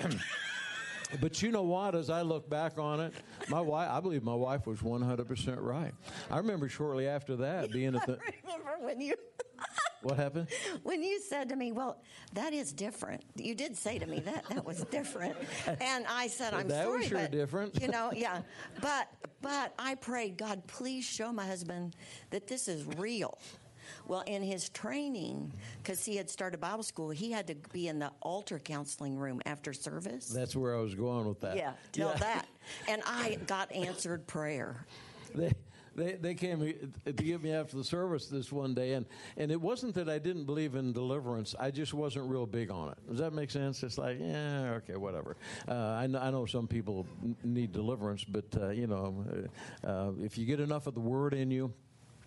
But 1.18 1.42
you 1.42 1.50
know 1.50 1.62
what? 1.62 1.94
As 1.94 2.10
I 2.10 2.22
look 2.22 2.48
back 2.48 2.78
on 2.78 3.00
it, 3.00 3.12
my 3.48 3.60
wife, 3.60 3.90
I 3.90 4.00
believe 4.00 4.22
my 4.22 4.34
wife 4.34 4.66
was 4.66 4.80
100% 4.80 5.56
right. 5.60 5.92
I 6.30 6.36
remember 6.36 6.68
shortly 6.68 7.08
after 7.08 7.36
that 7.36 7.72
being 7.72 7.96
at 7.96 8.06
the. 8.06 8.18
remember 8.44 8.76
when 8.80 9.00
you. 9.00 9.14
What 10.02 10.16
happened? 10.16 10.48
When 10.82 11.02
you 11.02 11.20
said 11.20 11.48
to 11.50 11.56
me, 11.56 11.72
"Well, 11.72 12.00
that 12.34 12.52
is 12.52 12.72
different," 12.72 13.22
you 13.36 13.54
did 13.54 13.76
say 13.76 13.98
to 13.98 14.06
me 14.06 14.20
that 14.20 14.44
that 14.48 14.64
was 14.64 14.84
different, 14.84 15.36
and 15.66 16.06
I 16.08 16.26
said, 16.28 16.54
"I'm 16.54 16.68
that 16.68 16.84
sorry, 16.84 16.98
was 16.98 17.06
sure 17.06 17.18
but 17.18 17.30
different." 17.30 17.80
you 17.80 17.88
know, 17.88 18.10
yeah." 18.16 18.42
But 18.80 19.08
but 19.42 19.74
I 19.78 19.94
prayed, 19.96 20.36
God, 20.38 20.66
please 20.66 21.04
show 21.04 21.32
my 21.32 21.46
husband 21.46 21.96
that 22.30 22.46
this 22.46 22.66
is 22.68 22.84
real. 22.98 23.38
Well, 24.06 24.20
in 24.26 24.42
his 24.42 24.68
training, 24.70 25.52
because 25.82 26.04
he 26.04 26.16
had 26.16 26.30
started 26.30 26.60
Bible 26.60 26.82
school, 26.84 27.10
he 27.10 27.32
had 27.32 27.46
to 27.48 27.56
be 27.72 27.88
in 27.88 27.98
the 27.98 28.12
altar 28.20 28.58
counseling 28.58 29.18
room 29.18 29.40
after 29.46 29.72
service. 29.72 30.26
That's 30.28 30.54
where 30.54 30.76
I 30.76 30.80
was 30.80 30.94
going 30.94 31.26
with 31.26 31.40
that. 31.40 31.56
yeah, 31.56 31.72
tell 31.92 32.10
Yeah. 32.10 32.16
that. 32.18 32.46
And 32.88 33.02
I 33.04 33.38
got 33.46 33.72
answered 33.72 34.26
prayer. 34.28 34.86
they, 35.34 35.52
they, 35.94 36.12
they 36.12 36.34
came 36.34 36.60
to 37.04 37.12
get 37.12 37.42
me 37.42 37.52
after 37.52 37.76
the 37.76 37.84
service 37.84 38.26
this 38.26 38.52
one 38.52 38.74
day, 38.74 38.94
and, 38.94 39.06
and 39.36 39.50
it 39.50 39.60
wasn't 39.60 39.94
that 39.94 40.08
I 40.08 40.18
didn't 40.18 40.44
believe 40.44 40.74
in 40.74 40.92
deliverance. 40.92 41.54
I 41.58 41.70
just 41.70 41.94
wasn't 41.94 42.28
real 42.28 42.46
big 42.46 42.70
on 42.70 42.90
it. 42.90 42.98
Does 43.08 43.18
that 43.18 43.32
make 43.32 43.50
sense? 43.50 43.82
It's 43.82 43.98
like, 43.98 44.18
yeah, 44.20 44.78
okay, 44.78 44.96
whatever. 44.96 45.36
Uh, 45.68 45.74
I, 45.74 46.06
know, 46.06 46.18
I 46.18 46.30
know 46.30 46.46
some 46.46 46.66
people 46.66 47.06
need 47.42 47.72
deliverance, 47.72 48.24
but, 48.24 48.44
uh, 48.56 48.68
you 48.70 48.86
know, 48.86 49.24
uh, 49.84 50.12
if 50.20 50.38
you 50.38 50.46
get 50.46 50.60
enough 50.60 50.86
of 50.86 50.94
the 50.94 51.00
word 51.00 51.34
in 51.34 51.50
you, 51.50 51.72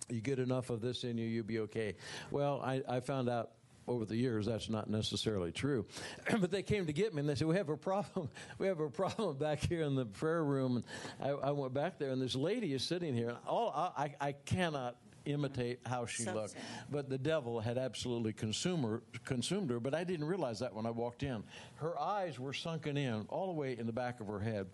you 0.10 0.22
get 0.22 0.40
enough 0.40 0.70
of 0.70 0.82
this 0.82 1.04
in 1.04 1.18
you, 1.18 1.26
you'll 1.26 1.46
be 1.46 1.60
okay. 1.60 1.96
Well, 2.32 2.62
I, 2.64 2.82
I 2.88 3.00
found 3.00 3.30
out 3.30 3.52
over 3.88 4.06
the 4.06 4.16
years 4.16 4.46
that's 4.46 4.70
not 4.70 4.90
necessarily 4.90 5.52
true. 5.52 5.86
But 6.40 6.52
they 6.52 6.64
came 6.64 6.86
to 6.88 6.94
get 6.94 7.14
me 7.14 7.20
and 7.22 7.30
they 7.30 7.36
said 7.36 7.48
we 7.48 7.56
have 7.58 7.70
a 7.70 7.78
problem. 7.78 8.30
We 8.58 8.68
have 8.68 8.80
a 8.80 8.90
problem 8.90 9.38
back 9.38 9.60
here 9.68 9.82
in 9.84 9.96
the 9.96 10.06
prayer 10.06 10.44
room. 10.44 10.78
And 10.78 10.86
i, 11.22 11.30
I 11.30 11.52
went 11.52 11.74
back 11.74 11.98
there 12.00 12.12
and 12.12 12.22
this 12.22 12.36
lady 12.36 12.74
is 12.74 12.84
sitting 12.84 13.14
here 13.14 13.30
and 13.30 13.38
all 13.48 13.72
i, 13.98 14.04
I, 14.22 14.28
I 14.30 14.32
cannot 14.32 14.96
imitate 15.26 15.80
how 15.86 16.06
she 16.06 16.24
So 16.24 16.34
looked. 16.34 16.50
sad. 16.52 16.62
but 16.92 17.10
the 17.10 17.18
devil 17.18 17.60
had 17.62 17.78
absolutely 17.78 18.34
consumed 18.34 18.84
her, 18.84 19.02
consumed 19.24 19.70
her 19.70 19.80
but 19.80 19.94
i 19.96 20.04
didn't 20.04 20.26
realize 20.28 20.60
that 20.60 20.74
when 20.74 20.86
i 20.86 20.90
walked 20.92 21.24
in. 21.24 21.44
Her 21.76 21.98
eyes 22.00 22.40
were 22.40 22.54
sunken 22.54 22.98
in 22.98 23.26
all 23.30 23.48
the 23.48 23.54
way 23.54 23.78
in 23.78 23.86
the 23.86 23.94
back 23.94 24.20
of 24.20 24.28
her 24.28 24.40
head 24.40 24.68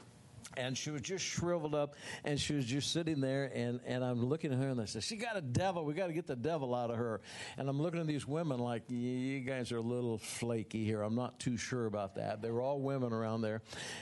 and 0.57 0.77
she 0.77 0.91
was 0.91 1.01
just 1.01 1.23
shriveled 1.25 1.75
up 1.75 1.95
and 2.23 2.39
she 2.39 2.53
was 2.53 2.65
just 2.65 2.91
sitting 2.91 3.19
there 3.21 3.51
and, 3.53 3.79
and 3.85 4.03
i'm 4.03 4.25
looking 4.25 4.51
at 4.51 4.59
her 4.59 4.69
and 4.69 4.81
i 4.81 4.85
said 4.85 5.03
she 5.03 5.15
got 5.15 5.37
a 5.37 5.41
devil. 5.41 5.85
We 5.85 5.93
got 5.93 6.07
to 6.07 6.13
get 6.13 6.27
the 6.27 6.35
devil 6.35 6.75
out 6.75 6.91
of 6.91 6.97
her. 6.97 7.21
And 7.57 7.67
i'm 7.67 7.81
looking 7.81 7.99
at 7.99 8.07
these 8.07 8.27
women 8.27 8.59
like 8.59 8.83
you 8.89 9.39
guys 9.41 9.71
are 9.71 9.77
a 9.77 9.81
little 9.81 10.17
flaky 10.17 10.85
here. 10.85 11.01
I'm 11.01 11.15
not 11.15 11.39
too 11.39 11.57
sure 11.57 11.85
about 11.85 12.15
that. 12.15 12.41
They 12.41 12.51
were 12.51 12.61
all 12.61 12.79
women 12.79 13.13
around 13.13 13.41
there. 13.41 13.61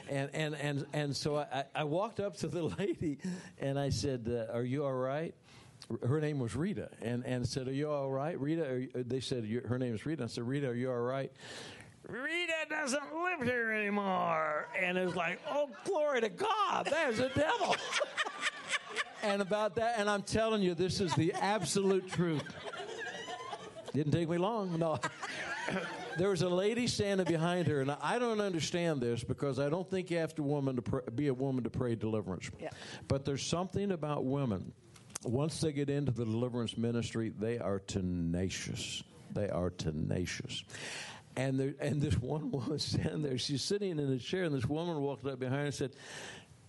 And 0.09 0.29
and 0.33 0.55
and, 0.55 0.85
and 0.93 1.15
so 1.15 1.37
I, 1.37 1.65
I 1.73 1.83
walked 1.85 2.19
up 2.19 2.37
to 2.37 2.47
the 2.47 2.63
lady 2.79 3.19
and 3.59 3.79
i 3.79 3.89
said 3.89 4.27
uh, 4.27 4.53
are 4.53 4.63
you 4.63 4.85
all 4.85 4.93
right? 4.93 5.33
Her 6.05 6.19
name 6.19 6.39
was 6.39 6.53
Rita, 6.53 6.89
and 7.01 7.25
and 7.25 7.47
said, 7.47 7.67
"Are 7.69 7.73
you 7.73 7.89
all 7.89 8.09
right, 8.09 8.37
Rita?" 8.37 8.87
They 8.93 9.21
said, 9.21 9.45
"Her 9.45 9.77
name 9.77 9.93
is 9.93 10.05
Rita." 10.05 10.23
I 10.23 10.27
said, 10.27 10.45
"Rita, 10.45 10.67
are 10.67 10.73
you 10.73 10.91
all 10.91 10.97
right?" 10.97 11.31
Rita 12.09 12.53
doesn't 12.69 13.03
live 13.13 13.45
here 13.45 13.71
anymore, 13.71 14.67
and 14.79 14.97
it's 14.97 15.15
like, 15.15 15.39
"Oh, 15.49 15.69
glory 15.83 16.21
to 16.21 16.29
God! 16.29 16.87
There's 16.89 17.19
a 17.19 17.29
devil." 17.29 17.75
and 19.23 19.41
about 19.41 19.75
that, 19.75 19.99
and 19.99 20.09
I'm 20.09 20.21
telling 20.21 20.61
you, 20.61 20.73
this 20.73 21.01
is 21.01 21.13
the 21.15 21.33
absolute 21.33 22.07
truth. 22.09 22.43
Didn't 23.93 24.13
take 24.13 24.29
me 24.29 24.37
long. 24.37 24.79
No. 24.79 24.99
there 26.17 26.29
was 26.29 26.43
a 26.43 26.49
lady 26.49 26.87
standing 26.87 27.25
behind 27.25 27.67
her, 27.67 27.81
and 27.81 27.91
I 28.01 28.19
don't 28.19 28.39
understand 28.39 29.01
this 29.01 29.23
because 29.23 29.59
I 29.59 29.69
don't 29.69 29.89
think 29.89 30.09
you 30.09 30.17
have 30.17 30.33
to 30.35 30.43
woman 30.43 30.77
to 30.77 30.81
pray, 30.81 31.01
be 31.13 31.27
a 31.27 31.33
woman 31.33 31.63
to 31.65 31.69
pray 31.69 31.95
deliverance. 31.95 32.49
Yeah. 32.59 32.69
But 33.07 33.25
there's 33.25 33.43
something 33.43 33.91
about 33.91 34.23
women. 34.23 34.71
Once 35.23 35.59
they 35.59 35.73
get 35.73 35.89
into 35.89 36.11
the 36.11 36.25
deliverance 36.25 36.77
ministry, 36.77 37.33
they 37.37 37.57
are 37.59 37.79
tenacious. 37.79 39.03
They 39.33 39.49
are 39.49 39.71
tenacious. 39.71 40.63
And 41.37 41.59
there, 41.59 41.75
and 41.79 42.01
this 42.01 42.17
one 42.17 42.51
woman 42.51 42.79
standing 42.79 43.21
there, 43.21 43.37
she's 43.37 43.61
sitting 43.61 43.91
in 43.91 44.11
a 44.11 44.17
chair, 44.17 44.43
and 44.43 44.53
this 44.53 44.65
woman 44.65 44.99
walked 45.01 45.25
up 45.25 45.39
behind 45.39 45.59
her 45.59 45.65
and 45.65 45.73
said, 45.73 45.91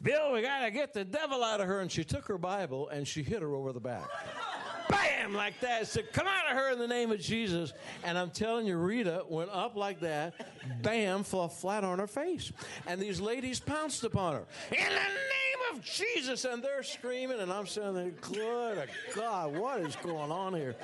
Bill, 0.01 0.33
we 0.33 0.43
got 0.43 0.61
to 0.65 0.71
get 0.71 0.95
the 0.95 1.05
devil 1.05 1.43
out 1.43 1.61
of 1.61 1.67
her. 1.67 1.81
And 1.81 1.91
she 1.91 2.05
took 2.05 2.29
her 2.29 2.39
Bible 2.39 2.89
and 2.89 3.07
she 3.07 3.23
hit 3.23 3.43
her 3.43 3.53
over 3.55 3.73
the 3.73 3.81
back. 3.81 4.07
Bam! 4.89 5.35
Like 5.35 5.59
that. 5.61 5.87
Said, 5.87 6.13
come 6.13 6.27
out 6.27 6.51
of 6.51 6.57
her 6.57 6.73
in 6.73 6.79
the 6.79 6.87
name 6.87 7.11
of 7.11 7.21
Jesus. 7.21 7.73
And 8.05 8.17
I'm 8.17 8.31
telling 8.31 8.67
you, 8.67 8.77
Rita 8.77 9.25
went 9.29 9.51
up 9.51 9.77
like 9.77 10.01
that, 10.01 10.35
bam, 10.83 11.25
fell 11.25 11.49
flat 11.49 11.85
on 11.85 11.99
her 11.99 12.07
face. 12.07 12.53
And 12.87 13.01
these 13.01 13.21
ladies 13.21 13.61
pounced 13.61 14.05
upon 14.05 14.35
her. 14.35 14.47
In 14.71 14.85
the 14.85 14.95
name 14.95 15.48
Jesus! 15.83 16.45
And 16.45 16.63
they're 16.63 16.83
screaming, 16.83 17.41
and 17.41 17.53
I'm 17.53 17.67
saying, 17.67 17.95
there, 17.95 18.11
to 18.75 18.87
God, 19.15 19.57
what 19.57 19.81
is 19.81 19.97
going 19.97 20.31
on 20.31 20.55
here? 20.55 20.77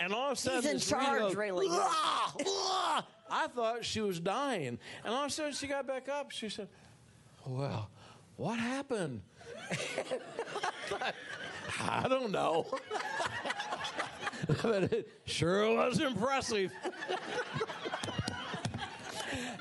And 0.00 0.12
all 0.12 0.32
of 0.32 0.32
a 0.32 0.40
sudden, 0.40 0.70
in 0.70 0.76
this 0.76 0.92
Rita 0.92 1.04
charge, 1.04 1.20
goes, 1.20 1.36
really. 1.36 1.66
"Ah, 1.70 2.34
ah." 2.46 3.06
I 3.30 3.46
thought 3.48 3.84
she 3.84 4.00
was 4.00 4.20
dying. 4.20 4.78
And 5.04 5.14
all 5.14 5.24
of 5.24 5.30
a 5.30 5.30
sudden, 5.30 5.52
she 5.52 5.66
got 5.66 5.86
back 5.86 6.08
up. 6.08 6.30
She 6.30 6.48
said, 6.48 6.68
Well, 7.46 7.90
what 8.36 8.58
happened? 8.58 9.20
I 11.80 12.08
don't 12.08 12.30
know. 12.30 12.66
but 14.62 14.92
it 14.92 15.08
sure 15.24 15.74
was 15.76 16.00
impressive. 16.00 16.72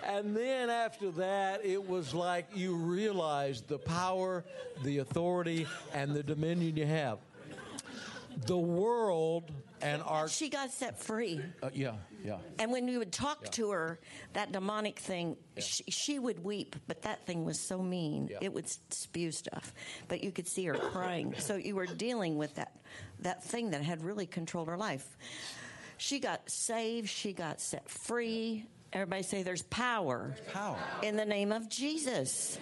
And 0.08 0.36
then 0.36 0.70
after 0.70 1.12
that, 1.12 1.66
it 1.66 1.88
was 1.88 2.14
like 2.14 2.48
you 2.56 2.76
realized 2.76 3.68
the 3.68 3.78
power, 3.78 4.44
the 4.84 5.00
authority, 5.00 5.68
and 5.94 6.16
the 6.16 6.24
dominion 6.24 6.78
you 6.78 6.86
have. 6.86 7.20
The 8.46 8.58
world 8.58 9.52
and 9.82 10.02
our. 10.04 10.28
She 10.28 10.50
got 10.50 10.72
set 10.72 11.00
free. 11.00 11.42
Uh, 11.62 11.70
yeah, 11.74 11.94
yeah. 12.24 12.38
And 12.60 12.72
when 12.72 12.86
we 12.86 12.98
would 12.98 13.12
talk 13.12 13.52
to 13.52 13.72
her, 13.72 14.00
that 14.34 14.52
demonic 14.52 15.00
thing, 15.00 15.38
she, 15.58 15.84
she 15.90 16.20
would 16.20 16.44
weep, 16.44 16.76
but 16.88 17.02
that 17.02 17.26
thing 17.26 17.46
was 17.46 17.60
so 17.60 17.82
mean. 17.82 18.30
Yeah. 18.32 18.38
It 18.42 18.54
would 18.54 18.70
spew 18.94 19.32
stuff. 19.32 19.74
But 20.08 20.24
you 20.24 20.32
could 20.32 20.48
see 20.48 20.66
her 20.66 20.76
crying. 20.76 21.34
So 21.40 21.56
you 21.56 21.76
were 21.76 21.86
dealing 21.86 22.38
with 22.38 22.56
that, 22.56 22.76
that 23.20 23.44
thing 23.44 23.72
that 23.72 23.82
had 23.82 24.04
really 24.04 24.26
controlled 24.26 24.68
her 24.68 24.78
life. 24.78 25.18
She 25.98 26.20
got 26.20 26.50
saved, 26.50 27.10
she 27.10 27.34
got 27.34 27.60
set 27.60 27.90
free. 27.90 28.66
Everybody 28.98 29.22
say 29.22 29.44
there's 29.44 29.62
power. 29.62 30.36
Power. 30.52 30.80
In 31.04 31.18
the 31.18 31.26
name 31.26 31.52
of 31.52 31.70
Jesus. 31.70 32.58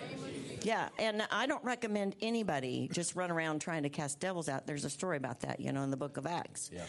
Yeah, 0.64 0.90
and 1.00 1.26
I 1.32 1.46
don't 1.46 1.64
recommend 1.64 2.18
anybody 2.22 2.90
just 2.92 3.16
run 3.16 3.32
around 3.32 3.62
trying 3.62 3.84
to 3.84 3.90
cast 3.90 4.20
devils 4.20 4.50
out. 4.50 4.68
There's 4.68 4.84
a 4.84 4.90
story 4.90 5.16
about 5.16 5.40
that, 5.42 5.62
you 5.62 5.72
know, 5.72 5.84
in 5.84 5.92
the 5.92 5.98
book 5.98 6.18
of 6.18 6.26
Acts. 6.26 6.70
Yeah. 6.74 6.84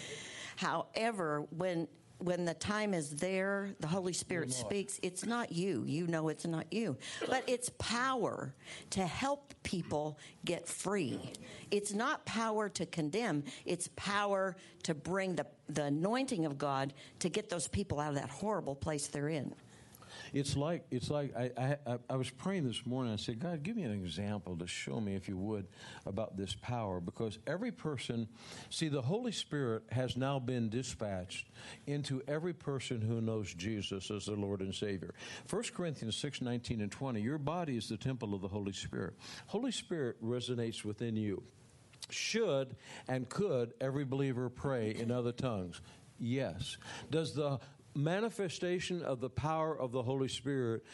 However, 0.57 1.47
when 1.57 1.87
when 2.19 2.45
the 2.45 2.55
time 2.55 2.95
is 2.95 3.11
there, 3.11 3.75
the 3.81 3.87
Holy 3.87 4.13
Spirit 4.13 4.53
speaks. 4.53 4.99
It's 5.03 5.27
not 5.27 5.53
you. 5.53 5.85
You 5.87 6.07
know 6.07 6.29
it's 6.29 6.47
not 6.47 6.73
you. 6.73 6.97
But 7.29 7.45
it's 7.47 7.71
power 7.79 8.55
to 8.91 9.07
help 9.07 9.55
people 9.63 10.19
get 10.45 10.67
free. 10.67 11.21
It's 11.71 11.93
not 11.93 12.25
power 12.25 12.69
to 12.71 12.87
condemn. 12.87 13.45
It's 13.65 13.91
power 13.97 14.57
to 14.85 14.95
bring 14.95 15.37
the, 15.37 15.47
the 15.69 15.85
anointing 15.85 16.47
of 16.47 16.57
God 16.57 16.95
to 17.19 17.29
get 17.29 17.51
those 17.51 17.69
people 17.69 18.01
out 18.01 18.11
of 18.11 18.15
that 18.15 18.31
horrible 18.31 18.75
place 18.75 19.09
they're 19.09 19.29
in. 19.29 19.55
It's 20.33 20.57
like 20.57 20.85
it's 20.91 21.11
like 21.11 21.35
I, 21.37 21.77
I 21.87 21.99
I- 22.11 22.17
was 22.17 22.31
praying 22.31 22.67
this 22.67 22.85
morning. 22.87 23.13
I 23.13 23.17
said, 23.17 23.39
God, 23.39 23.63
give 23.63 23.77
me 23.77 23.83
an 23.85 23.93
example 23.93 24.57
to 24.59 24.67
show 24.67 25.01
me, 25.01 25.15
if 25.15 25.29
you 25.29 25.37
would, 25.37 25.67
about 26.07 26.37
this 26.37 26.55
power. 26.55 27.01
Because 27.01 27.39
every 27.47 27.73
person, 27.73 28.29
see, 28.71 28.89
the 28.89 29.03
Holy 29.03 29.33
Spirit 29.33 29.85
has 29.91 30.17
now 30.17 30.39
been 30.39 30.69
dispatched 30.69 31.49
into 31.87 32.23
every 32.29 32.53
person 32.55 33.01
who 33.01 33.21
knows 33.21 33.53
Jesus 33.55 34.11
as 34.11 34.27
their 34.27 34.37
Lord 34.37 34.61
and 34.61 34.75
Savior. 34.75 35.15
1 35.51 35.63
Corinthians 35.75 36.17
six 36.17 36.41
nineteen 36.41 36.81
and 36.81 36.91
twenty. 36.93 37.21
Your 37.21 37.39
body 37.39 37.77
is 37.77 37.89
the 37.89 37.97
temple 37.97 38.35
of 38.35 38.41
the 38.43 38.49
Holy 38.49 38.73
Spirit. 38.73 39.15
Holy 39.47 39.73
Spirit 39.73 40.23
resonates 40.23 40.85
within 40.85 41.17
you. 41.17 41.43
Should 42.11 42.77
and 43.09 43.29
could 43.29 43.75
every 43.81 44.05
believer 44.05 44.49
pray 44.49 44.91
in 44.95 45.11
other 45.11 45.33
tongues? 45.33 45.81
Yes. 46.19 46.79
Does 47.11 47.35
the 47.35 47.59
manifestation 47.97 49.03
of 49.03 49.21
the 49.21 49.31
power 49.31 49.77
of 49.79 49.93
the 49.93 50.03
Holy 50.03 50.29
Spirit 50.29 50.85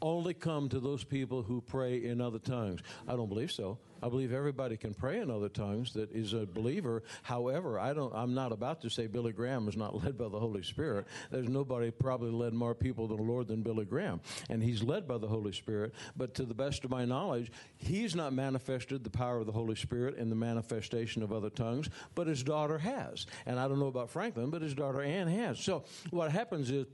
only 0.00 0.34
come 0.34 0.68
to 0.68 0.80
those 0.80 1.04
people 1.04 1.42
who 1.42 1.60
pray 1.60 2.04
in 2.04 2.20
other 2.20 2.38
tongues? 2.38 2.80
I 3.06 3.16
don't 3.16 3.28
believe 3.28 3.52
so. 3.52 3.78
I 4.02 4.08
believe 4.08 4.32
everybody 4.32 4.76
can 4.76 4.94
pray 4.94 5.20
in 5.20 5.30
other 5.30 5.48
tongues 5.48 5.92
that 5.94 6.10
is 6.12 6.32
a 6.32 6.46
believer. 6.46 7.02
However, 7.22 7.78
I 7.78 7.92
don't 7.92 8.14
I'm 8.14 8.34
not 8.34 8.52
about 8.52 8.80
to 8.82 8.90
say 8.90 9.06
Billy 9.06 9.32
Graham 9.32 9.68
is 9.68 9.76
not 9.76 9.94
led 10.04 10.16
by 10.16 10.28
the 10.28 10.38
Holy 10.38 10.62
Spirit. 10.62 11.06
There's 11.30 11.48
nobody 11.48 11.90
probably 11.90 12.30
led 12.30 12.52
more 12.52 12.74
people 12.74 13.08
to 13.08 13.16
the 13.16 13.22
Lord 13.22 13.48
than 13.48 13.62
Billy 13.62 13.84
Graham. 13.84 14.20
And 14.48 14.62
he's 14.62 14.82
led 14.82 15.06
by 15.06 15.18
the 15.18 15.28
Holy 15.28 15.52
Spirit, 15.52 15.94
but 16.16 16.34
to 16.34 16.44
the 16.44 16.54
best 16.54 16.84
of 16.84 16.90
my 16.90 17.04
knowledge, 17.04 17.50
he's 17.76 18.14
not 18.14 18.32
manifested 18.32 19.04
the 19.04 19.10
power 19.10 19.38
of 19.38 19.46
the 19.46 19.52
Holy 19.52 19.76
Spirit 19.76 20.16
in 20.16 20.30
the 20.30 20.36
manifestation 20.36 21.22
of 21.22 21.32
other 21.32 21.50
tongues, 21.50 21.88
but 22.14 22.26
his 22.26 22.42
daughter 22.42 22.78
has. 22.78 23.26
And 23.46 23.58
I 23.58 23.68
don't 23.68 23.78
know 23.78 23.86
about 23.86 24.10
Franklin, 24.10 24.50
but 24.50 24.62
his 24.62 24.74
daughter 24.74 25.02
Anne 25.02 25.28
has. 25.28 25.58
So 25.58 25.84
what 26.10 26.30
happens 26.30 26.70
is 26.70 26.86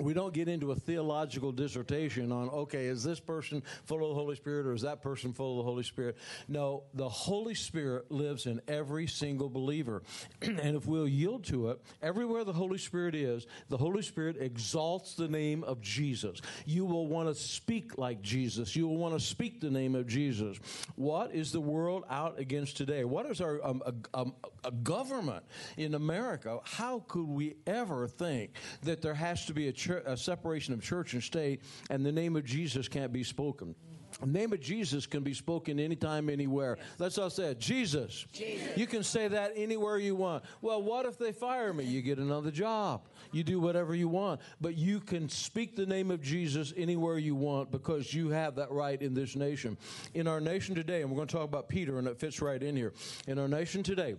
we 0.00 0.12
don't 0.12 0.34
get 0.34 0.46
into 0.46 0.72
a 0.72 0.76
theological 0.76 1.52
dissertation 1.52 2.30
on, 2.30 2.50
okay, 2.50 2.84
is 2.86 3.02
this 3.02 3.18
person 3.18 3.62
full 3.86 4.02
of 4.02 4.10
the 4.10 4.14
Holy 4.14 4.36
Spirit 4.36 4.66
or 4.66 4.74
is 4.74 4.82
that 4.82 5.02
person 5.02 5.32
full 5.32 5.52
of 5.52 5.64
the 5.64 5.70
Holy 5.70 5.84
Spirit? 5.84 6.18
No, 6.48 6.82
the 6.92 7.08
Holy 7.08 7.54
Spirit 7.54 8.10
lives 8.10 8.44
in 8.44 8.60
every 8.68 9.06
single 9.06 9.48
believer. 9.48 10.02
and 10.42 10.76
if 10.76 10.86
we'll 10.86 11.08
yield 11.08 11.44
to 11.44 11.70
it, 11.70 11.80
everywhere 12.02 12.44
the 12.44 12.52
Holy 12.52 12.76
Spirit 12.76 13.14
is, 13.14 13.46
the 13.70 13.78
Holy 13.78 14.02
Spirit 14.02 14.36
exalts 14.38 15.14
the 15.14 15.28
name 15.28 15.64
of 15.64 15.80
Jesus. 15.80 16.42
You 16.66 16.84
will 16.84 17.06
want 17.06 17.28
to 17.28 17.34
speak 17.34 17.96
like 17.96 18.20
Jesus. 18.20 18.76
You 18.76 18.88
will 18.88 18.98
want 18.98 19.14
to 19.14 19.20
speak 19.20 19.62
the 19.62 19.70
name 19.70 19.94
of 19.94 20.06
Jesus. 20.06 20.58
What 20.96 21.34
is 21.34 21.52
the 21.52 21.60
world 21.60 22.04
out 22.10 22.38
against 22.38 22.76
today? 22.76 23.04
What 23.04 23.24
is 23.24 23.40
our 23.40 23.64
um, 23.64 23.82
a, 23.86 24.20
a, 24.20 24.26
a 24.64 24.70
government 24.72 25.44
in 25.78 25.94
America? 25.94 26.58
How 26.64 27.02
could 27.08 27.28
we 27.28 27.56
ever 27.66 28.08
think 28.08 28.50
that 28.82 29.00
there 29.00 29.14
has 29.14 29.46
to 29.46 29.54
be 29.54 29.68
a 29.68 29.72
a 29.88 30.10
uh, 30.10 30.16
separation 30.16 30.74
of 30.74 30.82
church 30.82 31.14
and 31.14 31.22
state, 31.22 31.62
and 31.90 32.04
the 32.04 32.12
name 32.12 32.36
of 32.36 32.44
Jesus 32.44 32.88
can't 32.88 33.12
be 33.12 33.24
spoken. 33.24 33.74
The 34.20 34.26
name 34.26 34.52
of 34.52 34.60
Jesus 34.60 35.06
can 35.06 35.22
be 35.22 35.34
spoken 35.34 35.78
anytime, 35.78 36.30
anywhere. 36.30 36.78
That's 36.96 37.18
all 37.18 37.26
I 37.26 37.28
said. 37.28 37.60
Jesus. 37.60 38.26
Jesus. 38.32 38.76
You 38.76 38.86
can 38.86 39.02
say 39.02 39.28
that 39.28 39.52
anywhere 39.56 39.98
you 39.98 40.14
want. 40.14 40.44
Well, 40.62 40.82
what 40.82 41.04
if 41.04 41.18
they 41.18 41.32
fire 41.32 41.72
me? 41.74 41.84
You 41.84 42.00
get 42.00 42.18
another 42.18 42.50
job. 42.50 43.02
You 43.32 43.44
do 43.44 43.60
whatever 43.60 43.94
you 43.94 44.08
want. 44.08 44.40
But 44.60 44.76
you 44.76 45.00
can 45.00 45.28
speak 45.28 45.76
the 45.76 45.84
name 45.84 46.10
of 46.10 46.22
Jesus 46.22 46.72
anywhere 46.76 47.18
you 47.18 47.34
want 47.34 47.70
because 47.70 48.14
you 48.14 48.30
have 48.30 48.54
that 48.56 48.70
right 48.70 49.00
in 49.00 49.12
this 49.12 49.36
nation. 49.36 49.76
In 50.14 50.26
our 50.26 50.40
nation 50.40 50.74
today, 50.74 51.02
and 51.02 51.10
we're 51.10 51.16
going 51.16 51.28
to 51.28 51.34
talk 51.34 51.44
about 51.44 51.68
Peter, 51.68 51.98
and 51.98 52.08
it 52.08 52.18
fits 52.18 52.40
right 52.40 52.62
in 52.62 52.74
here. 52.74 52.94
In 53.26 53.38
our 53.38 53.48
nation 53.48 53.82
today, 53.82 54.16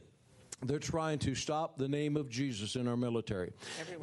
they're 0.63 0.79
trying 0.79 1.19
to 1.19 1.35
stop 1.35 1.77
the 1.77 1.87
name 1.87 2.17
of 2.17 2.29
Jesus 2.29 2.75
in 2.75 2.87
our 2.87 2.97
military. 2.97 3.53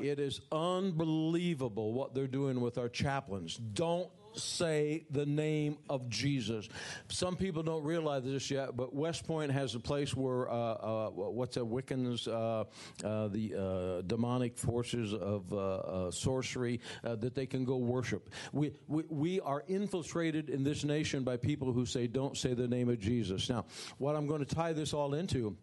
It 0.00 0.18
is 0.18 0.40
unbelievable 0.52 1.92
what 1.92 2.14
they're 2.14 2.26
doing 2.26 2.60
with 2.60 2.78
our 2.78 2.88
chaplains. 2.88 3.56
Don't 3.56 4.08
say 4.36 5.04
the 5.10 5.26
name 5.26 5.78
of 5.88 6.08
Jesus. 6.08 6.68
Some 7.08 7.36
people 7.36 7.62
don't 7.62 7.84
realize 7.84 8.24
this 8.24 8.50
yet, 8.50 8.76
but 8.76 8.94
West 8.94 9.26
Point 9.26 9.52
has 9.52 9.74
a 9.74 9.80
place 9.80 10.14
where 10.14 10.50
uh, 10.50 10.54
uh, 10.54 11.10
what's 11.10 11.54
that? 11.54 11.64
Wiccans, 11.64 12.28
uh, 12.28 12.64
uh 13.06 13.28
the 13.28 13.54
uh, 13.54 14.02
demonic 14.02 14.58
forces 14.58 15.14
of 15.14 15.52
uh, 15.52 16.10
sorcery, 16.10 16.80
that 17.02 17.34
they 17.34 17.46
can 17.46 17.64
go 17.64 17.76
worship. 17.76 18.30
We, 18.52 18.72
we 18.88 19.04
we 19.08 19.40
are 19.40 19.64
infiltrated 19.68 20.50
in 20.50 20.64
this 20.64 20.84
nation 20.84 21.24
by 21.24 21.36
people 21.36 21.72
who 21.72 21.86
say, 21.86 22.06
"Don't 22.06 22.36
say 22.36 22.54
the 22.54 22.68
name 22.68 22.88
of 22.88 22.98
Jesus." 22.98 23.48
Now, 23.48 23.66
what 23.98 24.16
I'm 24.16 24.26
going 24.26 24.44
to 24.44 24.54
tie 24.54 24.72
this 24.72 24.92
all 24.92 25.14
into 25.14 25.56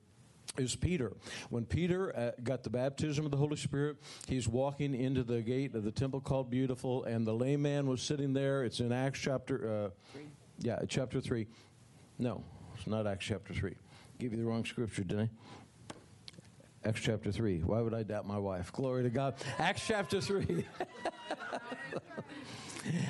is 0.58 0.76
Peter. 0.76 1.14
When 1.50 1.66
Peter 1.66 2.16
uh, 2.16 2.32
got 2.44 2.64
the 2.64 2.70
baptism 2.70 3.26
of 3.26 3.32
the 3.32 3.38
Holy 3.38 3.56
Spirit, 3.56 3.98
he's 4.28 4.48
walking 4.48 4.94
into 4.94 5.24
the 5.24 5.42
gate 5.42 5.76
of 5.76 5.84
the 5.84 5.92
temple 5.92 6.20
called 6.20 6.50
Beautiful, 6.50 7.04
and 7.06 7.26
the 7.26 7.34
lame 7.34 7.62
man 7.62 7.88
was 7.88 8.02
sitting 8.02 8.34
there. 8.34 8.64
It's 8.64 8.80
in 8.80 8.92
Acts 8.92 9.20
chapter, 9.20 9.92
uh, 10.16 10.20
yeah, 10.60 10.80
chapter 10.88 11.22
three. 11.22 11.48
No, 12.20 12.44
it's 12.76 12.88
not 12.88 13.08
Acts 13.08 13.26
chapter 13.26 13.54
three. 13.54 13.76
Give 14.20 14.32
you 14.34 14.38
the 14.38 14.46
wrong 14.46 14.66
scripture, 14.66 15.04
didn't 15.04 15.24
I? 15.24 15.30
Acts 16.84 17.02
chapter 17.02 17.32
3. 17.32 17.60
Why 17.60 17.82
would 17.82 17.94
I 17.94 18.02
doubt 18.02 18.26
my 18.26 18.40
wife? 18.40 18.74
Glory 18.74 19.04
to 19.04 19.10
God. 19.10 19.36
Acts 19.60 19.86
chapter 19.86 20.20
3. 20.20 20.66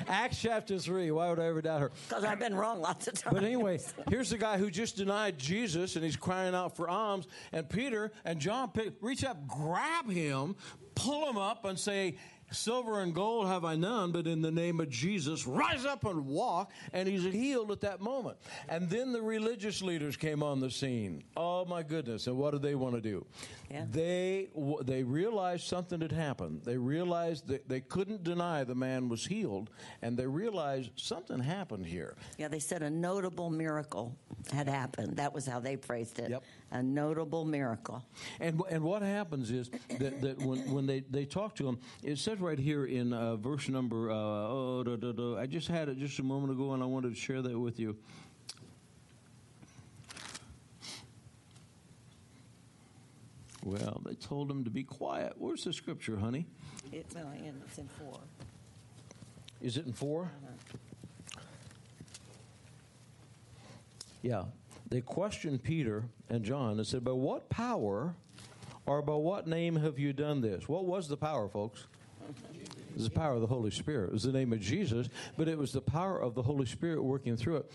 Acts 0.08 0.42
chapter 0.42 0.78
3. 0.78 1.10
Why 1.10 1.30
would 1.30 1.38
I 1.38 1.46
ever 1.46 1.62
doubt 1.62 1.80
her? 1.80 1.90
Because 2.06 2.22
I've 2.24 2.38
been 2.38 2.54
wrong 2.54 2.82
lots 2.82 3.08
of 3.08 3.14
times. 3.14 3.34
But 3.34 3.44
anyway, 3.44 3.80
here's 4.10 4.28
the 4.28 4.36
guy 4.36 4.58
who 4.58 4.70
just 4.70 4.96
denied 4.96 5.38
Jesus 5.38 5.96
and 5.96 6.04
he's 6.04 6.16
crying 6.16 6.54
out 6.54 6.76
for 6.76 6.86
alms. 6.86 7.26
And 7.50 7.66
Peter 7.66 8.12
and 8.26 8.38
John 8.38 8.70
reach 9.00 9.24
up, 9.24 9.48
grab 9.48 10.10
him, 10.10 10.54
pull 10.94 11.26
him 11.30 11.38
up, 11.38 11.64
and 11.64 11.78
say, 11.78 12.16
Silver 12.52 13.00
and 13.00 13.14
gold 13.14 13.46
have 13.46 13.64
I 13.64 13.76
none, 13.76 14.12
but 14.12 14.26
in 14.26 14.42
the 14.42 14.50
name 14.50 14.80
of 14.80 14.88
Jesus, 14.88 15.46
rise 15.46 15.84
up 15.84 16.04
and 16.04 16.26
walk. 16.26 16.70
And 16.92 17.08
he's 17.08 17.24
healed 17.24 17.70
at 17.72 17.80
that 17.80 18.00
moment. 18.00 18.38
And 18.68 18.88
then 18.88 19.12
the 19.12 19.22
religious 19.22 19.82
leaders 19.82 20.16
came 20.16 20.42
on 20.42 20.60
the 20.60 20.70
scene. 20.70 21.24
Oh 21.36 21.64
my 21.64 21.82
goodness! 21.82 22.26
And 22.26 22.36
what 22.36 22.52
do 22.52 22.58
they 22.58 22.74
want 22.74 22.94
to 22.94 23.00
do? 23.00 23.26
Yeah. 23.70 23.86
They 23.90 24.48
they 24.84 25.02
realized 25.02 25.64
something 25.64 26.00
had 26.00 26.12
happened. 26.12 26.62
They 26.64 26.76
realized 26.76 27.48
that 27.48 27.68
they 27.68 27.80
couldn't 27.80 28.22
deny 28.22 28.64
the 28.64 28.74
man 28.74 29.08
was 29.08 29.24
healed, 29.26 29.70
and 30.02 30.16
they 30.16 30.26
realized 30.26 30.90
something 30.96 31.40
happened 31.40 31.86
here. 31.86 32.16
Yeah, 32.38 32.48
they 32.48 32.58
said 32.58 32.82
a 32.82 32.90
notable 32.90 33.50
miracle 33.50 34.16
had 34.52 34.68
happened. 34.68 35.16
That 35.16 35.32
was 35.32 35.46
how 35.46 35.60
they 35.60 35.76
phrased 35.76 36.18
it. 36.18 36.30
Yep. 36.30 36.42
A 36.72 36.82
notable 36.82 37.44
miracle. 37.44 38.02
And 38.40 38.60
and 38.70 38.82
what 38.82 39.02
happens 39.02 39.50
is 39.50 39.70
that, 39.98 40.20
that 40.22 40.38
when, 40.38 40.58
when 40.72 40.86
they, 40.86 41.00
they 41.00 41.26
talk 41.26 41.54
to 41.56 41.68
him, 41.68 41.78
it 42.02 42.18
says 42.18 42.40
right 42.40 42.58
here 42.58 42.86
in 42.86 43.12
uh, 43.12 43.36
verse 43.36 43.68
number, 43.68 44.10
uh, 44.10 44.14
oh, 44.14 44.82
da, 44.84 44.96
da, 44.96 45.12
da, 45.12 45.38
I 45.38 45.46
just 45.46 45.68
had 45.68 45.88
it 45.88 45.98
just 45.98 46.18
a 46.18 46.22
moment 46.22 46.52
ago 46.52 46.72
and 46.72 46.82
I 46.82 46.86
wanted 46.86 47.14
to 47.14 47.20
share 47.20 47.42
that 47.42 47.58
with 47.58 47.78
you. 47.78 47.96
Well, 53.64 54.02
they 54.04 54.14
told 54.14 54.50
him 54.50 54.64
to 54.64 54.70
be 54.70 54.82
quiet. 54.82 55.34
Where's 55.36 55.64
the 55.64 55.72
scripture, 55.72 56.16
honey? 56.16 56.46
It, 56.90 57.06
well, 57.14 57.32
it's 57.66 57.78
in 57.78 57.88
four. 57.98 58.18
Is 59.62 59.76
it 59.76 59.86
in 59.86 59.92
4 59.92 60.22
uh-huh. 60.22 61.38
Yeah. 64.22 64.44
They 64.92 65.00
questioned 65.00 65.62
Peter 65.62 66.04
and 66.28 66.44
John 66.44 66.72
and 66.72 66.86
said, 66.86 67.02
By 67.02 67.12
what 67.12 67.48
power 67.48 68.14
or 68.84 69.00
by 69.00 69.14
what 69.14 69.46
name 69.46 69.74
have 69.76 69.98
you 69.98 70.12
done 70.12 70.42
this? 70.42 70.68
What 70.68 70.84
was 70.84 71.08
the 71.08 71.16
power, 71.16 71.48
folks? 71.48 71.86
It 72.52 72.94
was 72.94 73.04
the 73.04 73.10
power 73.10 73.32
of 73.32 73.40
the 73.40 73.46
Holy 73.46 73.70
Spirit. 73.70 74.08
It 74.08 74.12
was 74.12 74.24
the 74.24 74.32
name 74.32 74.52
of 74.52 74.60
Jesus, 74.60 75.08
but 75.38 75.48
it 75.48 75.56
was 75.56 75.72
the 75.72 75.80
power 75.80 76.20
of 76.20 76.34
the 76.34 76.42
Holy 76.42 76.66
Spirit 76.66 77.02
working 77.02 77.38
through 77.38 77.56
it. 77.56 77.72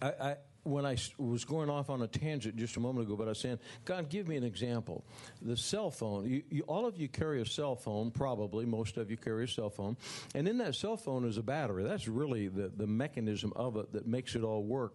I, 0.00 0.36
when 0.64 0.84
I 0.84 0.96
was 1.18 1.44
going 1.44 1.70
off 1.70 1.90
on 1.90 2.02
a 2.02 2.06
tangent 2.06 2.56
just 2.56 2.76
a 2.76 2.80
moment 2.80 3.06
ago, 3.06 3.16
but 3.16 3.24
I 3.24 3.30
was 3.30 3.38
saying, 3.38 3.58
God, 3.84 4.08
give 4.08 4.26
me 4.26 4.36
an 4.36 4.44
example. 4.44 5.04
The 5.42 5.56
cell 5.56 5.90
phone, 5.90 6.28
you, 6.28 6.42
you, 6.50 6.62
all 6.62 6.86
of 6.86 6.96
you 6.96 7.08
carry 7.08 7.40
a 7.40 7.46
cell 7.46 7.76
phone, 7.76 8.10
probably, 8.10 8.64
most 8.64 8.96
of 8.96 9.10
you 9.10 9.16
carry 9.16 9.44
a 9.44 9.48
cell 9.48 9.70
phone, 9.70 9.96
and 10.34 10.48
in 10.48 10.58
that 10.58 10.74
cell 10.74 10.96
phone 10.96 11.26
is 11.26 11.36
a 11.36 11.42
battery. 11.42 11.84
That's 11.84 12.08
really 12.08 12.48
the, 12.48 12.72
the 12.76 12.86
mechanism 12.86 13.52
of 13.54 13.76
it 13.76 13.92
that 13.92 14.06
makes 14.06 14.34
it 14.34 14.42
all 14.42 14.62
work. 14.62 14.94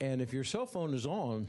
And 0.00 0.20
if 0.20 0.32
your 0.32 0.44
cell 0.44 0.66
phone 0.66 0.94
is 0.94 1.06
on, 1.06 1.48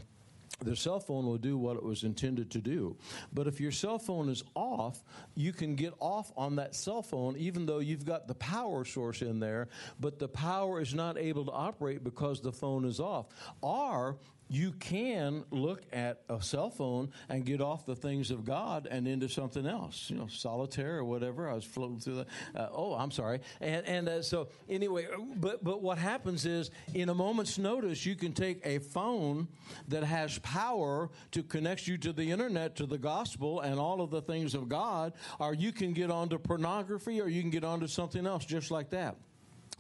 the 0.60 0.76
cell 0.76 1.00
phone 1.00 1.26
will 1.26 1.38
do 1.38 1.58
what 1.58 1.78
it 1.78 1.84
was 1.84 2.04
intended 2.04 2.52
to 2.52 2.60
do. 2.60 2.96
But 3.34 3.48
if 3.48 3.60
your 3.60 3.72
cell 3.72 3.98
phone 3.98 4.30
is 4.30 4.44
off, 4.56 5.04
you 5.36 5.54
can 5.54 5.76
get 5.76 5.94
off 6.00 6.32
on 6.38 6.56
that 6.58 6.76
cell 6.76 7.02
phone 7.02 7.36
even 7.38 7.66
though 7.66 7.80
you've 7.80 8.06
got 8.06 8.28
the 8.28 8.36
power 8.36 8.86
source 8.86 9.22
in 9.22 9.40
there, 9.40 9.70
but 10.00 10.20
the 10.20 10.28
power 10.28 10.82
is 10.82 10.94
not 10.94 11.18
able 11.18 11.46
to 11.46 11.52
operate 11.52 12.04
because 12.04 12.42
the 12.42 12.52
phone 12.52 12.86
is 12.86 13.00
off. 13.00 13.28
Or 13.62 14.18
you 14.52 14.74
can 14.74 15.46
look 15.50 15.82
at 15.94 16.24
a 16.28 16.42
cell 16.42 16.70
phone 16.70 17.10
and 17.30 17.46
get 17.46 17.62
off 17.62 17.86
the 17.86 17.96
things 17.96 18.32
of 18.32 18.44
God 18.44 18.86
and 18.92 19.08
into 19.08 19.30
something 19.30 19.66
else, 19.66 20.10
you 20.10 20.18
know, 20.18 20.28
solitaire 20.28 20.98
or 20.98 21.06
whatever. 21.06 21.50
I 21.50 21.54
was 21.54 21.64
floating 21.64 22.02
through 22.02 22.16
the. 22.16 22.26
Uh, 22.54 22.68
oh, 22.74 22.94
I'm 22.94 23.12
sorry. 23.12 23.40
And 23.62 23.88
and 23.88 24.10
uh, 24.10 24.22
so 24.22 24.50
anyway, 24.68 25.08
but 25.38 25.64
but 25.64 25.82
what 25.82 25.98
happens 25.98 26.46
is 26.46 26.70
in 26.94 27.08
a 27.08 27.14
moment's 27.14 27.58
notice, 27.58 28.06
you 28.06 28.14
can 28.14 28.34
take 28.34 28.60
a 28.66 28.80
phone 28.80 29.48
that 29.88 30.04
has 30.04 30.38
power 30.40 31.10
to 31.32 31.44
connect 31.44 31.88
you 31.88 31.98
to 32.00 32.12
the 32.12 32.30
internet, 32.30 32.76
to 32.76 32.86
the 32.86 32.98
gospel, 32.98 33.62
and 33.62 33.80
all 33.80 34.02
of 34.02 34.12
the 34.12 34.22
things 34.22 34.54
of 34.54 34.68
God, 34.68 35.14
or 35.40 35.54
you 35.54 35.72
can 35.72 35.94
get 35.94 36.12
onto 36.12 36.38
pornography, 36.38 37.22
or 37.22 37.30
you 37.30 37.40
can 37.40 37.52
get 37.52 37.64
onto 37.64 37.88
something 37.88 38.28
else 38.28 38.44
just 38.44 38.70
like 38.70 38.90
that. 38.90 39.16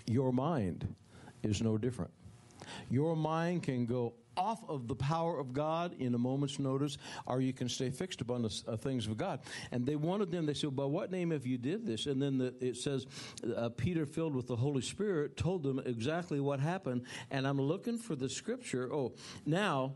Your 0.05 0.31
mind 0.31 0.95
is 1.43 1.61
no 1.61 1.77
different. 1.77 2.11
Your 2.89 3.17
mind 3.17 3.63
can 3.63 3.85
go 3.85 4.13
off 4.37 4.61
of 4.69 4.87
the 4.87 4.95
power 4.95 5.39
of 5.39 5.53
God 5.53 5.95
in 5.99 6.13
a 6.15 6.17
moment's 6.17 6.59
notice, 6.59 6.97
or 7.25 7.41
you 7.41 7.53
can 7.53 7.67
stay 7.69 7.89
fixed 7.89 8.21
upon 8.21 8.41
the 8.41 8.61
uh, 8.67 8.77
things 8.77 9.07
of 9.07 9.17
God. 9.17 9.39
And 9.71 9.85
they 9.85 9.95
wanted 9.95 10.31
them, 10.31 10.45
they 10.45 10.53
said, 10.53 10.75
By 10.75 10.85
what 10.85 11.11
name 11.11 11.31
have 11.31 11.45
you 11.45 11.57
did 11.57 11.85
this? 11.85 12.05
And 12.05 12.21
then 12.21 12.37
the, 12.37 12.53
it 12.59 12.77
says, 12.77 13.05
uh, 13.55 13.69
Peter, 13.69 14.05
filled 14.05 14.35
with 14.35 14.47
the 14.47 14.55
Holy 14.55 14.81
Spirit, 14.81 15.37
told 15.37 15.63
them 15.63 15.81
exactly 15.85 16.39
what 16.39 16.59
happened. 16.59 17.03
And 17.29 17.47
I'm 17.47 17.59
looking 17.59 17.97
for 17.97 18.15
the 18.15 18.29
scripture. 18.29 18.91
Oh, 18.93 19.13
now, 19.45 19.93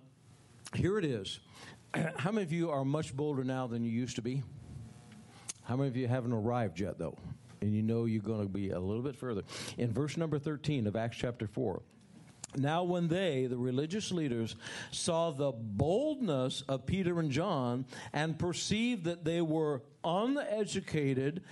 here 0.73 0.97
it 0.97 1.05
is. 1.05 1.39
How 2.17 2.31
many 2.31 2.43
of 2.43 2.51
you 2.51 2.71
are 2.71 2.83
much 2.83 3.15
bolder 3.15 3.43
now 3.43 3.67
than 3.67 3.83
you 3.83 3.91
used 3.91 4.15
to 4.17 4.21
be? 4.21 4.43
How 5.63 5.75
many 5.75 5.87
of 5.87 5.97
you 5.97 6.07
haven't 6.07 6.33
arrived 6.33 6.79
yet, 6.79 6.99
though? 6.99 7.17
And 7.61 7.73
you 7.73 7.81
know 7.81 8.05
you're 8.05 8.21
going 8.21 8.43
to 8.43 8.49
be 8.49 8.69
a 8.69 8.79
little 8.79 9.01
bit 9.01 9.15
further. 9.15 9.41
In 9.77 9.91
verse 9.91 10.17
number 10.17 10.37
13 10.37 10.85
of 10.85 10.95
Acts 10.95 11.17
chapter 11.17 11.47
4, 11.47 11.81
now, 12.57 12.83
when 12.83 13.07
they, 13.07 13.47
the 13.47 13.57
religious 13.57 14.11
leaders, 14.11 14.55
saw 14.91 15.31
the 15.31 15.51
boldness 15.51 16.63
of 16.67 16.85
Peter 16.85 17.19
and 17.19 17.31
John 17.31 17.85
and 18.13 18.37
perceived 18.37 19.05
that 19.05 19.23
they 19.25 19.41
were 19.41 19.81
uneducated, 20.03 21.43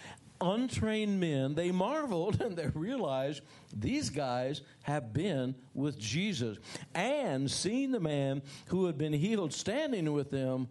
untrained 0.41 1.19
men, 1.19 1.55
they 1.55 1.71
marveled 1.71 2.41
and 2.41 2.55
they 2.55 2.67
realized 2.67 3.41
these 3.75 4.09
guys 4.09 4.61
have 4.83 5.13
been 5.13 5.55
with 5.73 5.97
Jesus. 5.97 6.57
And 6.93 7.49
seeing 7.49 7.91
the 7.91 7.99
man 7.99 8.41
who 8.67 8.85
had 8.85 8.97
been 8.97 9.13
healed 9.13 9.53
standing 9.53 10.11
with 10.13 10.31
them, 10.31 10.67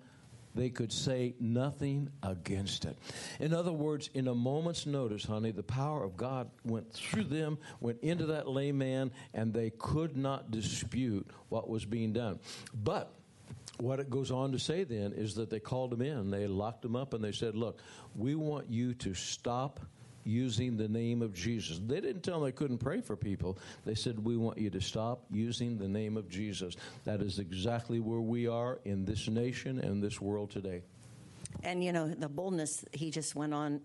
they 0.55 0.69
could 0.71 0.93
say 0.93 1.35
nothing 1.41 2.11
against 2.23 2.85
it. 2.85 2.97
In 3.41 3.55
other 3.55 3.73
words, 3.73 4.11
in 4.15 4.29
a 4.29 4.35
moment's 4.35 4.87
notice, 4.87 5.25
honey, 5.25 5.51
the 5.51 5.63
power 5.63 6.05
of 6.05 6.17
God 6.17 6.51
went 6.65 6.93
through 6.93 7.25
them, 7.25 7.59
went 7.81 8.01
into 8.03 8.27
that 8.27 8.49
layman, 8.49 9.11
and 9.35 9.53
they 9.53 9.71
could 9.71 10.17
not 10.17 10.51
dispute 10.51 11.27
what 11.49 11.69
was 11.69 11.85
being 11.85 12.13
done. 12.13 12.39
But 12.75 13.13
what 13.79 13.99
it 13.99 14.11
goes 14.11 14.31
on 14.31 14.53
to 14.53 14.59
say 14.59 14.85
then 14.85 15.13
is 15.13 15.35
that 15.35 15.51
they 15.51 15.61
called 15.61 15.93
him 15.93 16.03
in, 16.03 16.31
they 16.31 16.47
locked 16.47 16.85
him 16.85 16.97
up, 16.97 17.15
and 17.15 17.25
they 17.25 17.33
said, 17.33 17.57
Look, 17.57 17.81
we 18.15 18.35
want 18.35 18.71
you 18.71 18.95
to 18.95 19.15
stop 19.15 19.81
using 20.25 20.77
the 20.77 20.89
name 20.89 21.23
of 21.23 21.35
Jesus. 21.35 21.81
They 21.85 22.01
didn't 22.01 22.23
tell 22.23 22.41
them 22.41 22.45
they 22.45 22.53
couldn't 22.53 22.79
pray 22.79 23.01
for 23.01 23.17
people. 23.17 23.59
They 23.85 23.95
said, 23.95 24.23
We 24.25 24.37
want 24.37 24.59
you 24.59 24.71
to 24.71 24.81
stop 24.81 25.25
using 25.31 25.79
the 25.79 25.89
name 25.89 26.17
of 26.17 26.29
Jesus. 26.29 26.77
That 27.05 27.21
is 27.21 27.39
exactly 27.39 28.01
where 28.01 28.21
we 28.21 28.47
are 28.47 28.79
in 28.85 29.05
this 29.05 29.29
nation 29.29 29.79
and 29.79 30.03
this 30.03 30.21
world 30.21 30.51
today. 30.51 30.83
And 31.63 31.83
you 31.83 31.93
know, 31.93 32.09
the 32.09 32.29
boldness, 32.29 32.85
he 32.93 33.11
just 33.11 33.35
went 33.35 33.55
on. 33.55 33.81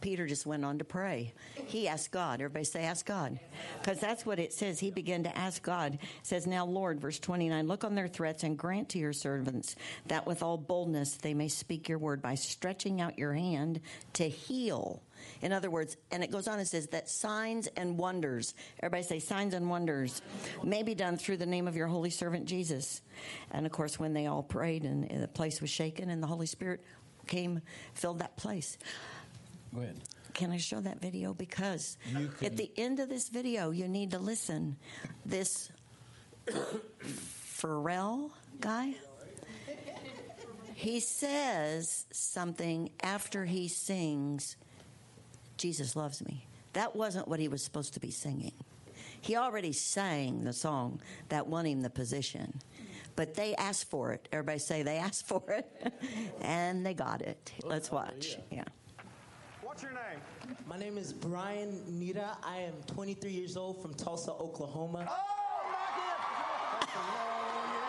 Peter 0.00 0.28
just 0.28 0.46
went 0.46 0.64
on 0.64 0.78
to 0.78 0.84
pray. 0.84 1.32
He 1.66 1.88
asked 1.88 2.12
God. 2.12 2.34
Everybody 2.40 2.64
say, 2.64 2.84
ask 2.84 3.04
God. 3.04 3.40
Because 3.80 3.98
that's 3.98 4.24
what 4.24 4.38
it 4.38 4.52
says. 4.52 4.78
He 4.78 4.92
began 4.92 5.24
to 5.24 5.36
ask 5.36 5.60
God. 5.60 5.94
It 5.94 6.00
says, 6.22 6.46
Now, 6.46 6.64
Lord, 6.64 7.00
verse 7.00 7.18
29, 7.18 7.66
look 7.66 7.82
on 7.82 7.96
their 7.96 8.06
threats 8.06 8.44
and 8.44 8.56
grant 8.56 8.90
to 8.90 8.98
your 8.98 9.12
servants 9.12 9.74
that 10.06 10.24
with 10.24 10.42
all 10.42 10.56
boldness 10.56 11.16
they 11.16 11.34
may 11.34 11.48
speak 11.48 11.88
your 11.88 11.98
word 11.98 12.22
by 12.22 12.36
stretching 12.36 13.00
out 13.00 13.18
your 13.18 13.32
hand 13.32 13.80
to 14.12 14.28
heal. 14.28 15.02
In 15.42 15.52
other 15.52 15.70
words, 15.70 15.96
and 16.10 16.22
it 16.22 16.30
goes 16.30 16.48
on 16.48 16.58
and 16.58 16.66
says 16.66 16.88
that 16.88 17.08
signs 17.08 17.66
and 17.76 17.96
wonders, 17.98 18.54
everybody 18.80 19.02
say 19.02 19.18
signs 19.18 19.54
and 19.54 19.70
wonders, 19.70 20.22
may 20.62 20.82
be 20.82 20.94
done 20.94 21.16
through 21.16 21.38
the 21.38 21.46
name 21.46 21.68
of 21.68 21.76
your 21.76 21.86
holy 21.86 22.10
servant 22.10 22.46
Jesus. 22.46 23.02
And 23.50 23.66
of 23.66 23.72
course, 23.72 23.98
when 23.98 24.12
they 24.12 24.26
all 24.26 24.42
prayed 24.42 24.84
and 24.84 25.08
the 25.08 25.28
place 25.28 25.60
was 25.60 25.70
shaken 25.70 26.10
and 26.10 26.22
the 26.22 26.26
Holy 26.26 26.46
Spirit 26.46 26.82
came, 27.26 27.60
filled 27.94 28.20
that 28.20 28.36
place. 28.36 28.78
Go 29.74 29.82
ahead. 29.82 30.00
Can 30.34 30.50
I 30.52 30.58
show 30.58 30.80
that 30.80 31.00
video? 31.00 31.34
Because 31.34 31.98
at 32.42 32.56
the 32.56 32.70
end 32.76 33.00
of 33.00 33.08
this 33.08 33.28
video, 33.28 33.70
you 33.70 33.88
need 33.88 34.12
to 34.12 34.18
listen. 34.18 34.76
This 35.26 35.70
Pharrell 36.46 38.30
guy, 38.60 38.94
he 40.74 41.00
says 41.00 42.06
something 42.12 42.90
after 43.02 43.44
he 43.46 43.66
sings, 43.66 44.56
Jesus 45.58 45.96
loves 45.96 46.24
me. 46.24 46.46
That 46.72 46.96
wasn't 46.96 47.28
what 47.28 47.40
he 47.40 47.48
was 47.48 47.62
supposed 47.62 47.94
to 47.94 48.00
be 48.00 48.10
singing. 48.10 48.52
He 49.20 49.36
already 49.36 49.72
sang 49.72 50.44
the 50.44 50.52
song 50.52 51.00
that 51.28 51.46
won 51.46 51.66
him 51.66 51.82
the 51.82 51.90
position. 51.90 52.60
But 53.16 53.34
they 53.34 53.54
asked 53.56 53.90
for 53.90 54.12
it. 54.12 54.28
Everybody 54.32 54.60
say 54.60 54.84
they 54.84 54.96
asked 54.96 55.26
for 55.26 55.42
it. 55.48 55.92
and 56.40 56.86
they 56.86 56.94
got 56.94 57.20
it. 57.20 57.52
Let's 57.64 57.90
oh, 57.92 57.96
watch. 57.96 58.38
Yeah. 58.50 58.64
What's 59.60 59.82
your 59.82 59.92
name? 59.92 60.20
My 60.68 60.78
name 60.78 60.96
is 60.96 61.12
Brian 61.12 61.82
Nhira. 61.90 62.36
I 62.44 62.58
am 62.58 62.74
23 62.86 63.30
years 63.30 63.56
old 63.56 63.82
from 63.82 63.94
Tulsa, 63.94 64.30
Oklahoma. 64.32 65.08
Oh, 65.10 65.38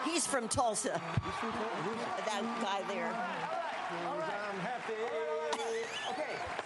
He's 0.06 0.26
from 0.26 0.48
Tulsa. 0.48 1.00
that 2.26 2.42
guy 2.62 2.82
there. 2.92 3.14
I'm 3.92 4.60
happy. 4.60 4.94
Okay, 6.10 6.34
so 6.58 6.59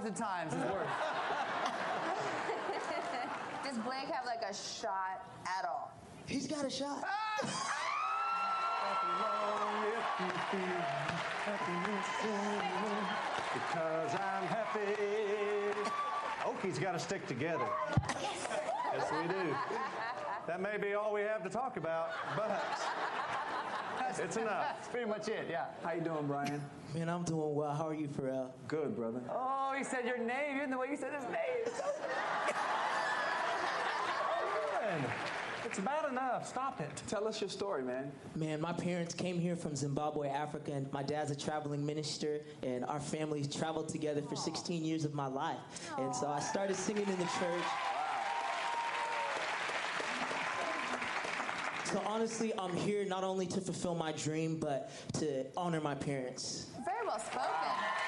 5,000 0.00 0.14
times 0.14 0.54
is 0.54 0.62
worth. 0.72 0.86
Does 3.64 3.76
Blake 3.78 4.08
have 4.10 4.24
like 4.24 4.42
a 4.48 4.54
shot 4.54 5.26
at 5.46 5.66
all? 5.66 5.92
He's 6.26 6.46
got 6.46 6.64
a 6.64 6.70
shot. 6.70 7.04
Ah! 7.04 7.10
Because 13.52 14.14
I'm 14.14 14.46
happy. 14.46 14.94
Okies 16.44 16.80
got 16.80 16.92
to 16.92 16.98
stick 16.98 17.26
together. 17.26 17.68
Yes, 18.92 19.06
we 19.12 19.28
do. 19.28 19.54
That 20.50 20.60
may 20.60 20.78
be 20.78 20.94
all 20.94 21.12
we 21.12 21.20
have 21.20 21.44
to 21.44 21.48
talk 21.48 21.76
about, 21.76 22.10
but 22.36 22.60
it's 24.18 24.36
enough. 24.36 24.66
That's 24.74 24.88
pretty 24.88 25.06
much 25.08 25.28
it, 25.28 25.46
yeah. 25.48 25.66
How 25.84 25.92
you 25.92 26.00
doing, 26.00 26.26
Brian? 26.26 26.60
Man, 26.92 27.08
I'm 27.08 27.22
doing 27.22 27.54
well. 27.54 27.72
How 27.72 27.86
are 27.86 27.94
you, 27.94 28.08
Pharrell? 28.08 28.48
Good, 28.66 28.96
brother. 28.96 29.20
Oh, 29.30 29.72
he 29.78 29.84
said 29.84 30.04
your 30.04 30.18
name, 30.18 30.56
even 30.56 30.72
the 30.72 30.78
way 30.78 30.88
you 30.90 30.96
said 30.96 31.12
his 31.14 31.22
name. 31.26 31.72
It's 35.64 35.78
bad 35.78 36.10
enough. 36.10 36.48
Stop 36.48 36.80
it. 36.80 36.90
Tell 37.06 37.28
us 37.28 37.40
your 37.40 37.48
story, 37.48 37.84
man. 37.84 38.10
Man, 38.34 38.60
my 38.60 38.72
parents 38.72 39.14
came 39.14 39.38
here 39.38 39.54
from 39.54 39.76
Zimbabwe, 39.76 40.30
Africa, 40.30 40.72
and 40.72 40.92
my 40.92 41.04
dad's 41.04 41.30
a 41.30 41.36
traveling 41.36 41.86
minister, 41.86 42.40
and 42.64 42.84
our 42.86 42.98
family 42.98 43.44
traveled 43.44 43.88
together 43.88 44.20
for 44.20 44.34
16 44.34 44.84
years 44.84 45.04
of 45.04 45.14
my 45.14 45.28
life. 45.28 45.58
And 45.96 46.12
so 46.12 46.26
I 46.26 46.40
started 46.40 46.74
singing 46.74 47.06
in 47.06 47.18
the 47.18 47.30
church. 47.38 47.64
So 51.90 52.00
honestly, 52.06 52.52
I'm 52.56 52.74
here 52.76 53.04
not 53.04 53.24
only 53.24 53.46
to 53.48 53.60
fulfill 53.60 53.96
my 53.96 54.12
dream, 54.12 54.60
but 54.60 54.92
to 55.14 55.44
honor 55.56 55.80
my 55.80 55.96
parents. 55.96 56.66
Very 56.84 57.04
well 57.04 57.18
spoken. 57.18 57.40
Yeah. 57.42 58.00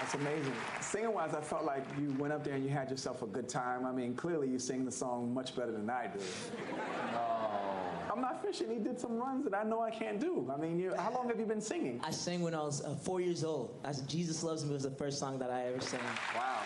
That's 0.00 0.14
amazing. 0.14 0.52
Singing 0.80 1.14
wise, 1.14 1.34
I 1.34 1.40
felt 1.40 1.64
like 1.64 1.84
you 2.00 2.12
went 2.18 2.32
up 2.32 2.42
there 2.42 2.54
and 2.54 2.64
you 2.64 2.70
had 2.70 2.90
yourself 2.90 3.22
a 3.22 3.26
good 3.26 3.48
time. 3.48 3.86
I 3.86 3.92
mean, 3.92 4.16
clearly 4.16 4.48
you 4.48 4.58
sing 4.58 4.84
the 4.84 4.90
song 4.90 5.32
much 5.32 5.54
better 5.54 5.70
than 5.70 5.88
I 5.88 6.08
do. 6.08 6.18
I'm 8.12 8.20
not 8.20 8.42
fishing. 8.44 8.68
He 8.68 8.78
did 8.78 8.98
some 8.98 9.16
runs 9.16 9.44
that 9.44 9.54
I 9.54 9.62
know 9.62 9.82
I 9.82 9.90
can't 9.90 10.18
do. 10.18 10.50
I 10.52 10.60
mean, 10.60 10.80
you, 10.80 10.94
how 10.96 11.12
long 11.12 11.28
have 11.28 11.38
you 11.38 11.46
been 11.46 11.60
singing? 11.60 12.00
I 12.02 12.10
sang 12.10 12.42
when 12.42 12.54
I 12.54 12.62
was 12.62 12.84
uh, 12.84 12.96
four 12.96 13.20
years 13.20 13.44
old. 13.44 13.78
I, 13.84 13.92
Jesus 14.08 14.42
Loves 14.42 14.64
Me 14.64 14.72
was 14.72 14.82
the 14.82 14.90
first 14.90 15.20
song 15.20 15.38
that 15.38 15.50
I 15.50 15.66
ever 15.66 15.80
sang. 15.80 16.00
Wow. 16.34 16.62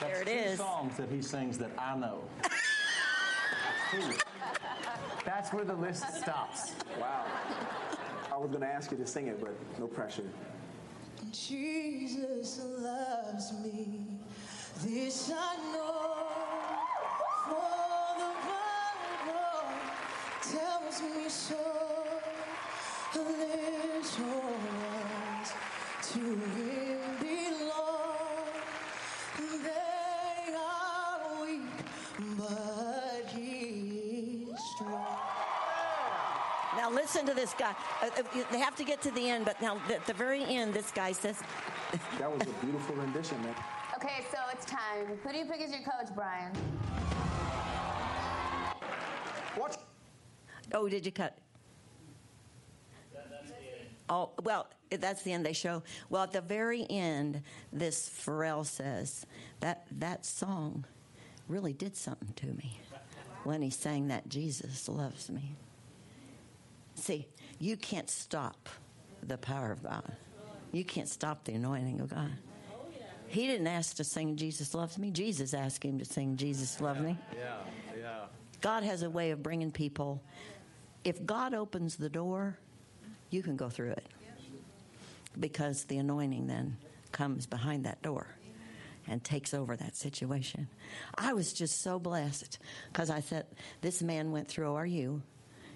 There 0.00 0.22
it 0.22 0.26
two 0.26 0.32
is. 0.32 0.58
songs 0.58 0.96
that 0.96 1.10
he 1.10 1.22
sings 1.22 1.58
that 1.58 1.70
I 1.78 1.96
know. 1.96 2.24
That's 5.24 5.52
where 5.52 5.64
the 5.64 5.74
list 5.74 6.04
stops. 6.14 6.72
Wow. 7.00 7.24
I 8.32 8.36
was 8.36 8.48
going 8.50 8.62
to 8.62 8.66
ask 8.66 8.90
you 8.90 8.96
to 8.96 9.06
sing 9.06 9.28
it, 9.28 9.40
but 9.40 9.54
no 9.78 9.86
pressure. 9.86 10.24
Jesus 11.32 12.60
loves 12.78 13.52
me, 13.62 14.06
this 14.82 15.30
I 15.34 15.56
know, 15.72 16.26
for 17.44 17.76
the 18.18 18.32
Bible 19.32 19.72
tells 20.42 21.00
me 21.02 21.28
so. 21.28 21.54
Little 23.14 24.42
ones 24.42 25.52
to 26.12 26.18
Him 26.18 26.85
listen 37.06 37.24
to 37.24 37.34
this 37.34 37.54
guy. 37.56 37.72
Uh, 38.02 38.06
uh, 38.18 38.22
They 38.50 38.58
have 38.58 38.74
to 38.74 38.84
get 38.84 39.00
to 39.02 39.12
the 39.12 39.30
end, 39.30 39.44
but 39.44 39.62
now 39.62 39.80
at 39.88 40.04
the 40.06 40.12
very 40.12 40.42
end, 40.42 40.74
this 40.74 40.90
guy 40.90 41.12
says, 41.12 41.40
That 42.18 42.32
was 42.32 42.42
a 42.42 42.64
beautiful 42.64 42.96
rendition, 42.96 43.40
man. 43.42 43.54
Okay, 43.94 44.26
so 44.32 44.38
it's 44.52 44.66
time. 44.66 45.06
Who 45.22 45.30
do 45.30 45.38
you 45.38 45.44
pick 45.44 45.60
as 45.60 45.70
your 45.70 45.82
coach, 45.82 46.12
Brian? 46.16 46.52
What's 49.54 49.78
"Oh, 50.72 50.88
did 50.88 51.06
you 51.06 51.12
cut?" 51.12 51.38
Oh, 54.08 54.30
well, 54.42 54.66
that's 54.90 55.22
the 55.22 55.32
end 55.32 55.46
they 55.46 55.52
show. 55.52 55.84
Well, 56.10 56.24
at 56.24 56.32
the 56.32 56.40
very 56.40 56.86
end, 56.90 57.42
this 57.72 58.08
Pharrell 58.08 58.66
says 58.66 59.26
that 59.60 59.86
that 59.92 60.26
song 60.26 60.84
really 61.48 61.72
did 61.72 61.96
something 61.96 62.32
to 62.34 62.46
me 62.46 62.80
when 63.44 63.62
he 63.62 63.70
sang 63.70 64.08
that 64.08 64.28
Jesus 64.28 64.88
loves 64.88 65.30
me. 65.30 65.54
See, 66.96 67.28
you 67.58 67.76
can't 67.76 68.10
stop 68.10 68.68
the 69.22 69.38
power 69.38 69.70
of 69.72 69.82
God. 69.82 70.12
You 70.72 70.84
can't 70.84 71.08
stop 71.08 71.44
the 71.44 71.52
anointing 71.54 72.00
of 72.00 72.10
God. 72.10 72.32
He 73.28 73.46
didn't 73.46 73.66
ask 73.66 73.96
to 73.96 74.04
sing 74.04 74.36
Jesus 74.36 74.74
loves 74.74 74.98
me. 74.98 75.10
Jesus 75.10 75.52
asked 75.54 75.82
him 75.84 75.98
to 75.98 76.04
sing 76.04 76.36
Jesus 76.36 76.80
loves 76.80 77.00
me. 77.00 77.18
Yeah, 77.34 77.56
yeah. 77.98 78.20
God 78.60 78.82
has 78.82 79.02
a 79.02 79.10
way 79.10 79.30
of 79.30 79.42
bringing 79.42 79.70
people. 79.72 80.22
If 81.04 81.24
God 81.24 81.54
opens 81.54 81.96
the 81.96 82.08
door, 82.08 82.56
you 83.30 83.42
can 83.42 83.56
go 83.56 83.68
through 83.68 83.92
it. 83.92 84.06
because 85.38 85.84
the 85.84 85.98
anointing 85.98 86.46
then 86.46 86.76
comes 87.12 87.46
behind 87.46 87.84
that 87.84 88.00
door 88.02 88.26
and 89.08 89.22
takes 89.22 89.52
over 89.54 89.76
that 89.76 89.94
situation. 89.96 90.68
I 91.14 91.32
was 91.32 91.52
just 91.52 91.82
so 91.82 91.98
blessed 91.98 92.58
because 92.92 93.10
I 93.10 93.20
said, 93.20 93.46
This 93.80 94.02
man 94.02 94.30
went 94.32 94.48
through 94.48 94.66
ORU. 94.66 95.20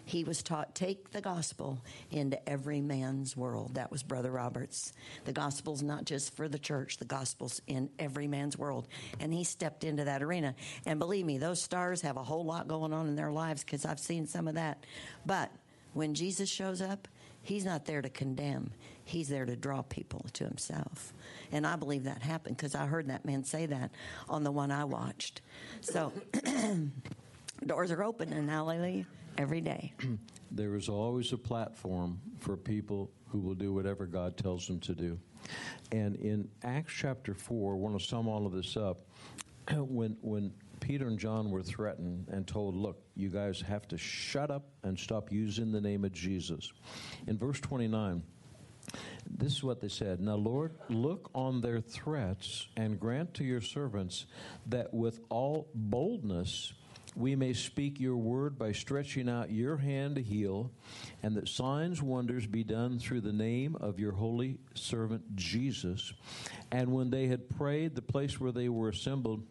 He 0.04 0.24
was 0.24 0.42
taught, 0.42 0.74
take 0.74 1.10
the 1.10 1.20
gospel 1.20 1.82
into 2.10 2.48
every 2.48 2.80
man's 2.80 3.36
world. 3.36 3.74
That 3.74 3.90
was 3.90 4.02
Brother 4.02 4.30
Roberts. 4.30 4.92
The 5.24 5.32
gospel's 5.32 5.82
not 5.82 6.04
just 6.04 6.34
for 6.34 6.48
the 6.48 6.58
church, 6.58 6.98
the 6.98 7.04
gospel's 7.04 7.60
in 7.66 7.90
every 7.98 8.26
man's 8.26 8.58
world. 8.58 8.88
And 9.20 9.32
he 9.32 9.44
stepped 9.44 9.84
into 9.84 10.04
that 10.04 10.22
arena. 10.22 10.54
And 10.86 10.98
believe 10.98 11.24
me, 11.24 11.38
those 11.38 11.62
stars 11.62 12.02
have 12.02 12.16
a 12.16 12.22
whole 12.22 12.44
lot 12.44 12.68
going 12.68 12.92
on 12.92 13.08
in 13.08 13.16
their 13.16 13.30
lives 13.30 13.62
because 13.62 13.84
I've 13.84 14.00
seen 14.00 14.26
some 14.26 14.48
of 14.48 14.54
that. 14.54 14.84
But 15.24 15.50
when 15.92 16.14
Jesus 16.14 16.48
shows 16.48 16.80
up, 16.80 17.08
he's 17.42 17.64
not 17.64 17.84
there 17.86 18.02
to 18.02 18.08
condemn, 18.08 18.72
he's 19.04 19.28
there 19.28 19.44
to 19.44 19.56
draw 19.56 19.82
people 19.82 20.26
to 20.34 20.44
himself. 20.44 21.12
And 21.52 21.66
I 21.66 21.76
believe 21.76 22.04
that 22.04 22.22
happened 22.22 22.56
because 22.56 22.74
I 22.74 22.86
heard 22.86 23.08
that 23.08 23.24
man 23.24 23.44
say 23.44 23.66
that 23.66 23.90
on 24.28 24.44
the 24.44 24.52
one 24.52 24.70
I 24.70 24.84
watched. 24.84 25.40
So 25.80 26.12
doors 27.66 27.90
are 27.90 28.02
open 28.02 28.32
and 28.32 28.48
hallelujah 28.48 29.06
every 29.40 29.60
day. 29.60 29.92
There 30.52 30.74
is 30.74 30.88
always 30.88 31.32
a 31.32 31.38
platform 31.38 32.20
for 32.40 32.56
people 32.56 33.12
who 33.28 33.38
will 33.38 33.54
do 33.54 33.72
whatever 33.72 34.04
God 34.04 34.36
tells 34.36 34.66
them 34.66 34.80
to 34.80 34.96
do. 34.96 35.16
And 35.92 36.16
in 36.16 36.48
Acts 36.64 36.92
chapter 36.92 37.34
4, 37.34 37.74
I 37.74 37.76
want 37.76 37.96
to 37.96 38.04
sum 38.04 38.26
all 38.26 38.46
of 38.46 38.52
this 38.52 38.76
up. 38.76 39.06
When, 39.76 40.16
when 40.22 40.52
Peter 40.80 41.06
and 41.06 41.20
John 41.20 41.52
were 41.52 41.62
threatened 41.62 42.26
and 42.32 42.48
told, 42.48 42.74
Look, 42.74 43.00
you 43.14 43.28
guys 43.28 43.60
have 43.60 43.86
to 43.88 43.96
shut 43.96 44.50
up 44.50 44.64
and 44.82 44.98
stop 44.98 45.30
using 45.30 45.70
the 45.70 45.80
name 45.80 46.04
of 46.04 46.12
Jesus. 46.12 46.72
In 47.28 47.38
verse 47.38 47.60
29, 47.60 48.24
this 49.30 49.52
is 49.52 49.62
what 49.62 49.80
they 49.80 49.88
said 49.88 50.18
Now, 50.18 50.34
Lord, 50.34 50.74
look 50.88 51.30
on 51.32 51.60
their 51.60 51.80
threats 51.80 52.66
and 52.76 52.98
grant 52.98 53.34
to 53.34 53.44
your 53.44 53.60
servants 53.60 54.26
that 54.66 54.92
with 54.92 55.20
all 55.28 55.68
boldness 55.74 56.72
we 57.16 57.34
may 57.34 57.52
speak 57.52 57.98
your 57.98 58.16
word 58.16 58.58
by 58.58 58.72
stretching 58.72 59.28
out 59.28 59.50
your 59.50 59.76
hand 59.76 60.16
to 60.16 60.22
heal, 60.22 60.70
and 61.22 61.36
that 61.36 61.48
signs, 61.48 62.00
wonders 62.00 62.46
be 62.46 62.62
done 62.62 62.98
through 62.98 63.22
the 63.22 63.32
name 63.32 63.76
of 63.76 63.98
your 63.98 64.12
holy 64.12 64.58
servant 64.74 65.36
Jesus. 65.36 66.12
And 66.70 66.92
when 66.92 67.10
they 67.10 67.26
had 67.26 67.48
prayed, 67.48 67.94
the 67.94 68.02
place 68.02 68.38
where 68.38 68.52
they 68.52 68.68
were 68.68 68.88
assembled 68.88 69.44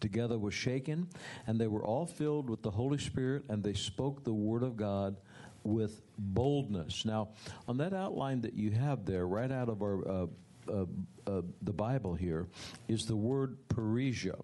together 0.00 0.38
was 0.38 0.54
shaken, 0.54 1.08
and 1.46 1.60
they 1.60 1.66
were 1.66 1.84
all 1.84 2.06
filled 2.06 2.48
with 2.48 2.62
the 2.62 2.70
Holy 2.70 2.98
Spirit, 2.98 3.44
and 3.48 3.62
they 3.62 3.74
spoke 3.74 4.24
the 4.24 4.32
word 4.32 4.62
of 4.62 4.76
God 4.76 5.16
with 5.64 6.02
boldness. 6.18 7.04
Now, 7.04 7.30
on 7.66 7.78
that 7.78 7.92
outline 7.92 8.42
that 8.42 8.54
you 8.54 8.70
have 8.70 9.04
there, 9.04 9.26
right 9.26 9.50
out 9.50 9.68
of 9.68 9.82
our 9.82 10.08
uh, 10.08 10.26
uh, 10.68 10.84
uh, 11.26 11.42
the 11.62 11.72
Bible 11.72 12.14
here, 12.14 12.46
is 12.88 13.06
the 13.06 13.16
word 13.16 13.56
parrhesia. 13.68 14.40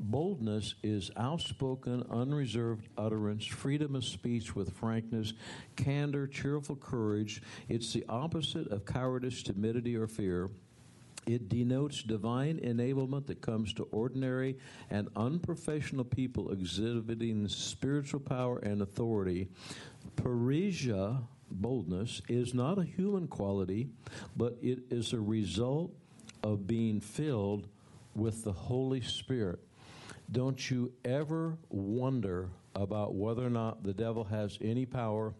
Boldness 0.00 0.74
is 0.82 1.10
outspoken, 1.16 2.04
unreserved 2.10 2.88
utterance, 2.96 3.44
freedom 3.44 3.94
of 3.94 4.04
speech 4.04 4.54
with 4.54 4.72
frankness, 4.72 5.32
candor, 5.76 6.26
cheerful 6.26 6.76
courage. 6.76 7.42
It's 7.68 7.92
the 7.92 8.04
opposite 8.08 8.68
of 8.68 8.84
cowardice, 8.84 9.42
timidity, 9.42 9.96
or 9.96 10.06
fear. 10.06 10.50
It 11.26 11.50
denotes 11.50 12.02
divine 12.02 12.58
enablement 12.60 13.26
that 13.26 13.42
comes 13.42 13.74
to 13.74 13.88
ordinary 13.90 14.56
and 14.88 15.08
unprofessional 15.14 16.04
people 16.04 16.52
exhibiting 16.52 17.46
spiritual 17.48 18.20
power 18.20 18.58
and 18.60 18.80
authority. 18.80 19.48
Parrhesia, 20.16 21.22
boldness, 21.50 22.22
is 22.28 22.54
not 22.54 22.78
a 22.78 22.84
human 22.84 23.28
quality, 23.28 23.88
but 24.36 24.56
it 24.62 24.84
is 24.90 25.12
a 25.12 25.20
result 25.20 25.92
of 26.42 26.66
being 26.66 27.00
filled 27.00 27.68
with 28.14 28.44
the 28.44 28.52
Holy 28.52 29.02
Spirit. 29.02 29.58
Don't 30.30 30.70
you 30.70 30.92
ever 31.04 31.56
wonder 31.70 32.50
about 32.74 33.14
whether 33.14 33.44
or 33.44 33.50
not 33.50 33.82
the 33.82 33.94
devil 33.94 34.24
has 34.24 34.58
any 34.60 34.84
power, 34.84 35.34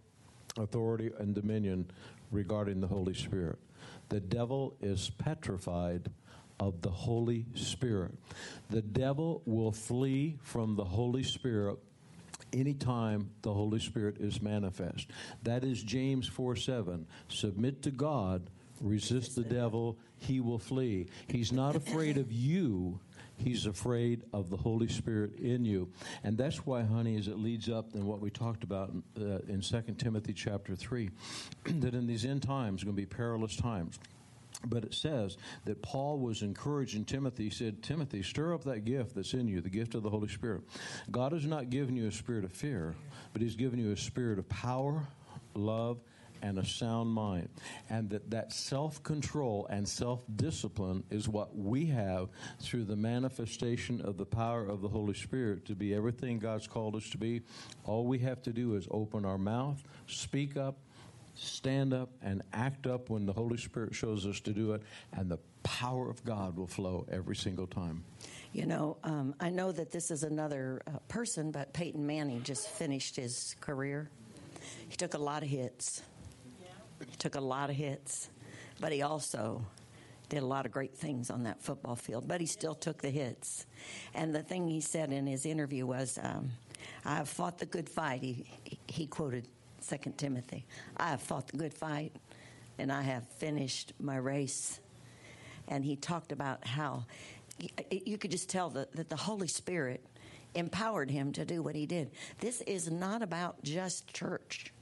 authority, 0.56 1.10
and 1.18 1.34
dominion 1.34 1.90
regarding 2.30 2.80
the 2.80 2.86
Holy 2.86 3.14
Spirit. 3.14 3.58
The 4.08 4.20
devil 4.20 4.74
is 4.80 5.10
petrified 5.10 6.10
of 6.58 6.80
the 6.80 6.90
Holy 6.90 7.46
Spirit. 7.54 8.14
The 8.70 8.82
devil 8.82 9.42
will 9.44 9.72
flee 9.72 10.36
from 10.42 10.74
the 10.74 10.84
Holy 10.84 11.22
Spirit 11.22 11.78
anytime 12.52 13.30
the 13.42 13.52
Holy 13.52 13.78
Spirit 13.78 14.16
is 14.18 14.40
manifest. 14.40 15.08
That 15.42 15.64
is 15.64 15.82
James 15.82 16.26
4 16.26 16.56
7. 16.56 17.06
Submit 17.28 17.82
to 17.82 17.90
God, 17.90 18.50
resist 18.80 19.36
the 19.36 19.44
devil, 19.44 19.98
he 20.18 20.40
will 20.40 20.58
flee. 20.58 21.06
He's 21.28 21.52
not 21.52 21.76
afraid 21.76 22.16
of 22.16 22.32
you. 22.32 22.98
He's 23.38 23.66
afraid 23.66 24.22
of 24.32 24.50
the 24.50 24.56
Holy 24.56 24.88
Spirit 24.88 25.38
in 25.38 25.64
you. 25.64 25.90
And 26.24 26.36
that's 26.36 26.66
why, 26.66 26.82
honey, 26.82 27.16
as 27.16 27.28
it 27.28 27.38
leads 27.38 27.68
up 27.68 27.94
in 27.94 28.04
what 28.04 28.20
we 28.20 28.30
talked 28.30 28.64
about 28.64 28.92
uh, 29.18 29.38
in 29.48 29.60
2 29.60 29.82
Timothy 29.96 30.32
chapter 30.32 30.74
3, 30.74 31.10
that 31.64 31.94
in 31.94 32.06
these 32.06 32.24
end 32.24 32.42
times, 32.42 32.82
going 32.84 32.96
to 32.96 33.00
be 33.00 33.06
perilous 33.06 33.56
times. 33.56 33.98
But 34.66 34.84
it 34.84 34.94
says 34.94 35.36
that 35.66 35.82
Paul 35.82 36.18
was 36.18 36.42
encouraging 36.42 37.04
Timothy. 37.04 37.44
He 37.44 37.50
said, 37.50 37.82
Timothy, 37.82 38.22
stir 38.22 38.54
up 38.54 38.64
that 38.64 38.84
gift 38.84 39.14
that's 39.14 39.34
in 39.34 39.46
you, 39.46 39.60
the 39.60 39.70
gift 39.70 39.94
of 39.94 40.02
the 40.02 40.10
Holy 40.10 40.28
Spirit. 40.28 40.62
God 41.10 41.32
has 41.32 41.46
not 41.46 41.70
given 41.70 41.96
you 41.96 42.08
a 42.08 42.12
spirit 42.12 42.44
of 42.44 42.52
fear, 42.52 42.96
but 43.32 43.40
He's 43.40 43.54
given 43.54 43.78
you 43.78 43.92
a 43.92 43.96
spirit 43.96 44.38
of 44.38 44.48
power, 44.48 45.06
love, 45.54 46.00
and 46.42 46.58
a 46.58 46.64
sound 46.64 47.10
mind. 47.10 47.48
And 47.90 48.10
that, 48.10 48.30
that 48.30 48.52
self 48.52 49.02
control 49.02 49.66
and 49.70 49.88
self 49.88 50.22
discipline 50.36 51.04
is 51.10 51.28
what 51.28 51.56
we 51.56 51.86
have 51.86 52.28
through 52.60 52.84
the 52.84 52.96
manifestation 52.96 54.00
of 54.00 54.16
the 54.16 54.26
power 54.26 54.66
of 54.66 54.80
the 54.80 54.88
Holy 54.88 55.14
Spirit 55.14 55.64
to 55.66 55.74
be 55.74 55.94
everything 55.94 56.38
God's 56.38 56.66
called 56.66 56.96
us 56.96 57.08
to 57.10 57.18
be. 57.18 57.42
All 57.84 58.04
we 58.04 58.18
have 58.20 58.42
to 58.42 58.52
do 58.52 58.74
is 58.74 58.86
open 58.90 59.24
our 59.24 59.38
mouth, 59.38 59.82
speak 60.06 60.56
up, 60.56 60.78
stand 61.34 61.94
up, 61.94 62.10
and 62.22 62.42
act 62.52 62.86
up 62.86 63.10
when 63.10 63.26
the 63.26 63.32
Holy 63.32 63.56
Spirit 63.56 63.94
shows 63.94 64.26
us 64.26 64.40
to 64.40 64.52
do 64.52 64.72
it, 64.72 64.82
and 65.12 65.30
the 65.30 65.38
power 65.62 66.08
of 66.08 66.24
God 66.24 66.56
will 66.56 66.66
flow 66.66 67.06
every 67.10 67.36
single 67.36 67.66
time. 67.66 68.04
You 68.52 68.66
know, 68.66 68.96
um, 69.04 69.34
I 69.40 69.50
know 69.50 69.70
that 69.72 69.92
this 69.92 70.10
is 70.10 70.22
another 70.22 70.80
uh, 70.86 70.98
person, 71.08 71.50
but 71.50 71.72
Peyton 71.72 72.06
Manning 72.06 72.42
just 72.42 72.68
finished 72.68 73.16
his 73.16 73.54
career. 73.60 74.10
He 74.88 74.96
took 74.96 75.14
a 75.14 75.18
lot 75.18 75.42
of 75.42 75.48
hits. 75.48 76.02
He 77.06 77.16
took 77.16 77.34
a 77.34 77.40
lot 77.40 77.70
of 77.70 77.76
hits, 77.76 78.30
but 78.80 78.92
he 78.92 79.02
also 79.02 79.64
did 80.28 80.42
a 80.42 80.46
lot 80.46 80.66
of 80.66 80.72
great 80.72 80.94
things 80.94 81.30
on 81.30 81.44
that 81.44 81.62
football 81.62 81.96
field, 81.96 82.28
but 82.28 82.40
he 82.40 82.46
still 82.46 82.74
took 82.74 83.00
the 83.00 83.10
hits. 83.10 83.66
And 84.14 84.34
the 84.34 84.42
thing 84.42 84.68
he 84.68 84.80
said 84.80 85.12
in 85.12 85.26
his 85.26 85.46
interview 85.46 85.86
was, 85.86 86.18
um, 86.22 86.50
I 87.04 87.16
have 87.16 87.28
fought 87.28 87.58
the 87.58 87.66
good 87.66 87.88
fight. 87.88 88.22
He, 88.22 88.44
he 88.86 89.06
quoted 89.06 89.48
2 89.88 90.12
Timothy. 90.16 90.66
I 90.96 91.10
have 91.10 91.22
fought 91.22 91.48
the 91.48 91.56
good 91.56 91.72
fight, 91.72 92.12
and 92.78 92.92
I 92.92 93.02
have 93.02 93.26
finished 93.38 93.92
my 93.98 94.16
race. 94.16 94.80
And 95.66 95.84
he 95.84 95.96
talked 95.96 96.32
about 96.32 96.66
how 96.66 97.04
you 97.90 98.18
could 98.18 98.30
just 98.30 98.48
tell 98.48 98.70
that, 98.70 98.92
that 98.92 99.08
the 99.08 99.16
Holy 99.16 99.48
Spirit 99.48 100.04
empowered 100.54 101.10
him 101.10 101.32
to 101.32 101.44
do 101.44 101.62
what 101.62 101.74
he 101.74 101.86
did. 101.86 102.10
This 102.40 102.60
is 102.62 102.90
not 102.90 103.22
about 103.22 103.62
just 103.62 104.12
church 104.12 104.72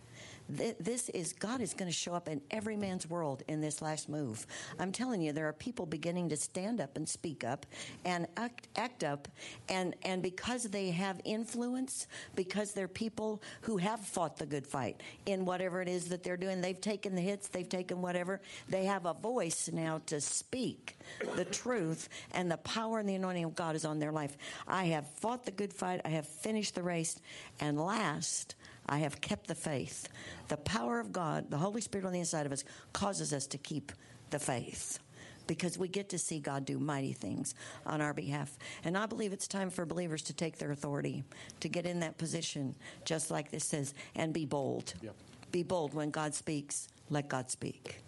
this 0.49 1.09
is 1.09 1.33
God 1.33 1.61
is 1.61 1.75
going 1.75 1.91
to 1.91 1.97
show 1.97 2.15
up 2.15 2.29
in 2.29 2.41
every 2.51 2.77
man's 2.77 3.09
world 3.09 3.43
in 3.49 3.61
this 3.61 3.83
last 3.83 4.09
move. 4.09 4.47
I'm 4.79 4.93
telling 4.93 5.21
you, 5.21 5.33
there 5.33 5.49
are 5.49 5.53
people 5.53 5.87
beginning 5.87 6.29
to 6.29 6.37
stand 6.37 6.81
up 6.81 6.97
and 6.97 7.09
speak 7.09 7.43
up 7.43 7.67
and 8.05 8.27
act, 8.37 8.69
act 8.77 9.03
up, 9.03 9.29
and 9.69 9.95
and 10.03 10.23
because 10.23 10.65
they 10.65 10.91
have 10.91 11.21
influence, 11.25 12.07
because 12.35 12.73
they're 12.73 12.89
people 12.89 13.43
who 13.63 13.77
have 13.79 14.01
fought 14.01 14.37
the 14.37 14.47
good 14.47 14.67
fight 14.67 15.03
in 15.27 15.45
whatever 15.45 15.83
it 15.83 15.89
is 15.89 16.09
that 16.09 16.23
they're 16.23 16.37
doing. 16.37 16.61
They've 16.61 16.81
taken 16.81 17.15
the 17.15 17.23
hits, 17.23 17.49
they've 17.49 17.69
taken 17.69 18.01
whatever. 18.01 18.41
They 18.69 18.85
have 18.85 19.07
a 19.07 19.15
voice 19.15 19.69
now 19.73 20.01
to 20.07 20.21
speak 20.21 20.97
the 21.35 21.45
truth, 21.45 22.09
and 22.33 22.51
the 22.51 22.57
power 22.59 22.99
and 22.99 23.09
the 23.09 23.17
anointing 23.17 23.45
of 23.45 23.55
God 23.55 23.75
is 23.75 23.85
on 23.85 23.99
their 23.99 24.13
life. 24.13 24.37
I 24.69 24.87
have 24.87 25.07
fought 25.07 25.45
the 25.45 25.51
good 25.51 25.73
fight. 25.73 26.03
I 26.05 26.11
have 26.11 26.27
finished 26.29 26.75
the 26.75 26.83
race, 26.83 27.21
and 27.61 27.81
last. 27.81 28.55
I 28.87 28.99
have 28.99 29.21
kept 29.21 29.49
the 29.49 29.55
faith. 29.55 30.09
The 30.49 30.57
power 30.57 31.01
of 31.01 31.13
God, 31.13 31.51
the 31.51 31.59
Holy 31.59 31.81
Spirit 31.81 32.07
on 32.07 32.13
the 32.13 32.21
inside 32.21 32.47
of 32.47 32.53
us, 32.53 32.65
causes 32.93 33.33
us 33.33 33.47
to 33.49 33.59
keep 33.59 33.93
the 34.31 34.39
faith 34.39 34.99
because 35.47 35.79
we 35.79 35.89
get 35.89 36.09
to 36.11 36.19
see 36.19 36.41
God 36.41 36.65
do 36.65 36.79
mighty 36.79 37.13
things 37.13 37.55
on 37.85 38.01
our 38.01 38.13
behalf. 38.13 38.59
And 38.85 38.97
I 38.97 39.07
believe 39.07 39.33
it's 39.33 39.49
time 39.49 39.71
for 39.71 39.85
believers 39.87 40.23
to 40.23 40.33
take 40.33 40.59
their 40.59 40.73
authority, 40.73 41.25
to 41.61 41.69
get 41.69 41.87
in 41.87 42.01
that 42.01 42.19
position, 42.19 42.75
just 43.05 43.31
like 43.31 43.51
this 43.51 43.65
says, 43.65 43.95
and 44.15 44.33
be 44.33 44.45
bold. 44.45 44.95
Yep. 45.03 45.15
Be 45.53 45.63
bold 45.63 45.95
when 45.95 46.11
God 46.11 46.35
speaks. 46.35 46.89
Let 47.11 47.29
God 47.29 47.51
speak. 47.51 48.03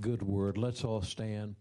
Good 0.00 0.22
word. 0.22 0.56
Let's 0.56 0.82
all 0.84 1.02
stand. 1.02 1.54